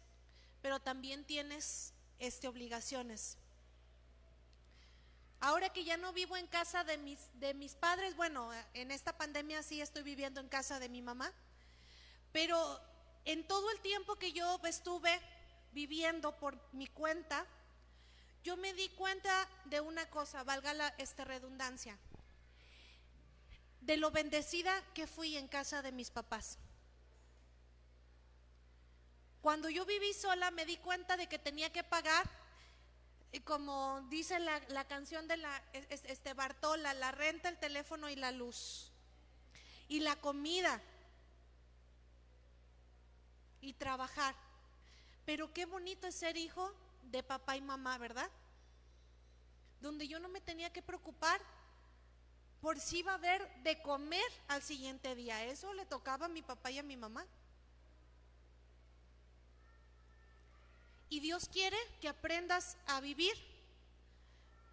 pero 0.61 0.81
también 0.81 1.23
tienes 1.23 1.93
este, 2.19 2.47
obligaciones. 2.47 3.37
Ahora 5.39 5.69
que 5.69 5.83
ya 5.83 5.97
no 5.97 6.13
vivo 6.13 6.35
en 6.35 6.47
casa 6.47 6.83
de 6.83 6.97
mis, 6.97 7.19
de 7.39 7.53
mis 7.53 7.75
padres, 7.75 8.15
bueno, 8.15 8.49
en 8.73 8.91
esta 8.91 9.15
pandemia 9.17 9.61
sí 9.61 9.79
estoy 9.79 10.03
viviendo 10.03 10.41
en 10.41 10.49
casa 10.49 10.79
de 10.79 10.89
mi 10.89 11.01
mamá, 11.01 11.31
pero 12.31 12.81
en 13.23 13.47
todo 13.47 13.69
el 13.71 13.79
tiempo 13.81 14.15
que 14.15 14.33
yo 14.33 14.59
estuve 14.65 15.21
viviendo 15.73 16.37
por 16.37 16.57
mi 16.73 16.87
cuenta, 16.87 17.45
yo 18.47 18.55
me 18.55 18.73
di 18.73 18.87
cuenta 18.87 19.45
de 19.65 19.81
una 19.81 20.09
cosa, 20.09 20.41
valga 20.45 20.73
la 20.73 20.95
redundancia, 21.25 21.97
de 23.81 23.97
lo 23.97 24.09
bendecida 24.09 24.71
que 24.93 25.05
fui 25.05 25.35
en 25.35 25.49
casa 25.49 25.81
de 25.81 25.91
mis 25.91 26.11
papás. 26.11 26.57
Cuando 29.41 29.69
yo 29.69 29.85
viví 29.85 30.13
sola 30.13 30.49
me 30.51 30.65
di 30.65 30.77
cuenta 30.77 31.17
de 31.17 31.27
que 31.27 31.37
tenía 31.37 31.73
que 31.73 31.83
pagar, 31.83 32.25
como 33.43 34.07
dice 34.09 34.39
la, 34.39 34.87
canción 34.87 35.27
de 35.27 35.35
la, 35.35 35.61
este 35.73 36.33
Bartola, 36.33 36.93
la 36.93 37.11
renta, 37.11 37.49
el 37.49 37.59
teléfono 37.59 38.09
y 38.09 38.15
la 38.15 38.31
luz. 38.31 38.93
Y 39.89 39.99
la 39.99 40.15
comida. 40.15 40.81
Y 43.59 43.73
trabajar. 43.73 44.35
Pero 45.25 45.53
qué 45.53 45.65
bonito 45.65 46.07
es 46.07 46.15
ser 46.15 46.37
hijo 46.37 46.73
de 47.11 47.23
papá 47.23 47.55
y 47.55 47.61
mamá, 47.61 47.97
¿verdad? 47.97 48.29
Donde 49.81 50.07
yo 50.07 50.19
no 50.19 50.29
me 50.29 50.41
tenía 50.41 50.71
que 50.71 50.81
preocupar 50.81 51.41
por 52.61 52.79
si 52.79 52.99
iba 52.99 53.11
a 53.11 53.15
haber 53.15 53.47
de 53.63 53.81
comer 53.81 54.29
al 54.47 54.61
siguiente 54.61 55.15
día. 55.15 55.45
Eso 55.45 55.73
le 55.73 55.85
tocaba 55.85 56.25
a 56.25 56.29
mi 56.29 56.41
papá 56.41 56.71
y 56.71 56.79
a 56.79 56.83
mi 56.83 56.97
mamá. 56.97 57.25
Y 61.09 61.19
Dios 61.19 61.47
quiere 61.47 61.77
que 62.01 62.09
aprendas 62.09 62.77
a 62.87 62.99
vivir 62.99 63.35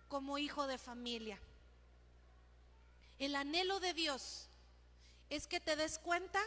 como 0.08 0.38
hijo 0.38 0.66
de 0.66 0.78
familia. 0.78 1.38
El 3.18 3.36
anhelo 3.36 3.78
de 3.78 3.94
Dios 3.94 4.48
es 5.30 5.46
que 5.46 5.60
te 5.60 5.76
des 5.76 5.98
cuenta 5.98 6.40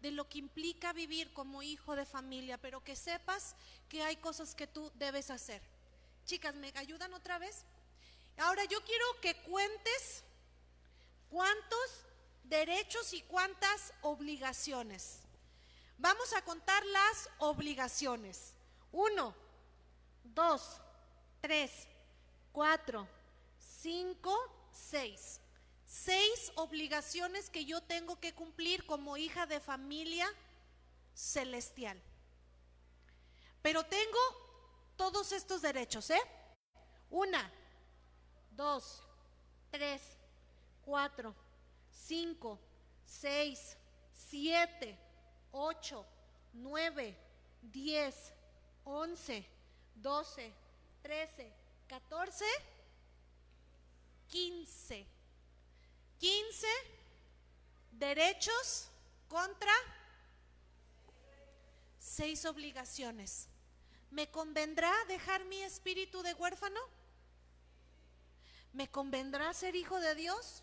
de 0.00 0.10
lo 0.10 0.28
que 0.28 0.38
implica 0.38 0.92
vivir 0.92 1.32
como 1.32 1.62
hijo 1.62 1.96
de 1.96 2.04
familia, 2.04 2.58
pero 2.58 2.82
que 2.82 2.96
sepas 2.96 3.56
que 3.88 4.02
hay 4.02 4.16
cosas 4.16 4.54
que 4.54 4.66
tú 4.66 4.92
debes 4.94 5.30
hacer. 5.30 5.62
Chicas, 6.24 6.54
¿me 6.54 6.72
ayudan 6.76 7.14
otra 7.14 7.38
vez? 7.38 7.64
Ahora 8.36 8.64
yo 8.64 8.80
quiero 8.84 9.04
que 9.20 9.34
cuentes 9.42 10.24
cuántos 11.30 12.04
derechos 12.44 13.12
y 13.12 13.22
cuántas 13.22 13.92
obligaciones. 14.02 15.20
Vamos 15.98 16.32
a 16.32 16.42
contar 16.42 16.84
las 16.86 17.28
obligaciones. 17.38 18.54
Uno, 18.92 19.34
dos, 20.22 20.80
tres, 21.40 21.88
cuatro, 22.52 23.08
cinco, 23.82 24.36
seis. 24.72 25.40
Seis 25.88 26.52
obligaciones 26.56 27.48
que 27.48 27.64
yo 27.64 27.80
tengo 27.80 28.20
que 28.20 28.34
cumplir 28.34 28.84
como 28.84 29.16
hija 29.16 29.46
de 29.46 29.58
familia 29.58 30.28
celestial. 31.14 31.98
Pero 33.62 33.82
tengo 33.84 34.18
todos 34.96 35.32
estos 35.32 35.62
derechos, 35.62 36.10
¿eh? 36.10 36.20
Una, 37.08 37.50
dos, 38.50 39.02
tres, 39.70 40.02
cuatro, 40.84 41.34
cinco, 41.90 42.60
seis, 43.06 43.78
siete, 44.12 44.98
ocho, 45.50 46.04
nueve, 46.52 47.16
diez, 47.62 48.34
11, 48.84 49.44
12, 49.96 50.54
13, 51.02 51.52
14, 51.88 52.44
15. 54.28 55.17
15 56.18 56.66
derechos 57.92 58.88
contra 59.28 59.72
seis 61.98 62.44
obligaciones. 62.44 63.48
¿Me 64.10 64.30
convendrá 64.30 64.92
dejar 65.06 65.44
mi 65.44 65.62
espíritu 65.62 66.22
de 66.22 66.34
huérfano? 66.34 66.80
¿Me 68.72 68.88
convendrá 68.88 69.52
ser 69.52 69.76
hijo 69.76 69.98
de 70.00 70.14
Dios? 70.14 70.62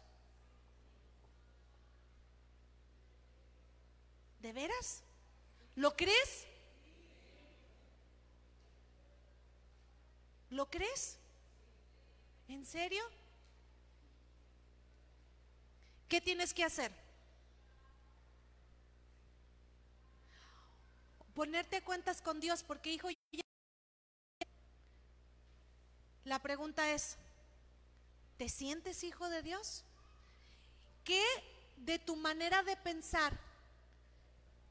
¿De 4.42 4.54
veras? 4.54 5.04
¿Lo 5.76 5.96
crees? 5.96 6.46
¿Lo 10.50 10.70
crees? 10.70 11.18
¿En 12.48 12.66
serio? 12.66 13.04
¿Qué 16.16 16.22
tienes 16.22 16.54
que 16.54 16.64
hacer? 16.64 16.94
Ponerte 21.34 21.82
cuentas 21.82 22.22
con 22.22 22.40
Dios, 22.40 22.64
porque 22.64 22.94
hijo, 22.94 23.10
la 26.24 26.42
pregunta 26.42 26.90
es, 26.94 27.18
¿te 28.38 28.48
sientes 28.48 29.04
hijo 29.04 29.28
de 29.28 29.44
Dios? 29.44 29.84
¿Qué 31.04 31.22
de 31.76 32.00
tu 32.00 32.16
manera 32.16 32.64
de 32.64 32.78
pensar 32.78 33.38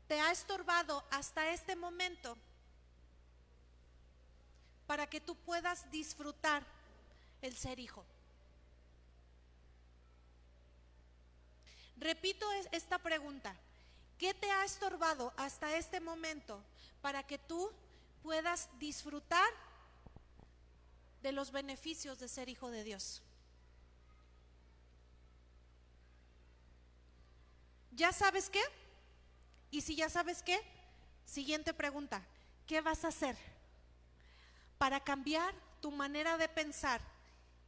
te 0.09 0.19
ha 0.23 0.33
estorbado 0.33 1.05
hasta 1.11 1.51
este 1.51 1.77
momento 1.77 2.39
para 4.87 5.07
que 5.11 5.21
tú 5.21 5.37
puedas 5.37 5.91
disfrutar 5.91 6.65
el 7.43 7.55
ser 7.55 7.81
hijo. 7.81 8.03
Repito 11.97 12.47
esta 12.73 12.99
pregunta. 12.99 13.55
¿Qué 14.19 14.35
te 14.35 14.51
ha 14.51 14.65
estorbado 14.65 15.33
hasta 15.37 15.77
este 15.77 16.01
momento 16.01 16.63
para 17.01 17.23
que 17.23 17.39
tú 17.39 17.71
puedas 18.23 18.69
disfrutar 18.79 19.49
de 21.23 21.33
los 21.33 21.51
beneficios 21.51 22.19
de 22.19 22.29
ser 22.29 22.49
hijo 22.49 22.71
de 22.71 22.85
Dios? 22.85 23.23
¿Ya 27.93 28.13
sabes 28.13 28.51
qué? 28.51 28.63
Y 29.71 29.81
si 29.81 29.97
ya 29.97 30.09
sabes 30.09 30.43
qué, 30.43 30.61
siguiente 31.25 31.75
pregunta, 31.75 32.23
¿qué 32.67 32.81
vas 32.81 33.05
a 33.05 33.09
hacer? 33.09 33.37
para 34.79 35.01
cambiar 35.01 35.55
tu 35.81 35.91
manera 35.91 36.37
de 36.37 36.49
pensar 36.49 37.01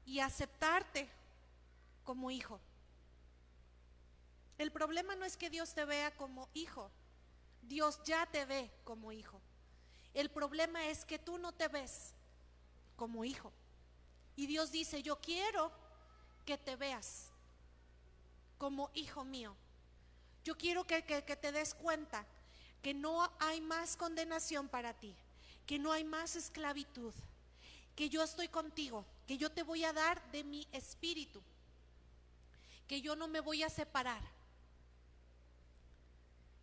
y 0.05 0.21
aceptarte 0.21 1.09
como 2.05 2.31
hijo. 2.31 2.61
El 4.59 4.73
problema 4.73 5.15
no 5.17 5.25
es 5.25 5.37
que 5.37 5.51
Dios 5.51 5.75
te 5.75 5.85
vea 5.85 6.15
como 6.17 6.49
hijo, 6.55 6.91
Dios 7.63 8.01
ya 8.05 8.27
te 8.27 8.45
ve 8.45 8.71
como 8.85 9.13
hijo. 9.13 9.41
El 10.15 10.31
problema 10.31 10.87
es 10.87 11.05
que 11.05 11.19
tú 11.19 11.37
no 11.37 11.53
te 11.53 11.69
ves 11.69 12.15
como 12.97 13.25
hijo. 13.25 13.53
Y 14.35 14.47
Dios 14.47 14.73
dice, 14.73 15.03
yo 15.03 15.21
quiero 15.21 15.71
que 16.45 16.57
te 16.57 16.77
veas 16.77 17.31
como 18.59 18.91
hijo 18.95 19.25
mío. 19.25 19.55
Yo 20.45 20.57
quiero 20.57 20.87
que, 20.87 21.03
te 21.03 21.53
des 21.53 21.75
cuenta 21.75 22.25
que 22.83 22.95
no 22.95 23.31
hay 23.41 23.61
más 23.61 23.97
condenación 23.97 24.69
para 24.69 24.95
ti, 24.95 25.15
que 25.67 25.79
no 25.79 25.93
hay 25.93 26.05
más 26.05 26.37
esclavitud, 26.37 27.13
que 27.97 28.09
yo 28.09 28.23
estoy 28.23 28.49
contigo, 28.49 29.05
que 29.27 29.39
yo 29.39 29.51
te 29.51 29.65
voy 29.65 29.85
a 29.85 29.93
dar 29.93 30.31
de 30.31 30.45
mi 30.45 30.69
espíritu, 30.71 31.43
que 32.87 33.01
yo 33.01 33.17
no 33.17 33.27
me 33.27 33.41
voy 33.41 33.65
a 33.65 33.71
separar, 33.71 34.23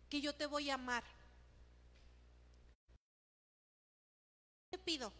que 0.08 0.20
yo 0.20 0.34
te 0.34 0.46
voy 0.46 0.70
a 0.70 0.74
amar. 0.74 1.04
Te 4.70 4.78
pido 4.78 5.12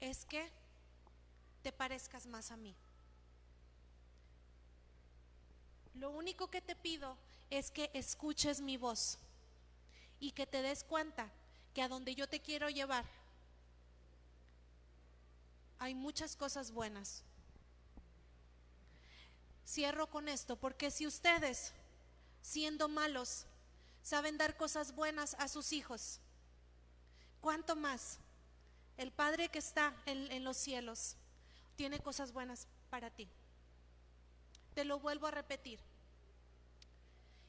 es 0.00 0.24
que 0.24 0.48
te 1.62 1.72
parezcas 1.72 2.26
más 2.26 2.50
a 2.50 2.56
mí. 2.56 2.74
Lo 5.94 6.10
único 6.10 6.48
que 6.48 6.60
te 6.60 6.76
pido 6.76 7.16
es 7.50 7.70
que 7.70 7.90
escuches 7.92 8.60
mi 8.60 8.76
voz 8.76 9.18
y 10.20 10.30
que 10.32 10.46
te 10.46 10.62
des 10.62 10.84
cuenta 10.84 11.30
que 11.74 11.82
a 11.82 11.88
donde 11.88 12.14
yo 12.14 12.28
te 12.28 12.40
quiero 12.40 12.68
llevar 12.68 13.04
hay 15.80 15.94
muchas 15.94 16.36
cosas 16.36 16.72
buenas. 16.72 17.22
Cierro 19.66 20.08
con 20.08 20.28
esto, 20.28 20.56
porque 20.56 20.90
si 20.90 21.06
ustedes, 21.06 21.72
siendo 22.48 22.88
malos, 22.88 23.44
saben 24.02 24.38
dar 24.38 24.56
cosas 24.56 24.94
buenas 24.94 25.34
a 25.38 25.48
sus 25.48 25.72
hijos, 25.74 26.18
¿cuánto 27.42 27.76
más 27.76 28.18
el 28.96 29.12
Padre 29.12 29.50
que 29.50 29.58
está 29.58 29.94
en, 30.06 30.32
en 30.32 30.44
los 30.44 30.56
cielos 30.56 31.16
tiene 31.76 32.00
cosas 32.00 32.32
buenas 32.32 32.66
para 32.88 33.10
ti? 33.10 33.28
Te 34.74 34.86
lo 34.86 34.98
vuelvo 34.98 35.26
a 35.26 35.30
repetir. 35.30 35.78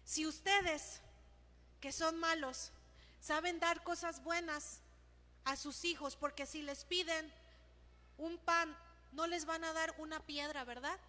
Si 0.03 0.27
ustedes, 0.27 0.99
que 1.79 1.93
son 1.93 2.19
malos, 2.19 2.73
saben 3.21 3.59
dar 3.61 3.83
cosas 3.83 4.21
buenas 4.21 4.81
a 5.45 5.55
sus 5.55 5.85
hijos, 5.85 6.17
porque 6.17 6.45
si 6.45 6.61
les 6.61 6.83
piden 6.83 7.33
un 8.17 8.37
pan, 8.37 8.77
no 9.13 9.27
les 9.27 9.45
van 9.45 9.63
a 9.63 9.71
dar 9.71 9.95
una 9.97 10.19
piedra, 10.19 10.65
¿verdad? 10.65 10.99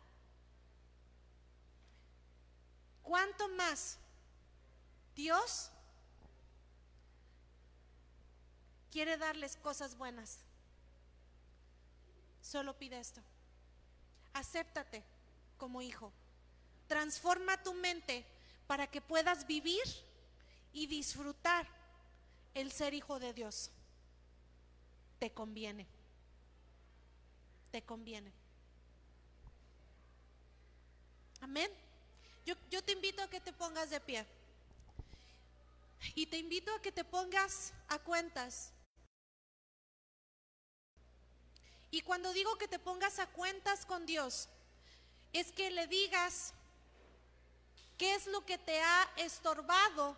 ¿Cuánto 3.03 3.49
más 3.49 3.99
Dios 5.15 5.71
quiere 8.91 9.17
darles 9.17 9.57
cosas 9.57 9.97
buenas? 9.97 10.39
Solo 12.43 12.77
pide 12.77 12.99
esto. 12.99 13.21
Acéptate 14.33 15.03
como 15.59 15.83
hijo. 15.83 16.13
Transforma 16.89 17.63
tu 17.63 17.75
mente 17.75 18.25
para 18.67 18.87
que 18.87 19.01
puedas 19.01 19.47
vivir 19.47 19.83
y 20.73 20.87
disfrutar 20.87 21.67
el 22.55 22.73
ser 22.73 22.95
hijo 22.95 23.19
de 23.19 23.33
Dios. 23.33 23.71
Te 25.19 25.33
conviene. 25.33 25.87
Te 27.71 27.83
conviene. 27.83 28.33
Amén. 31.41 31.71
Yo, 32.71 32.83
te 32.83 32.93
invito 32.93 33.23
a 33.23 33.31
que 33.31 33.41
te 33.41 33.53
pongas 33.53 33.91
de 33.91 34.01
pie. 34.01 34.27
Y 36.15 36.27
te 36.27 36.39
invito 36.39 36.75
a 36.75 36.83
que 36.83 36.91
te 36.91 37.05
pongas 37.05 37.73
a 37.89 37.99
cuentas. 37.99 38.73
Y 41.91 42.01
cuando 42.03 42.33
digo 42.33 42.57
que 42.57 42.69
te 42.69 42.79
pongas 42.79 43.19
a 43.19 43.27
cuentas 43.27 43.85
con 43.85 44.07
Dios, 44.07 44.49
es 45.33 45.53
que 45.53 45.71
le 45.71 45.87
digas 45.87 46.55
qué 47.99 48.15
es 48.15 48.27
lo 48.27 48.45
que 48.47 48.59
te 48.59 48.81
ha 48.81 49.11
estorbado, 49.17 50.17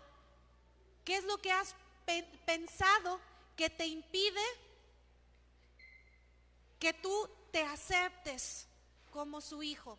qué 1.03 1.17
es 1.17 1.23
lo 1.25 1.37
que 1.39 1.51
has 1.51 1.75
pensado 2.45 3.19
que 3.55 3.69
te 3.69 3.85
impide 3.85 4.41
que 6.79 6.93
tú 6.93 7.29
te 7.51 7.63
aceptes 7.63 8.67
como 9.11 9.39
su 9.39 9.63
hijo, 9.63 9.97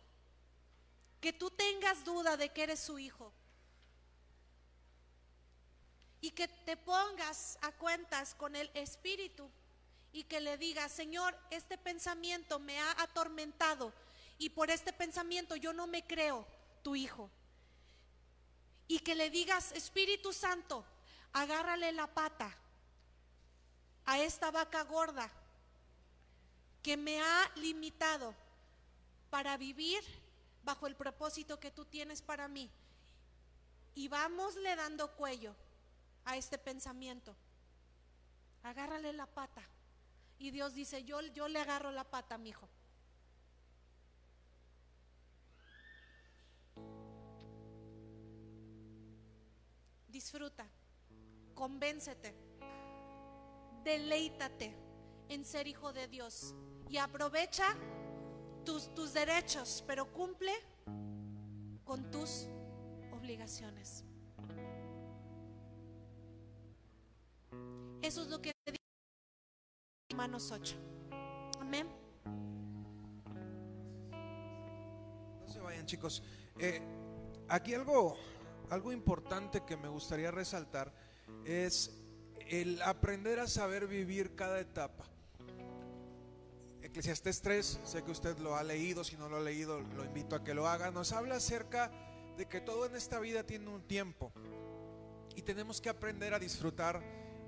que 1.21 1.33
tú 1.33 1.49
tengas 1.51 2.03
duda 2.03 2.37
de 2.37 2.49
que 2.49 2.63
eres 2.63 2.79
su 2.79 2.99
hijo 2.99 3.31
y 6.21 6.31
que 6.31 6.47
te 6.47 6.75
pongas 6.77 7.57
a 7.61 7.71
cuentas 7.71 8.33
con 8.35 8.55
el 8.55 8.69
Espíritu 8.73 9.49
y 10.11 10.23
que 10.23 10.39
le 10.39 10.57
digas, 10.57 10.91
Señor, 10.91 11.37
este 11.51 11.77
pensamiento 11.77 12.57
me 12.57 12.79
ha 12.79 12.91
atormentado 13.01 13.93
y 14.37 14.49
por 14.49 14.71
este 14.71 14.93
pensamiento 14.93 15.55
yo 15.55 15.73
no 15.73 15.87
me 15.87 16.05
creo 16.05 16.47
tu 16.83 16.95
hijo. 16.95 17.29
Y 18.87 18.99
que 18.99 19.15
le 19.15 19.29
digas, 19.29 19.71
Espíritu 19.73 20.31
Santo, 20.31 20.85
agárrale 21.33 21.91
la 21.91 22.07
pata 22.07 22.55
a 24.05 24.19
esta 24.19 24.51
vaca 24.51 24.83
gorda 24.83 25.29
que 26.81 26.97
me 26.97 27.21
ha 27.21 27.51
limitado 27.55 28.33
para 29.29 29.57
vivir 29.57 30.03
bajo 30.65 30.87
el 30.87 30.95
propósito 30.95 31.59
que 31.59 31.71
tú 31.71 31.85
tienes 31.85 32.21
para 32.21 32.47
mí. 32.47 32.69
Y 33.93 34.09
le 34.57 34.75
dando 34.75 35.15
cuello 35.15 35.55
a 36.25 36.35
este 36.35 36.57
pensamiento. 36.57 37.35
Agárrale 38.63 39.13
la 39.13 39.27
pata. 39.27 39.61
Y 40.37 40.51
Dios 40.51 40.73
dice, 40.73 41.05
yo, 41.05 41.21
yo 41.21 41.47
le 41.47 41.59
agarro 41.59 41.91
la 41.91 42.03
pata, 42.03 42.37
mi 42.37 42.49
hijo. 42.49 42.67
disfruta, 50.15 50.65
convéncete, 51.53 52.33
deleítate 53.83 54.73
en 55.27 55.43
ser 55.43 55.67
hijo 55.67 55.91
de 55.91 56.07
Dios 56.07 56.55
y 56.89 56.95
aprovecha 56.95 57.75
tus, 58.65 58.93
tus 58.93 59.13
derechos, 59.13 59.83
pero 59.87 60.11
cumple 60.11 60.51
con 61.85 62.09
tus 62.11 62.47
obligaciones. 63.11 64.03
Eso 68.01 68.21
es 68.21 68.27
lo 68.27 68.41
que 68.41 68.51
dice 68.65 68.77
Romanos 70.11 70.51
8. 70.51 70.75
Amén. 71.59 71.87
No 75.41 75.47
se 75.47 75.59
vayan 75.59 75.85
chicos. 75.85 76.21
Eh, 76.59 76.81
aquí 77.47 77.73
algo 77.73 78.17
algo 78.69 78.91
importante 78.91 79.63
que 79.65 79.77
me 79.77 79.87
gustaría 79.87 80.31
resaltar 80.31 80.93
es 81.45 81.91
el 82.47 82.81
aprender 82.81 83.39
a 83.39 83.47
saber 83.47 83.87
vivir 83.87 84.35
cada 84.35 84.59
etapa. 84.59 84.94
Eclesiastés 86.95 87.41
3, 87.41 87.79
sé 87.83 88.03
que 88.03 88.11
usted 88.11 88.37
lo 88.37 88.55
ha 88.55 88.63
leído, 88.63 89.03
si 89.03 89.17
no 89.17 89.27
lo 89.27 89.35
ha 89.35 89.41
leído, 89.41 89.81
lo 89.81 90.05
invito 90.05 90.33
a 90.33 90.45
que 90.45 90.53
lo 90.53 90.65
haga. 90.65 90.91
Nos 90.91 91.11
habla 91.11 91.35
acerca 91.35 91.91
de 92.37 92.45
que 92.45 92.61
todo 92.61 92.85
en 92.85 92.95
esta 92.95 93.19
vida 93.19 93.43
tiene 93.43 93.67
un 93.67 93.81
tiempo 93.81 94.31
y 95.35 95.41
tenemos 95.41 95.81
que 95.81 95.89
aprender 95.89 96.33
a 96.33 96.39
disfrutar 96.39 97.03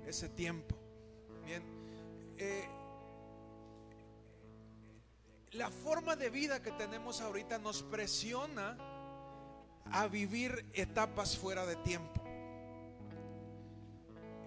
ese 0.06 0.28
tiempo. 0.28 0.76
Bien, 1.46 1.62
eh, 2.36 2.68
la 5.52 5.70
forma 5.70 6.14
de 6.14 6.28
vida 6.28 6.60
que 6.60 6.72
tenemos 6.72 7.22
ahorita 7.22 7.58
nos 7.58 7.82
presiona 7.82 8.76
a 9.90 10.08
vivir 10.08 10.66
etapas 10.74 11.38
fuera 11.38 11.64
de 11.64 11.76
tiempo. 11.76 12.20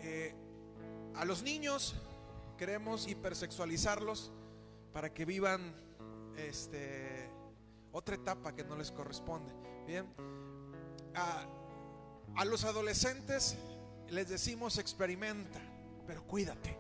Eh, 0.02 0.36
a 1.16 1.26
los 1.26 1.42
niños 1.42 1.96
queremos 2.56 3.08
hipersexualizarlos 3.08 4.32
para 4.94 5.14
que 5.14 5.26
vivan 5.26 5.74
este, 6.38 7.30
otra 7.92 8.16
etapa 8.16 8.56
que 8.56 8.64
no 8.64 8.76
les 8.76 8.92
corresponde. 8.92 9.54
Bien, 9.86 10.06
a, 11.16 11.46
a 12.36 12.46
los 12.46 12.64
adolescentes 12.64 13.58
les 14.10 14.30
decimos 14.30 14.78
experimenta, 14.78 15.60
pero 16.06 16.26
cuídate. 16.28 16.78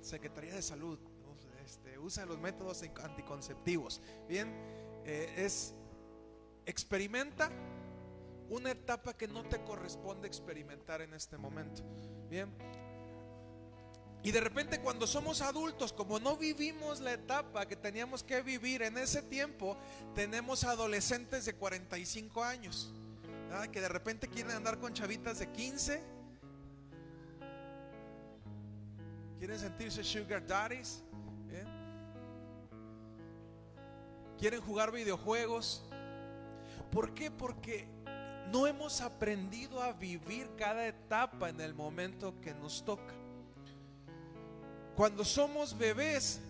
Secretaría 0.00 0.54
de 0.54 0.62
Salud 0.62 0.98
este, 1.64 1.98
usa 1.98 2.24
los 2.24 2.38
métodos 2.38 2.82
anticonceptivos. 3.02 4.00
Bien, 4.28 4.48
eh, 5.04 5.34
es 5.36 5.74
experimenta 6.64 7.50
una 8.48 8.70
etapa 8.70 9.16
que 9.16 9.28
no 9.28 9.42
te 9.44 9.62
corresponde 9.64 10.26
experimentar 10.26 11.00
en 11.02 11.14
este 11.14 11.36
momento. 11.36 11.82
Bien. 12.28 12.52
Y 14.26 14.32
de 14.32 14.40
repente 14.40 14.80
cuando 14.80 15.06
somos 15.06 15.40
adultos, 15.40 15.92
como 15.92 16.18
no 16.18 16.36
vivimos 16.36 16.98
la 16.98 17.12
etapa 17.12 17.64
que 17.64 17.76
teníamos 17.76 18.24
que 18.24 18.42
vivir 18.42 18.82
en 18.82 18.98
ese 18.98 19.22
tiempo, 19.22 19.76
tenemos 20.16 20.64
adolescentes 20.64 21.44
de 21.44 21.54
45 21.54 22.42
años, 22.42 22.92
que 23.70 23.80
de 23.80 23.88
repente 23.88 24.26
quieren 24.26 24.56
andar 24.56 24.80
con 24.80 24.92
chavitas 24.92 25.38
de 25.38 25.52
15, 25.52 26.02
quieren 29.38 29.58
sentirse 29.60 30.02
sugar 30.02 30.44
daddies, 30.44 31.04
quieren 34.36 34.60
jugar 34.60 34.90
videojuegos. 34.90 35.84
¿Por 36.90 37.14
qué? 37.14 37.30
Porque 37.30 37.86
no 38.50 38.66
hemos 38.66 39.02
aprendido 39.02 39.80
a 39.80 39.92
vivir 39.92 40.50
cada 40.56 40.84
etapa 40.84 41.48
en 41.48 41.60
el 41.60 41.74
momento 41.74 42.40
que 42.40 42.54
nos 42.54 42.84
toca. 42.84 43.14
Cuando 44.96 45.26
somos 45.26 45.76
bebés, 45.76 46.40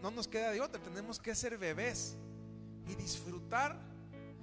no 0.00 0.12
nos 0.12 0.28
queda 0.28 0.52
de 0.52 0.60
otra, 0.60 0.80
tenemos 0.80 1.18
que 1.18 1.34
ser 1.34 1.58
bebés 1.58 2.16
y 2.86 2.94
disfrutar. 2.94 3.76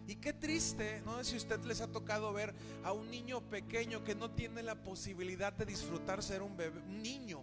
Y 0.08 0.16
qué 0.16 0.34
triste, 0.34 1.02
no 1.06 1.18
sé 1.20 1.32
si 1.32 1.38
usted 1.38 1.64
les 1.64 1.80
ha 1.80 1.88
tocado 1.88 2.34
ver 2.34 2.54
a 2.84 2.92
un 2.92 3.10
niño 3.10 3.40
pequeño 3.50 4.04
que 4.04 4.14
no 4.14 4.30
tiene 4.30 4.62
la 4.62 4.76
posibilidad 4.76 5.54
de 5.54 5.66
disfrutar 5.66 6.22
ser 6.22 6.42
un 6.42 6.58
bebé, 6.58 6.82
un 6.82 7.02
niño 7.02 7.42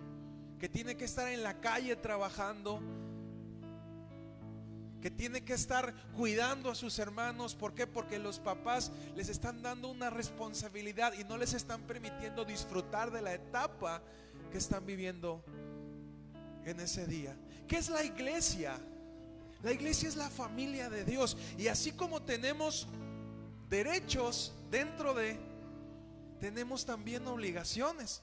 que 0.58 0.68
tiene 0.68 0.94
que 0.98 1.06
estar 1.06 1.28
en 1.28 1.42
la 1.42 1.58
calle 1.62 1.96
trabajando, 1.96 2.82
que 5.00 5.10
tiene 5.10 5.42
que 5.42 5.54
estar 5.54 5.94
cuidando 6.12 6.70
a 6.70 6.74
sus 6.74 6.98
hermanos. 6.98 7.54
¿Por 7.54 7.74
qué? 7.74 7.86
Porque 7.86 8.18
los 8.18 8.38
papás 8.38 8.92
les 9.16 9.30
están 9.30 9.62
dando 9.62 9.88
una 9.88 10.10
responsabilidad 10.10 11.14
y 11.18 11.24
no 11.24 11.38
les 11.38 11.54
están 11.54 11.80
permitiendo 11.86 12.44
disfrutar 12.44 13.10
de 13.10 13.22
la 13.22 13.32
etapa 13.32 14.02
que 14.50 14.58
están 14.58 14.84
viviendo 14.84 15.42
en 16.64 16.80
ese 16.80 17.06
día. 17.06 17.36
¿Qué 17.66 17.78
es 17.78 17.88
la 17.88 18.04
iglesia? 18.04 18.78
La 19.62 19.72
iglesia 19.72 20.08
es 20.08 20.16
la 20.16 20.30
familia 20.30 20.90
de 20.90 21.04
Dios. 21.04 21.36
Y 21.58 21.68
así 21.68 21.92
como 21.92 22.22
tenemos 22.22 22.86
derechos 23.68 24.52
dentro 24.70 25.14
de, 25.14 25.38
tenemos 26.40 26.84
también 26.84 27.26
obligaciones. 27.26 28.20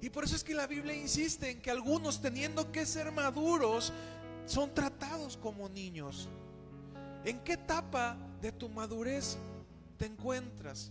Y 0.00 0.10
por 0.10 0.24
eso 0.24 0.34
es 0.34 0.42
que 0.42 0.54
la 0.54 0.66
Biblia 0.66 0.96
insiste 0.96 1.50
en 1.50 1.62
que 1.62 1.70
algunos 1.70 2.20
teniendo 2.20 2.72
que 2.72 2.84
ser 2.86 3.12
maduros 3.12 3.92
son 4.46 4.74
tratados 4.74 5.36
como 5.36 5.68
niños. 5.68 6.28
¿En 7.24 7.38
qué 7.44 7.52
etapa 7.52 8.16
de 8.40 8.50
tu 8.50 8.68
madurez 8.68 9.38
te 9.96 10.06
encuentras? 10.06 10.90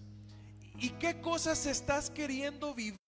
¿Y 0.77 0.91
qué 0.91 1.19
cosas 1.19 1.65
estás 1.65 2.09
queriendo 2.09 2.73
vivir? 2.73 3.00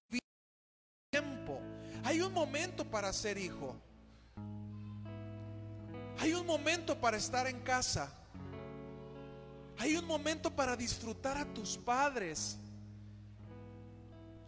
Hay 2.04 2.22
un 2.22 2.34
momento 2.34 2.84
para 2.86 3.12
ser 3.14 3.38
hijo. 3.38 3.76
Hay 6.20 6.34
un 6.34 6.46
momento 6.46 7.00
para 7.00 7.18
estar 7.18 7.48
en 7.48 7.62
casa. 7.62 8.14
Hay 9.78 9.96
un 9.96 10.06
momento 10.06 10.52
para 10.52 10.76
disfrutar 10.76 11.38
a 11.38 11.46
tus 11.46 11.78
padres. 11.78 12.58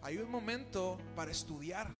Hay 0.01 0.17
un 0.17 0.29
momento 0.29 0.97
para 1.15 1.31
estudiar. 1.31 1.91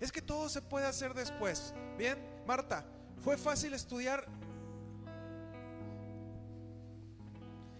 Es 0.00 0.12
que 0.12 0.22
todo 0.22 0.48
se 0.48 0.62
puede 0.62 0.86
hacer 0.86 1.12
después. 1.12 1.74
Bien, 1.96 2.18
Marta, 2.46 2.84
¿fue 3.22 3.36
fácil 3.36 3.74
estudiar? 3.74 4.26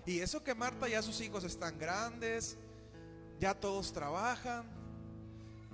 Y 0.04 0.20
eso 0.20 0.42
que 0.42 0.54
Marta 0.54 0.88
ya 0.88 1.00
sus 1.02 1.20
hijos 1.20 1.44
están 1.44 1.78
grandes, 1.78 2.56
ya 3.40 3.54
todos 3.54 3.92
trabajan, 3.92 4.64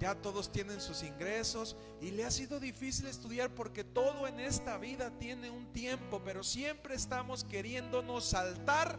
ya 0.00 0.14
todos 0.14 0.50
tienen 0.50 0.80
sus 0.80 1.02
ingresos 1.02 1.76
y 2.00 2.10
le 2.10 2.24
ha 2.24 2.30
sido 2.30 2.60
difícil 2.60 3.06
estudiar 3.06 3.50
porque 3.50 3.84
todo 3.84 4.26
en 4.26 4.40
esta 4.40 4.76
vida 4.76 5.10
tiene 5.18 5.50
un 5.50 5.66
tiempo, 5.72 6.20
pero 6.24 6.42
siempre 6.42 6.94
estamos 6.94 7.44
queriéndonos 7.44 8.24
saltar 8.24 8.98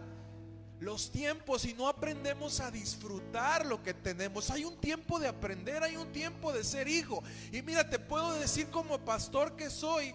los 0.79 1.11
tiempos 1.11 1.65
y 1.65 1.73
no 1.73 1.87
aprendemos 1.87 2.59
a 2.59 2.71
disfrutar 2.71 3.65
lo 3.65 3.81
que 3.81 3.93
tenemos. 3.93 4.49
Hay 4.51 4.65
un 4.65 4.77
tiempo 4.77 5.19
de 5.19 5.27
aprender, 5.27 5.83
hay 5.83 5.95
un 5.95 6.11
tiempo 6.11 6.51
de 6.51 6.63
ser 6.63 6.87
hijo. 6.87 7.23
Y 7.51 7.61
mira, 7.61 7.89
te 7.89 7.99
puedo 7.99 8.33
decir 8.33 8.67
como 8.69 8.99
pastor 8.99 9.55
que 9.55 9.69
soy, 9.69 10.13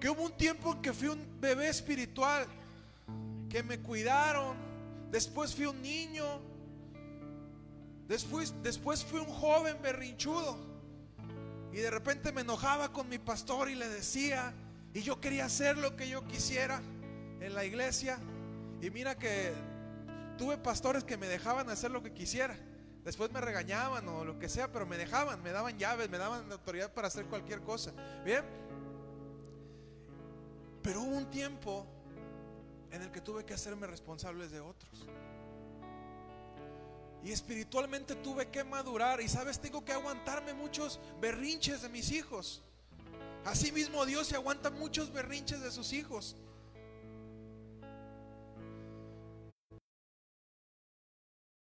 que 0.00 0.08
hubo 0.08 0.22
un 0.22 0.32
tiempo 0.32 0.80
que 0.80 0.92
fui 0.92 1.08
un 1.08 1.40
bebé 1.40 1.68
espiritual, 1.68 2.46
que 3.48 3.62
me 3.62 3.80
cuidaron, 3.80 4.56
después 5.10 5.54
fui 5.54 5.66
un 5.66 5.82
niño, 5.82 6.40
después, 8.10 8.52
después 8.62 9.04
fui 9.04 9.20
un 9.20 9.28
joven 9.28 9.80
berrinchudo. 9.80 10.58
Y 11.72 11.76
de 11.76 11.90
repente 11.90 12.32
me 12.32 12.40
enojaba 12.40 12.92
con 12.92 13.08
mi 13.08 13.18
pastor 13.18 13.70
y 13.70 13.76
le 13.76 13.88
decía, 13.88 14.52
y 14.92 15.02
yo 15.02 15.20
quería 15.20 15.44
hacer 15.44 15.78
lo 15.78 15.96
que 15.96 16.08
yo 16.08 16.26
quisiera 16.26 16.82
en 17.40 17.54
la 17.54 17.64
iglesia. 17.64 18.18
Y 18.82 18.90
mira 18.90 19.16
que 19.16 19.52
tuve 20.36 20.58
pastores 20.58 21.04
que 21.04 21.16
me 21.16 21.28
dejaban 21.28 21.70
hacer 21.70 21.92
lo 21.92 22.02
que 22.02 22.12
quisiera. 22.12 22.56
Después 23.04 23.30
me 23.30 23.40
regañaban 23.40 24.06
o 24.08 24.24
lo 24.24 24.38
que 24.40 24.48
sea, 24.48 24.72
pero 24.72 24.86
me 24.86 24.98
dejaban, 24.98 25.40
me 25.42 25.52
daban 25.52 25.78
llaves, 25.78 26.10
me 26.10 26.18
daban 26.18 26.50
autoridad 26.50 26.92
para 26.92 27.06
hacer 27.06 27.26
cualquier 27.26 27.60
cosa. 27.60 27.92
Bien. 28.24 28.44
Pero 30.82 31.02
hubo 31.02 31.16
un 31.16 31.30
tiempo 31.30 31.86
en 32.90 33.02
el 33.02 33.12
que 33.12 33.20
tuve 33.20 33.44
que 33.44 33.54
hacerme 33.54 33.86
responsables 33.86 34.50
de 34.50 34.58
otros. 34.58 35.06
Y 37.24 37.32
espiritualmente 37.32 38.14
tuve 38.16 38.48
que 38.48 38.64
madurar. 38.64 39.20
Y 39.20 39.28
sabes, 39.28 39.60
tengo 39.60 39.84
que 39.84 39.92
aguantarme 39.92 40.54
muchos 40.54 41.00
berrinches 41.20 41.82
de 41.82 41.88
mis 41.88 42.10
hijos. 42.12 42.62
Así 43.44 43.72
mismo 43.72 44.04
Dios 44.06 44.26
se 44.26 44.36
aguanta 44.36 44.70
muchos 44.70 45.12
berrinches 45.12 45.60
de 45.60 45.70
sus 45.70 45.92
hijos. 45.92 46.36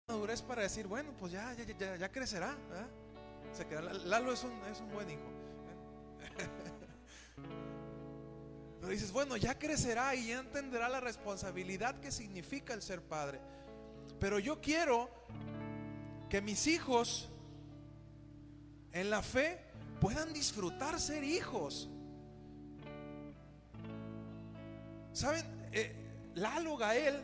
madurez 0.08 0.42
para 0.42 0.62
decir, 0.62 0.86
bueno, 0.86 1.12
pues 1.18 1.32
ya, 1.32 1.52
ya, 1.52 1.64
ya, 1.64 1.96
ya 1.96 2.10
crecerá. 2.10 2.56
Se 3.52 3.66
queda, 3.66 3.82
Lalo 3.82 4.32
es 4.32 4.42
un, 4.42 4.52
es 4.64 4.80
un 4.80 4.90
buen 4.90 5.10
hijo. 5.10 5.30
Pero 8.80 8.90
dices, 8.90 9.12
bueno, 9.12 9.36
ya 9.36 9.58
crecerá 9.58 10.14
y 10.14 10.28
ya 10.28 10.40
entenderá 10.40 10.88
la 10.88 11.00
responsabilidad 11.00 12.00
que 12.00 12.10
significa 12.10 12.72
el 12.74 12.82
ser 12.82 13.02
padre. 13.02 13.40
Pero 14.18 14.38
yo 14.38 14.60
quiero 14.60 15.08
que 16.28 16.40
mis 16.40 16.66
hijos 16.66 17.28
en 18.92 19.10
la 19.10 19.22
fe 19.22 19.60
puedan 20.00 20.32
disfrutar 20.32 21.00
ser 21.00 21.24
hijos. 21.24 21.88
¿Saben? 25.12 25.44
Eh, 25.72 25.94
Lalo, 26.34 26.76
Gael, 26.76 27.20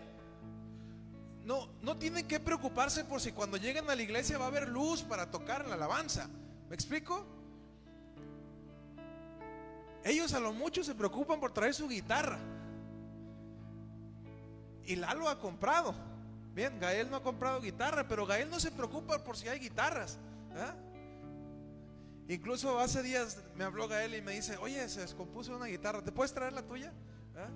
no, 1.45 1.69
no 1.83 1.97
tienen 1.97 2.27
que 2.27 2.41
preocuparse 2.41 3.05
por 3.05 3.21
si 3.21 3.33
cuando 3.33 3.57
lleguen 3.57 3.89
a 3.91 3.95
la 3.95 4.03
iglesia 4.03 4.39
va 4.39 4.47
a 4.47 4.49
haber 4.49 4.69
luz 4.69 5.03
para 5.03 5.31
tocar 5.31 5.67
la 5.69 5.75
alabanza. 5.75 6.29
¿Me 6.69 6.75
explico? 6.75 7.25
Ellos 10.03 10.35
a 10.35 10.41
lo 10.41 10.53
mucho 10.53 10.83
se 10.85 10.95
preocupan 10.95 11.41
por 11.41 11.53
traer 11.53 11.75
su 11.75 11.89
guitarra. 11.89 12.39
Y 14.85 14.97
Lalo 14.97 15.29
ha 15.29 15.39
comprado. 15.39 15.95
Bien, 16.55 16.79
Gael 16.79 17.11
no 17.11 17.17
ha 17.17 17.23
comprado 17.23 17.61
guitarra, 17.61 18.07
pero 18.07 18.25
Gael 18.27 18.49
no 18.49 18.61
se 18.61 18.71
preocupa 18.71 19.23
por 19.25 19.37
si 19.37 19.49
hay 19.49 19.59
guitarras. 19.59 20.19
¿ah? 20.55 20.75
Incluso 22.29 22.79
hace 22.79 23.03
días 23.03 23.43
me 23.57 23.65
habló 23.65 23.89
Gael 23.89 24.15
y 24.15 24.23
me 24.23 24.33
dice, 24.33 24.57
oye, 24.59 24.89
se 24.89 25.01
descompuso 25.01 25.57
una 25.57 25.67
guitarra, 25.67 26.03
¿te 26.03 26.13
puedes 26.13 26.33
traer 26.33 26.53
la 26.53 26.63
tuya? 26.63 26.93
¿Ah? 27.37 27.49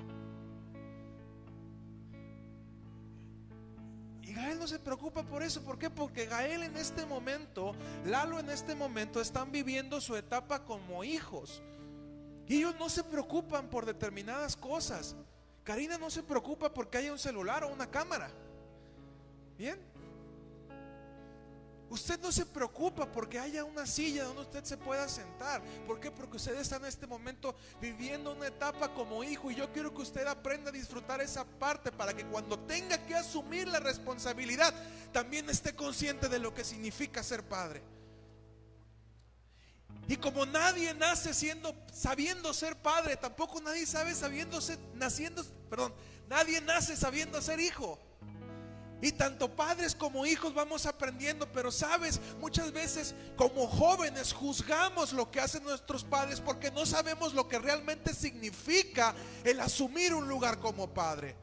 Y 4.23 4.35
Gael 4.35 4.59
no 4.59 4.67
se 4.67 4.81
preocupa 4.81 5.23
por 5.23 5.43
eso. 5.43 5.63
¿Por 5.63 5.79
qué? 5.79 5.89
Porque 5.89 6.27
Gael 6.27 6.65
en 6.65 6.77
este 6.77 7.07
momento, 7.07 7.75
Lalo 8.05 8.41
en 8.41 8.51
este 8.51 8.75
momento 8.75 9.21
están 9.21 9.53
viviendo 9.53 10.01
su 10.01 10.17
etapa 10.17 10.65
como 10.65 11.05
hijos. 11.05 11.63
Y 12.47 12.59
ellos 12.59 12.75
no 12.79 12.89
se 12.89 13.05
preocupan 13.05 13.71
por 13.71 13.87
determinadas 13.87 14.57
cosas. 14.57 15.15
Karina 15.63 15.99
no 15.99 16.11
se 16.11 16.23
preocupa 16.23 16.75
porque 16.75 16.99
haya 16.99 17.13
un 17.13 17.19
celular 17.19 17.63
o 17.63 17.73
una 17.73 17.91
cámara. 17.91 18.31
Bien. 19.59 19.79
Usted 21.91 22.21
no 22.21 22.31
se 22.31 22.45
preocupa 22.45 23.11
porque 23.11 23.39
haya 23.39 23.65
una 23.65 23.87
silla 23.87 24.25
donde 24.25 24.43
usted 24.43 24.63
se 24.63 24.77
pueda 24.77 25.09
sentar. 25.09 25.63
¿Por 25.87 25.99
qué? 25.99 26.11
Porque 26.11 26.37
usted 26.37 26.55
está 26.55 26.77
en 26.77 26.85
este 26.85 27.07
momento 27.07 27.57
viviendo 27.81 28.33
una 28.33 28.47
etapa 28.47 28.93
como 28.93 29.25
hijo 29.25 29.51
y 29.51 29.55
yo 29.55 29.73
quiero 29.73 29.93
que 29.93 30.03
usted 30.03 30.27
aprenda 30.27 30.69
a 30.69 30.73
disfrutar 30.73 31.21
esa 31.23 31.45
parte 31.45 31.91
para 31.91 32.15
que 32.15 32.27
cuando 32.27 32.59
tenga 32.61 33.05
que 33.07 33.15
asumir 33.15 33.67
la 33.69 33.81
responsabilidad 33.81 34.75
también 35.13 35.49
esté 35.49 35.75
consciente 35.75 36.29
de 36.29 36.39
lo 36.39 36.55
que 36.55 36.63
significa 36.63 37.23
ser 37.23 37.43
padre. 37.43 37.83
Y 40.07 40.17
como 40.19 40.45
nadie 40.45 40.93
nace 40.95 41.33
siendo 41.33 41.75
sabiendo 41.93 42.53
ser 42.53 42.77
padre, 42.77 43.17
tampoco 43.17 43.61
nadie 43.63 43.87
sabe 43.87 44.15
sabiendo 44.15 44.61
ser 44.61 44.79
naciendo, 44.95 45.43
perdón, 45.71 45.95
nadie 46.29 46.61
nace 46.61 46.97
sabiendo 46.97 47.41
ser 47.41 47.61
hijo. 47.61 47.99
Y 49.01 49.13
tanto 49.13 49.55
padres 49.55 49.95
como 49.95 50.27
hijos 50.27 50.55
vamos 50.55 50.85
aprendiendo, 50.85 51.47
pero 51.53 51.71
sabes, 51.71 52.21
muchas 52.41 52.73
veces 52.73 53.15
como 53.37 53.69
jóvenes 53.69 54.33
juzgamos 54.33 55.13
lo 55.13 55.31
que 55.31 55.41
hacen 55.41 55.63
nuestros 55.63 56.03
padres 56.03 56.41
porque 56.41 56.73
no 56.73 56.85
sabemos 56.85 57.33
lo 57.33 57.47
que 57.49 57.61
realmente 57.61 58.13
significa 58.13 59.15
el 59.45 59.61
asumir 59.61 60.15
un 60.15 60.29
lugar 60.29 60.59
como 60.59 60.89
padre. 60.93 61.37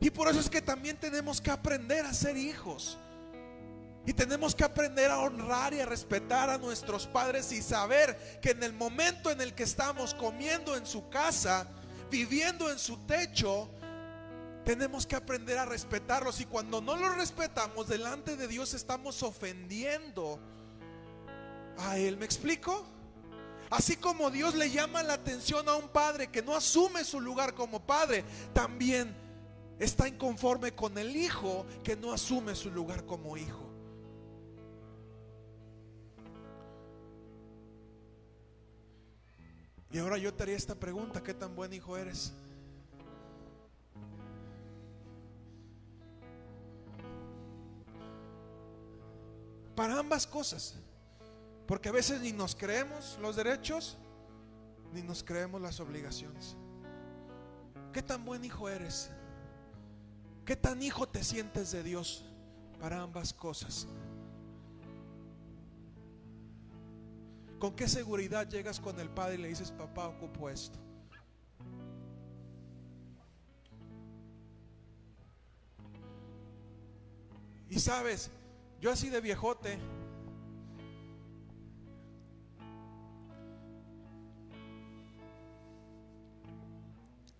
Y 0.00 0.10
por 0.10 0.28
eso 0.28 0.40
es 0.40 0.50
que 0.50 0.60
también 0.60 0.98
tenemos 0.98 1.40
que 1.40 1.50
aprender 1.50 2.04
a 2.04 2.12
ser 2.12 2.36
hijos. 2.36 2.98
Y 4.06 4.14
tenemos 4.14 4.54
que 4.54 4.64
aprender 4.64 5.10
a 5.10 5.18
honrar 5.18 5.74
y 5.74 5.80
a 5.80 5.86
respetar 5.86 6.48
a 6.48 6.56
nuestros 6.56 7.06
padres 7.06 7.52
y 7.52 7.62
saber 7.62 8.40
que 8.40 8.50
en 8.50 8.62
el 8.62 8.72
momento 8.72 9.30
en 9.30 9.42
el 9.42 9.54
que 9.54 9.62
estamos 9.62 10.14
comiendo 10.14 10.74
en 10.74 10.86
su 10.86 11.10
casa, 11.10 11.66
viviendo 12.10 12.70
en 12.70 12.78
su 12.78 12.96
techo, 13.06 13.70
tenemos 14.64 15.06
que 15.06 15.16
aprender 15.16 15.58
a 15.58 15.64
respetarlos. 15.64 16.40
Y 16.40 16.46
cuando 16.46 16.80
no 16.80 16.96
los 16.96 17.16
respetamos 17.16 17.88
delante 17.88 18.36
de 18.36 18.48
Dios 18.48 18.74
estamos 18.74 19.22
ofendiendo 19.22 20.38
a 21.78 21.98
Él. 21.98 22.16
¿Me 22.16 22.24
explico? 22.24 22.84
Así 23.70 23.96
como 23.96 24.30
Dios 24.30 24.54
le 24.54 24.70
llama 24.70 25.02
la 25.02 25.14
atención 25.14 25.68
a 25.68 25.76
un 25.76 25.88
padre 25.88 26.28
que 26.28 26.42
no 26.42 26.56
asume 26.56 27.04
su 27.04 27.20
lugar 27.20 27.54
como 27.54 27.80
padre, 27.80 28.24
también 28.52 29.14
está 29.78 30.08
inconforme 30.08 30.74
con 30.74 30.98
el 30.98 31.16
hijo 31.16 31.64
que 31.84 31.94
no 31.96 32.12
asume 32.12 32.54
su 32.56 32.70
lugar 32.70 33.04
como 33.06 33.36
hijo. 33.36 33.70
Y 39.92 39.98
ahora 39.98 40.18
yo 40.18 40.32
te 40.32 40.42
haría 40.42 40.56
esta 40.56 40.74
pregunta, 40.74 41.22
¿qué 41.22 41.34
tan 41.34 41.54
buen 41.56 41.72
hijo 41.72 41.96
eres? 41.96 42.32
Para 49.80 49.98
ambas 49.98 50.26
cosas. 50.26 50.74
Porque 51.66 51.88
a 51.88 51.92
veces 51.92 52.20
ni 52.20 52.32
nos 52.32 52.54
creemos 52.54 53.18
los 53.22 53.34
derechos, 53.34 53.96
ni 54.92 55.00
nos 55.00 55.24
creemos 55.24 55.58
las 55.58 55.80
obligaciones. 55.80 56.54
¿Qué 57.90 58.02
tan 58.02 58.22
buen 58.26 58.44
hijo 58.44 58.68
eres? 58.68 59.10
¿Qué 60.44 60.54
tan 60.54 60.82
hijo 60.82 61.08
te 61.08 61.24
sientes 61.24 61.72
de 61.72 61.82
Dios 61.82 62.26
para 62.78 63.00
ambas 63.00 63.32
cosas? 63.32 63.88
¿Con 67.58 67.74
qué 67.74 67.88
seguridad 67.88 68.46
llegas 68.50 68.78
con 68.80 69.00
el 69.00 69.08
Padre 69.08 69.36
y 69.36 69.38
le 69.38 69.48
dices, 69.48 69.72
papá, 69.72 70.08
ocupo 70.08 70.50
esto? 70.50 70.78
Y 77.70 77.80
sabes, 77.80 78.30
yo 78.80 78.90
así 78.90 79.10
de 79.10 79.20
viejote, 79.20 79.78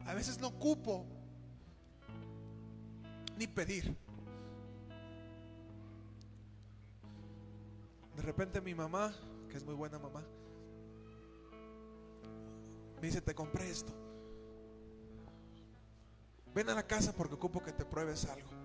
a 0.07 0.15
veces 0.15 0.39
no 0.39 0.49
ocupo 0.49 1.07
ni 3.37 3.47
pedir. 3.47 3.97
De 8.17 8.23
repente 8.23 8.61
mi 8.61 8.75
mamá 8.75 9.15
que 9.51 9.57
es 9.57 9.65
muy 9.65 9.75
buena 9.75 9.99
mamá, 9.99 10.23
me 13.01 13.07
dice, 13.07 13.21
te 13.21 13.35
compré 13.35 13.69
esto. 13.69 13.93
Ven 16.55 16.69
a 16.69 16.75
la 16.75 16.87
casa 16.87 17.13
porque 17.13 17.35
ocupo 17.35 17.63
que 17.63 17.73
te 17.73 17.85
pruebes 17.85 18.27
algo. 18.27 18.60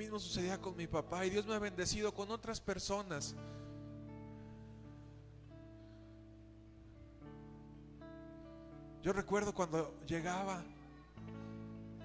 Mismo 0.00 0.18
sucedía 0.18 0.58
con 0.58 0.74
mi 0.76 0.86
papá 0.86 1.26
y 1.26 1.30
Dios 1.30 1.46
me 1.46 1.54
ha 1.54 1.58
bendecido 1.58 2.14
con 2.14 2.30
otras 2.30 2.58
personas 2.58 3.36
Yo 9.02 9.14
recuerdo 9.14 9.54
cuando 9.54 9.94
llegaba 10.06 10.62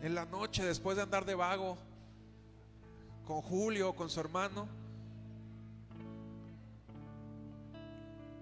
en 0.01 0.15
la 0.15 0.25
noche 0.25 0.63
después 0.63 0.95
de 0.95 1.03
andar 1.03 1.25
de 1.25 1.35
vago 1.35 1.77
con 3.25 3.41
Julio, 3.41 3.93
con 3.93 4.09
su 4.09 4.21
hermano, 4.21 4.69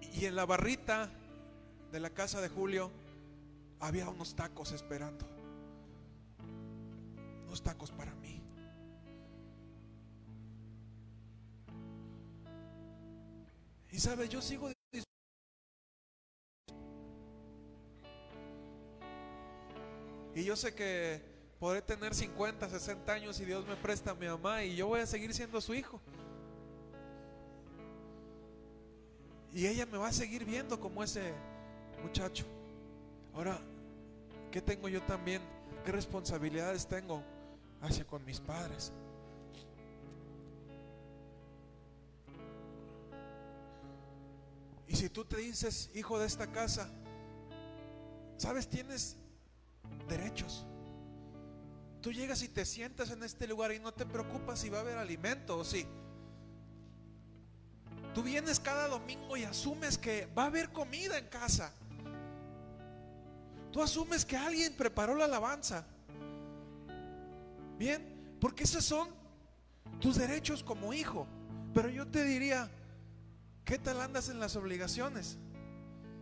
y 0.02 0.26
en 0.26 0.36
la 0.36 0.46
barrita 0.46 1.10
de 1.92 2.00
la 2.00 2.12
casa 2.12 2.42
de 2.42 2.50
Julio 2.50 2.92
había 3.80 4.08
unos 4.08 4.36
tacos 4.36 4.72
esperando, 4.72 5.26
unos 7.48 7.64
tacos 7.64 7.90
para 7.90 8.14
mí. 8.16 8.43
Y 13.94 14.00
sabe, 14.00 14.28
yo 14.28 14.42
sigo 14.42 14.72
Y 20.36 20.44
yo 20.44 20.56
sé 20.56 20.74
que 20.74 21.22
podré 21.60 21.84
tener 21.84 22.16
50, 22.16 22.68
60 22.68 23.14
años 23.14 23.40
y 23.40 23.46
Dios 23.46 23.68
me 23.68 23.76
presta 23.76 24.10
a 24.10 24.16
mi 24.16 24.26
mamá 24.26 24.64
y 24.64 24.76
yo 24.76 24.88
voy 24.88 25.02
a 25.02 25.06
seguir 25.06 25.32
siendo 25.32 25.62
su 25.62 25.76
hijo. 25.76 26.02
Y 29.54 29.68
ella 29.68 29.86
me 29.86 30.00
va 30.00 30.08
a 30.08 30.12
seguir 30.12 30.44
viendo 30.44 30.80
como 30.80 31.04
ese 31.04 31.32
muchacho. 32.02 32.46
Ahora, 33.36 33.60
¿qué 34.52 34.60
tengo 34.60 34.90
yo 34.90 35.04
también? 35.04 35.44
¿Qué 35.86 35.92
responsabilidades 35.92 36.88
tengo 36.88 37.22
hacia 37.80 38.08
con 38.08 38.26
mis 38.26 38.40
padres? 38.40 38.92
Y 44.88 44.96
si 44.96 45.10
tú 45.10 45.26
te 45.26 45.38
dices 45.38 45.90
hijo 45.94 46.20
de 46.20 46.28
esta 46.28 46.52
casa, 46.52 46.90
¿sabes? 48.38 48.68
Tienes 48.68 49.18
derechos. 50.08 50.66
Tú 52.02 52.12
llegas 52.12 52.44
y 52.44 52.50
te 52.50 52.66
sientas 52.66 53.12
en 53.12 53.24
este 53.24 53.48
lugar 53.48 53.72
y 53.72 53.80
no 53.80 53.94
te 53.94 54.06
preocupas 54.06 54.60
si 54.60 54.70
va 54.70 54.80
a 54.80 54.82
haber 54.82 54.98
alimento 54.98 55.58
o 55.58 55.64
si. 55.64 55.88
Tú 58.14 58.22
vienes 58.22 58.60
cada 58.60 58.88
domingo 58.88 59.38
y 59.38 59.44
asumes 59.44 59.98
que 59.98 60.28
va 60.38 60.44
a 60.44 60.48
haber 60.48 60.72
comida 60.72 61.18
en 61.18 61.28
casa. 61.28 61.74
Tú 63.72 63.82
asumes 63.82 64.24
que 64.24 64.38
alguien 64.38 64.74
preparó 64.74 65.16
la 65.16 65.26
alabanza. 65.26 65.86
Bien, 67.80 68.38
porque 68.40 68.66
esos 68.66 68.86
son 68.86 69.10
tus 70.00 70.18
derechos 70.18 70.64
como 70.64 70.94
hijo. 70.94 71.26
Pero 71.74 71.90
yo 71.90 72.06
te 72.08 72.24
diría, 72.24 72.70
¿qué 73.66 73.78
tal 73.78 74.02
andas 74.02 74.30
en 74.30 74.40
las 74.40 74.56
obligaciones? 74.56 75.38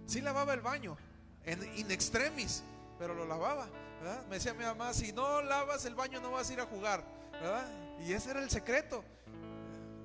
Si 0.06 0.22
lavaba 0.22 0.54
el 0.54 0.62
baño, 0.62 0.98
en 1.44 1.64
in 1.78 1.92
extremis 1.92 2.64
pero 3.02 3.16
lo 3.16 3.26
lavaba. 3.26 3.68
Me 4.30 4.36
decía 4.36 4.54
mi 4.54 4.64
mamá, 4.64 4.94
si 4.94 5.12
no 5.12 5.42
lavas 5.42 5.86
el 5.86 5.96
baño 5.96 6.22
no 6.22 6.30
vas 6.30 6.48
a 6.48 6.54
ir 6.54 6.60
a 6.60 6.68
jugar. 6.68 7.04
Y 8.06 8.14
ese 8.14 8.30
era 8.30 8.44
el 8.44 8.50
secreto 8.52 9.04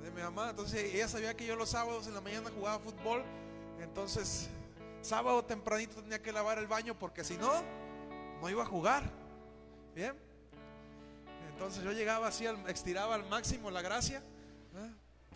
de 0.02 0.10
mi 0.12 0.22
mamá. 0.22 0.48
Entonces 0.48 0.94
ella 0.94 1.06
sabía 1.06 1.36
que 1.36 1.44
yo 1.44 1.56
los 1.56 1.68
sábados 1.68 2.06
en 2.06 2.14
la 2.14 2.22
mañana 2.22 2.50
jugaba 2.50 2.78
fútbol. 2.78 3.22
Entonces 3.82 4.48
sábado 5.02 5.44
tempranito 5.44 6.02
tenía 6.02 6.22
que 6.22 6.32
lavar 6.32 6.56
el 6.56 6.66
baño 6.66 6.98
porque 6.98 7.22
si 7.22 7.36
no, 7.36 7.52
no 8.40 8.48
iba 8.48 8.62
a 8.62 8.66
jugar. 8.66 9.02
Bien. 9.94 10.14
Entonces 11.52 11.84
yo 11.84 11.92
llegaba 11.92 12.28
así, 12.28 12.46
estiraba 12.68 13.14
al 13.14 13.28
máximo 13.28 13.70
la 13.70 13.82
gracia. 13.82 14.22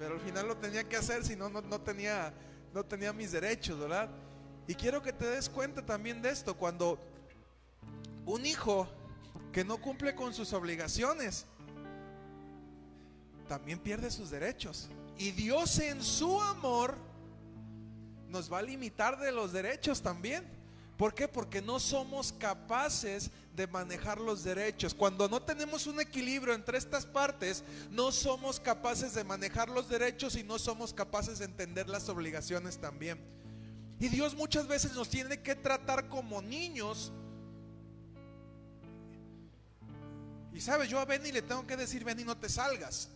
Pero 0.01 0.15
al 0.15 0.21
final 0.21 0.49
lo 0.49 0.57
tenía 0.57 0.89
que 0.89 0.97
hacer, 0.97 1.23
si 1.27 1.37
no, 1.37 1.51
no 1.51 1.81
tenía, 1.83 2.33
no 2.73 2.83
tenía 2.83 3.13
mis 3.13 3.33
derechos, 3.33 3.79
¿verdad? 3.79 4.09
Y 4.67 4.75
quiero 4.75 5.03
que 5.03 5.13
te 5.13 5.27
des 5.27 5.51
cuenta 5.51 5.85
también 5.85 6.23
de 6.23 6.31
esto. 6.31 6.57
Cuando 6.57 6.99
un 8.25 8.47
hijo 8.47 8.89
que 9.53 9.63
no 9.63 9.77
cumple 9.77 10.15
con 10.15 10.33
sus 10.33 10.55
obligaciones 10.55 11.45
también 13.47 13.79
pierde 13.79 14.11
sus 14.11 14.31
derechos. 14.31 14.89
Y 15.19 15.33
Dios 15.33 15.79
en 15.81 16.03
su 16.03 16.41
amor 16.41 16.97
nos 18.31 18.51
va 18.51 18.61
a 18.61 18.63
limitar 18.63 19.19
de 19.19 19.33
los 19.33 19.53
derechos 19.53 20.01
también. 20.01 20.49
¿Por 20.97 21.13
qué? 21.13 21.29
Porque 21.29 21.61
no 21.61 21.79
somos 21.79 22.33
capaces 22.33 23.31
de 23.61 23.67
manejar 23.67 24.19
los 24.19 24.43
derechos. 24.43 24.95
Cuando 24.95 25.29
no 25.29 25.43
tenemos 25.43 25.87
un 25.87 26.01
equilibrio 26.01 26.55
entre 26.55 26.79
estas 26.79 27.05
partes, 27.05 27.63
no 27.91 28.11
somos 28.11 28.59
capaces 28.59 29.15
de 29.15 29.23
manejar 29.23 29.69
los 29.69 29.89
derechos 29.89 30.35
y 30.37 30.43
no 30.43 30.59
somos 30.59 30.95
capaces 30.95 31.39
de 31.39 31.45
entender 31.45 31.89
las 31.89 32.09
obligaciones 32.09 32.79
también. 32.79 33.21
Y 33.99 34.09
Dios 34.09 34.35
muchas 34.35 34.67
veces 34.67 34.95
nos 34.95 35.11
tiene 35.11 35.43
que 35.43 35.55
tratar 35.55 36.09
como 36.09 36.41
niños 36.41 37.13
Y 40.53 40.61
sabes, 40.61 40.89
yo 40.89 40.99
a 40.99 41.05
Benny 41.05 41.33
le 41.33 41.43
tengo 41.43 41.67
que 41.67 41.77
decir, 41.77 42.05
Benny, 42.05 42.25
no 42.25 42.37
te 42.37 42.49
salgas. 42.49 43.09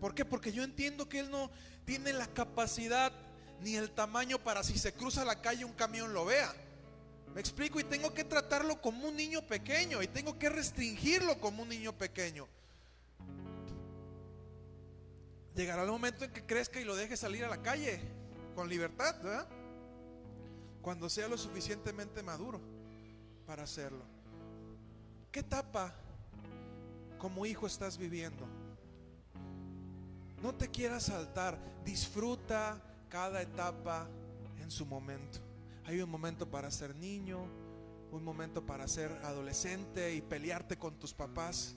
¿Por 0.00 0.14
qué? 0.14 0.24
Porque 0.24 0.52
yo 0.52 0.62
entiendo 0.62 1.08
que 1.08 1.20
él 1.20 1.30
no 1.30 1.50
tiene 1.84 2.12
la 2.12 2.26
capacidad 2.26 3.12
ni 3.60 3.76
el 3.76 3.90
tamaño 3.90 4.38
para 4.38 4.62
si 4.62 4.78
se 4.78 4.92
cruza 4.92 5.24
la 5.24 5.40
calle 5.40 5.64
un 5.64 5.72
camión 5.72 6.12
lo 6.12 6.24
vea. 6.24 6.52
Me 7.34 7.40
explico 7.40 7.80
y 7.80 7.84
tengo 7.84 8.14
que 8.14 8.22
tratarlo 8.22 8.80
como 8.80 9.08
un 9.08 9.16
niño 9.16 9.42
pequeño 9.42 10.00
y 10.02 10.06
tengo 10.06 10.38
que 10.38 10.48
restringirlo 10.48 11.40
como 11.40 11.64
un 11.64 11.68
niño 11.68 11.92
pequeño. 11.92 12.46
Llegará 15.56 15.82
el 15.82 15.90
momento 15.90 16.24
en 16.24 16.32
que 16.32 16.46
crezca 16.46 16.80
y 16.80 16.84
lo 16.84 16.94
deje 16.94 17.16
salir 17.16 17.44
a 17.44 17.48
la 17.48 17.60
calle 17.60 18.00
con 18.54 18.68
libertad, 18.68 19.16
¿verdad? 19.20 19.48
Cuando 20.80 21.10
sea 21.10 21.26
lo 21.26 21.36
suficientemente 21.36 22.22
maduro 22.22 22.60
para 23.46 23.64
hacerlo. 23.64 24.04
¿Qué 25.32 25.40
etapa 25.40 25.92
como 27.18 27.46
hijo 27.46 27.66
estás 27.66 27.98
viviendo? 27.98 28.46
No 30.40 30.54
te 30.54 30.70
quieras 30.70 31.04
saltar, 31.04 31.58
disfruta 31.84 32.80
cada 33.08 33.42
etapa 33.42 34.06
en 34.60 34.70
su 34.70 34.86
momento. 34.86 35.43
Hay 35.86 36.00
un 36.00 36.08
momento 36.10 36.50
para 36.50 36.70
ser 36.70 36.94
niño, 36.94 37.46
un 38.10 38.24
momento 38.24 38.64
para 38.64 38.88
ser 38.88 39.10
adolescente 39.22 40.14
y 40.14 40.22
pelearte 40.22 40.78
con 40.78 40.98
tus 40.98 41.12
papás. 41.12 41.76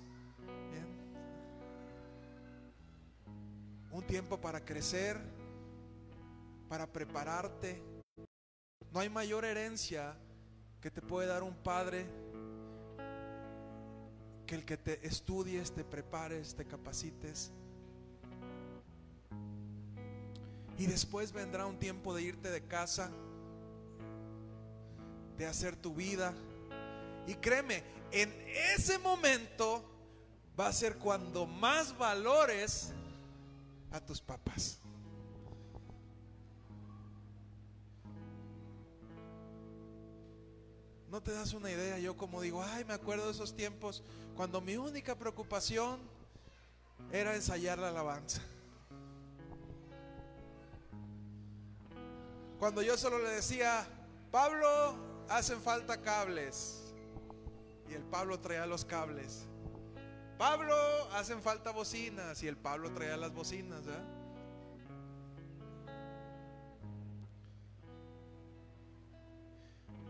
Un 3.92 4.04
tiempo 4.04 4.40
para 4.40 4.64
crecer, 4.64 5.20
para 6.70 6.86
prepararte. 6.86 7.82
No 8.94 9.00
hay 9.00 9.10
mayor 9.10 9.44
herencia 9.44 10.16
que 10.80 10.92
te 10.92 11.02
puede 11.02 11.28
dar 11.28 11.44
un 11.44 11.56
padre 11.56 12.06
que 14.46 14.56
el 14.56 14.64
que 14.64 14.78
te 14.78 15.06
estudies, 15.06 15.74
te 15.74 15.84
prepares, 15.84 16.56
te 16.56 16.66
capacites. 16.66 17.52
Y 20.78 20.86
después 20.86 21.34
vendrá 21.34 21.66
un 21.66 21.78
tiempo 21.78 22.16
de 22.16 22.22
irte 22.22 22.50
de 22.50 22.62
casa, 22.66 23.12
de 25.38 25.46
hacer 25.46 25.76
tu 25.76 25.94
vida. 25.94 26.34
Y 27.28 27.36
créeme, 27.36 27.84
en 28.12 28.34
ese 28.76 28.98
momento 28.98 29.84
va 30.60 30.68
a 30.68 30.74
ser 30.74 30.98
cuando 30.98 31.46
más 31.46 31.98
valores 31.98 32.92
a 33.92 34.00
tus 34.00 34.22
papás. 34.22 34.80
No 41.10 41.24
te 41.24 41.32
das 41.32 41.54
una 41.54 41.72
idea, 41.72 42.00
yo 42.00 42.18
como 42.18 42.42
digo, 42.42 42.62
ay, 42.62 42.84
me 42.84 42.94
acuerdo 42.94 43.26
de 43.26 43.32
esos 43.32 43.56
tiempos 43.56 44.04
cuando 44.36 44.60
mi 44.60 44.76
única 44.76 45.16
preocupación 45.16 46.00
era 47.12 47.36
ensayar 47.36 47.80
la 47.80 47.90
alabanza. 47.90 48.42
Cuando 52.60 52.82
yo 52.82 52.98
solo 52.98 53.20
le 53.20 53.30
decía, 53.30 53.88
Pablo, 54.32 55.07
hacen 55.30 55.62
falta 55.62 56.02
cables. 56.02 56.94
Y 57.90 57.94
el 57.94 58.04
Pablo 58.04 58.40
traía 58.40 58.66
los 58.66 58.86
cables. 58.86 59.48
Pablo, 60.38 60.76
hacen 61.14 61.42
falta 61.42 61.72
bocinas. 61.72 62.44
Y 62.44 62.48
el 62.48 62.58
Pablo 62.58 62.92
traía 62.94 63.18
las 63.18 63.34
bocinas. 63.34 63.84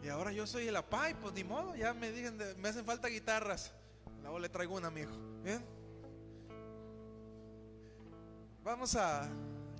Y 0.03 0.09
ahora 0.09 0.31
yo 0.31 0.47
soy 0.47 0.67
el 0.67 0.75
apay, 0.75 1.15
pues 1.15 1.33
ni 1.33 1.43
modo, 1.43 1.75
ya 1.75 1.93
me 1.93 2.11
digan, 2.11 2.37
me 2.57 2.69
hacen 2.69 2.85
falta 2.85 3.09
guitarras. 3.09 3.73
Luego 4.21 4.39
le 4.39 4.47
traigo 4.47 4.75
una, 4.75 4.87
amigo. 4.87 5.11
Bien. 5.43 5.63
Vamos 8.63 8.95
a. 8.95 9.29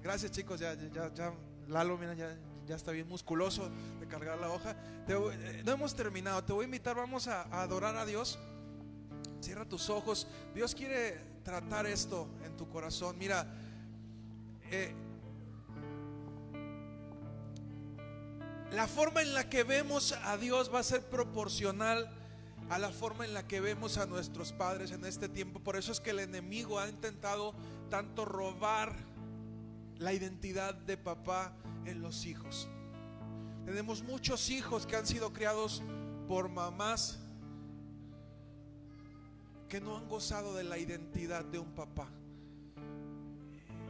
Gracias, 0.02 0.32
chicos. 0.32 0.60
Ya, 0.60 0.74
ya, 0.74 1.14
ya. 1.14 1.34
Lalo, 1.68 1.98
mira, 1.98 2.14
ya, 2.14 2.38
ya 2.68 2.76
está 2.76 2.92
bien 2.92 3.08
musculoso 3.08 3.70
de 4.00 4.08
cargar 4.08 4.38
la 4.40 4.50
hoja. 4.50 4.76
Eh, 5.08 5.62
no 5.66 5.72
hemos 5.72 5.96
terminado. 5.96 6.44
Te 6.44 6.52
voy 6.52 6.64
a 6.64 6.66
invitar, 6.66 6.96
vamos 6.96 7.28
a, 7.28 7.44
adorar 7.62 7.96
a 7.96 8.06
Dios. 8.06 8.38
Cierra 9.42 9.66
tus 9.66 9.90
ojos. 9.90 10.28
Dios 10.54 10.76
quiere 10.76 11.18
tratar 11.44 11.86
esto 11.86 12.28
en 12.46 12.58
tu 12.58 12.68
corazón. 12.70 13.18
Mira, 13.18 13.48
eh, 14.70 14.94
la 18.72 18.88
forma 18.88 19.22
en 19.22 19.34
la 19.34 19.50
que 19.50 19.64
vemos 19.64 20.12
a 20.12 20.38
Dios 20.38 20.74
va 20.74 20.80
a 20.80 20.84
ser 20.84 21.02
proporcional 21.04 22.12
a 22.70 22.78
la 22.78 22.90
forma 22.90 23.24
en 23.24 23.34
la 23.34 23.48
que 23.48 23.62
vemos 23.62 23.98
a 23.98 24.08
nuestros 24.08 24.52
padres 24.52 24.92
en 24.92 25.06
este 25.06 25.30
tiempo. 25.30 25.62
Por 25.62 25.78
eso 25.78 25.94
es 25.94 26.02
que 26.02 26.10
el 26.10 26.20
enemigo 26.20 26.80
ha 26.80 26.90
intentado 26.90 27.54
tanto 27.90 28.26
robar 28.26 28.94
la 30.00 30.14
identidad 30.14 30.74
de 30.74 30.98
papá 30.98 31.54
en 31.86 32.02
los 32.02 32.26
hijos. 32.26 32.68
Tenemos 33.66 34.04
muchos 34.04 34.50
hijos 34.50 34.86
que 34.86 34.96
han 34.96 35.06
sido 35.06 35.34
criados 35.34 35.82
por 36.28 36.50
mamás 36.50 37.20
que 39.68 39.82
no 39.82 39.98
han 39.98 40.08
gozado 40.08 40.54
de 40.54 40.64
la 40.64 40.78
identidad 40.78 41.44
de 41.44 41.60
un 41.60 41.72
papá. 41.74 42.08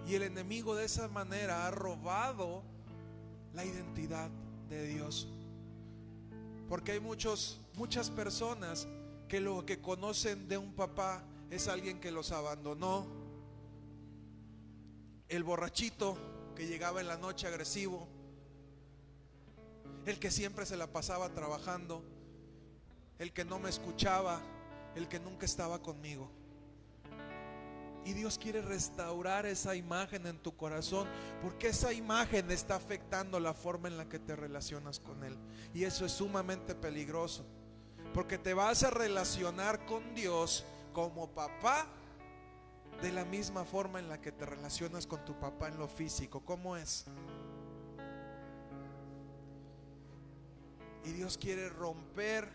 Y 0.08 0.16
el 0.16 0.24
enemigo 0.24 0.76
de 0.76 0.86
esa 0.86 1.08
manera 1.10 1.68
ha 1.68 1.72
robado 1.72 2.64
la 3.54 3.66
identidad 3.66 4.30
de 4.70 4.88
Dios. 4.88 5.28
Porque 6.70 6.94
hay 6.94 7.00
muchos, 7.00 7.60
muchas 7.76 8.10
personas 8.10 8.88
que 9.28 9.40
lo 9.40 9.66
que 9.66 9.82
conocen 9.82 10.48
de 10.48 10.58
un 10.58 10.74
papá 10.74 11.24
es 11.50 11.68
alguien 11.68 12.00
que 12.00 12.12
los 12.12 12.32
abandonó. 12.32 13.06
El 15.30 15.44
borrachito 15.44 16.18
que 16.56 16.68
llegaba 16.68 17.02
en 17.02 17.08
la 17.08 17.18
noche 17.18 17.48
agresivo. 17.48 18.08
El 20.06 20.20
que 20.20 20.32
siempre 20.32 20.66
se 20.66 20.78
la 20.78 20.88
pasaba 20.88 21.30
trabajando. 21.30 22.04
El 23.20 23.34
que 23.34 23.44
no 23.44 23.60
me 23.60 23.70
escuchaba. 23.70 24.42
El 24.96 25.08
que 25.08 25.20
nunca 25.20 25.46
estaba 25.46 25.82
conmigo. 25.82 26.32
Y 28.06 28.14
Dios 28.14 28.38
quiere 28.38 28.62
restaurar 28.62 29.46
esa 29.46 29.76
imagen 29.76 30.28
en 30.28 30.38
tu 30.38 30.56
corazón 30.56 31.10
porque 31.42 31.68
esa 31.68 31.92
imagen 31.92 32.50
está 32.52 32.78
afectando 32.78 33.38
la 33.38 33.54
forma 33.54 33.90
en 33.90 33.98
la 33.98 34.08
que 34.08 34.18
te 34.18 34.34
relacionas 34.34 35.02
con 35.02 35.26
Él. 35.26 35.38
Y 35.74 35.84
eso 35.84 36.06
es 36.06 36.14
sumamente 36.14 36.74
peligroso. 36.74 37.46
Porque 38.14 38.38
te 38.38 38.54
vas 38.54 38.84
a 38.84 38.92
relacionar 38.92 39.86
con 39.86 40.16
Dios 40.16 40.64
como 40.94 41.30
papá 41.32 41.86
de 43.02 43.12
la 43.12 43.26
misma 43.26 43.64
forma 43.64 44.00
en 44.00 44.10
la 44.10 44.20
que 44.20 44.32
te 44.32 44.46
relacionas 44.46 45.06
con 45.06 45.24
tu 45.24 45.40
papá 45.40 45.68
en 45.68 45.78
lo 45.78 45.88
físico. 45.88 46.42
¿Cómo 46.44 46.76
es? 46.76 47.06
Y 51.06 51.12
Dios 51.12 51.38
quiere 51.38 51.70
romper 51.70 52.50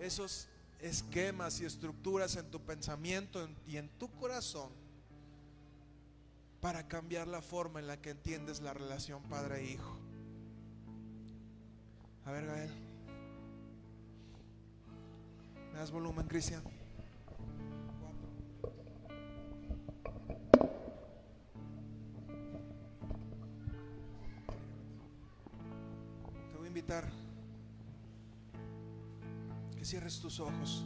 esos 0.00 0.48
esquemas 0.80 1.60
y 1.60 1.64
estructuras 1.64 2.36
en 2.36 2.50
tu 2.50 2.60
pensamiento 2.60 3.48
y 3.66 3.76
en 3.76 3.88
tu 3.98 4.10
corazón 4.10 4.70
para 6.60 6.88
cambiar 6.88 7.28
la 7.28 7.40
forma 7.40 7.80
en 7.80 7.86
la 7.86 8.00
que 8.00 8.10
entiendes 8.10 8.60
la 8.60 8.74
relación 8.74 9.22
padre 9.24 9.60
e 9.60 9.72
hijo. 9.72 9.98
A 12.24 12.32
ver, 12.32 12.46
Gael. 12.46 12.70
¿Me 15.72 15.78
das 15.78 15.90
volumen, 15.90 16.26
Cristian? 16.26 16.62
Invitar 26.74 27.04
cierres 29.84 30.18
tus 30.18 30.40
ojos. 30.40 30.82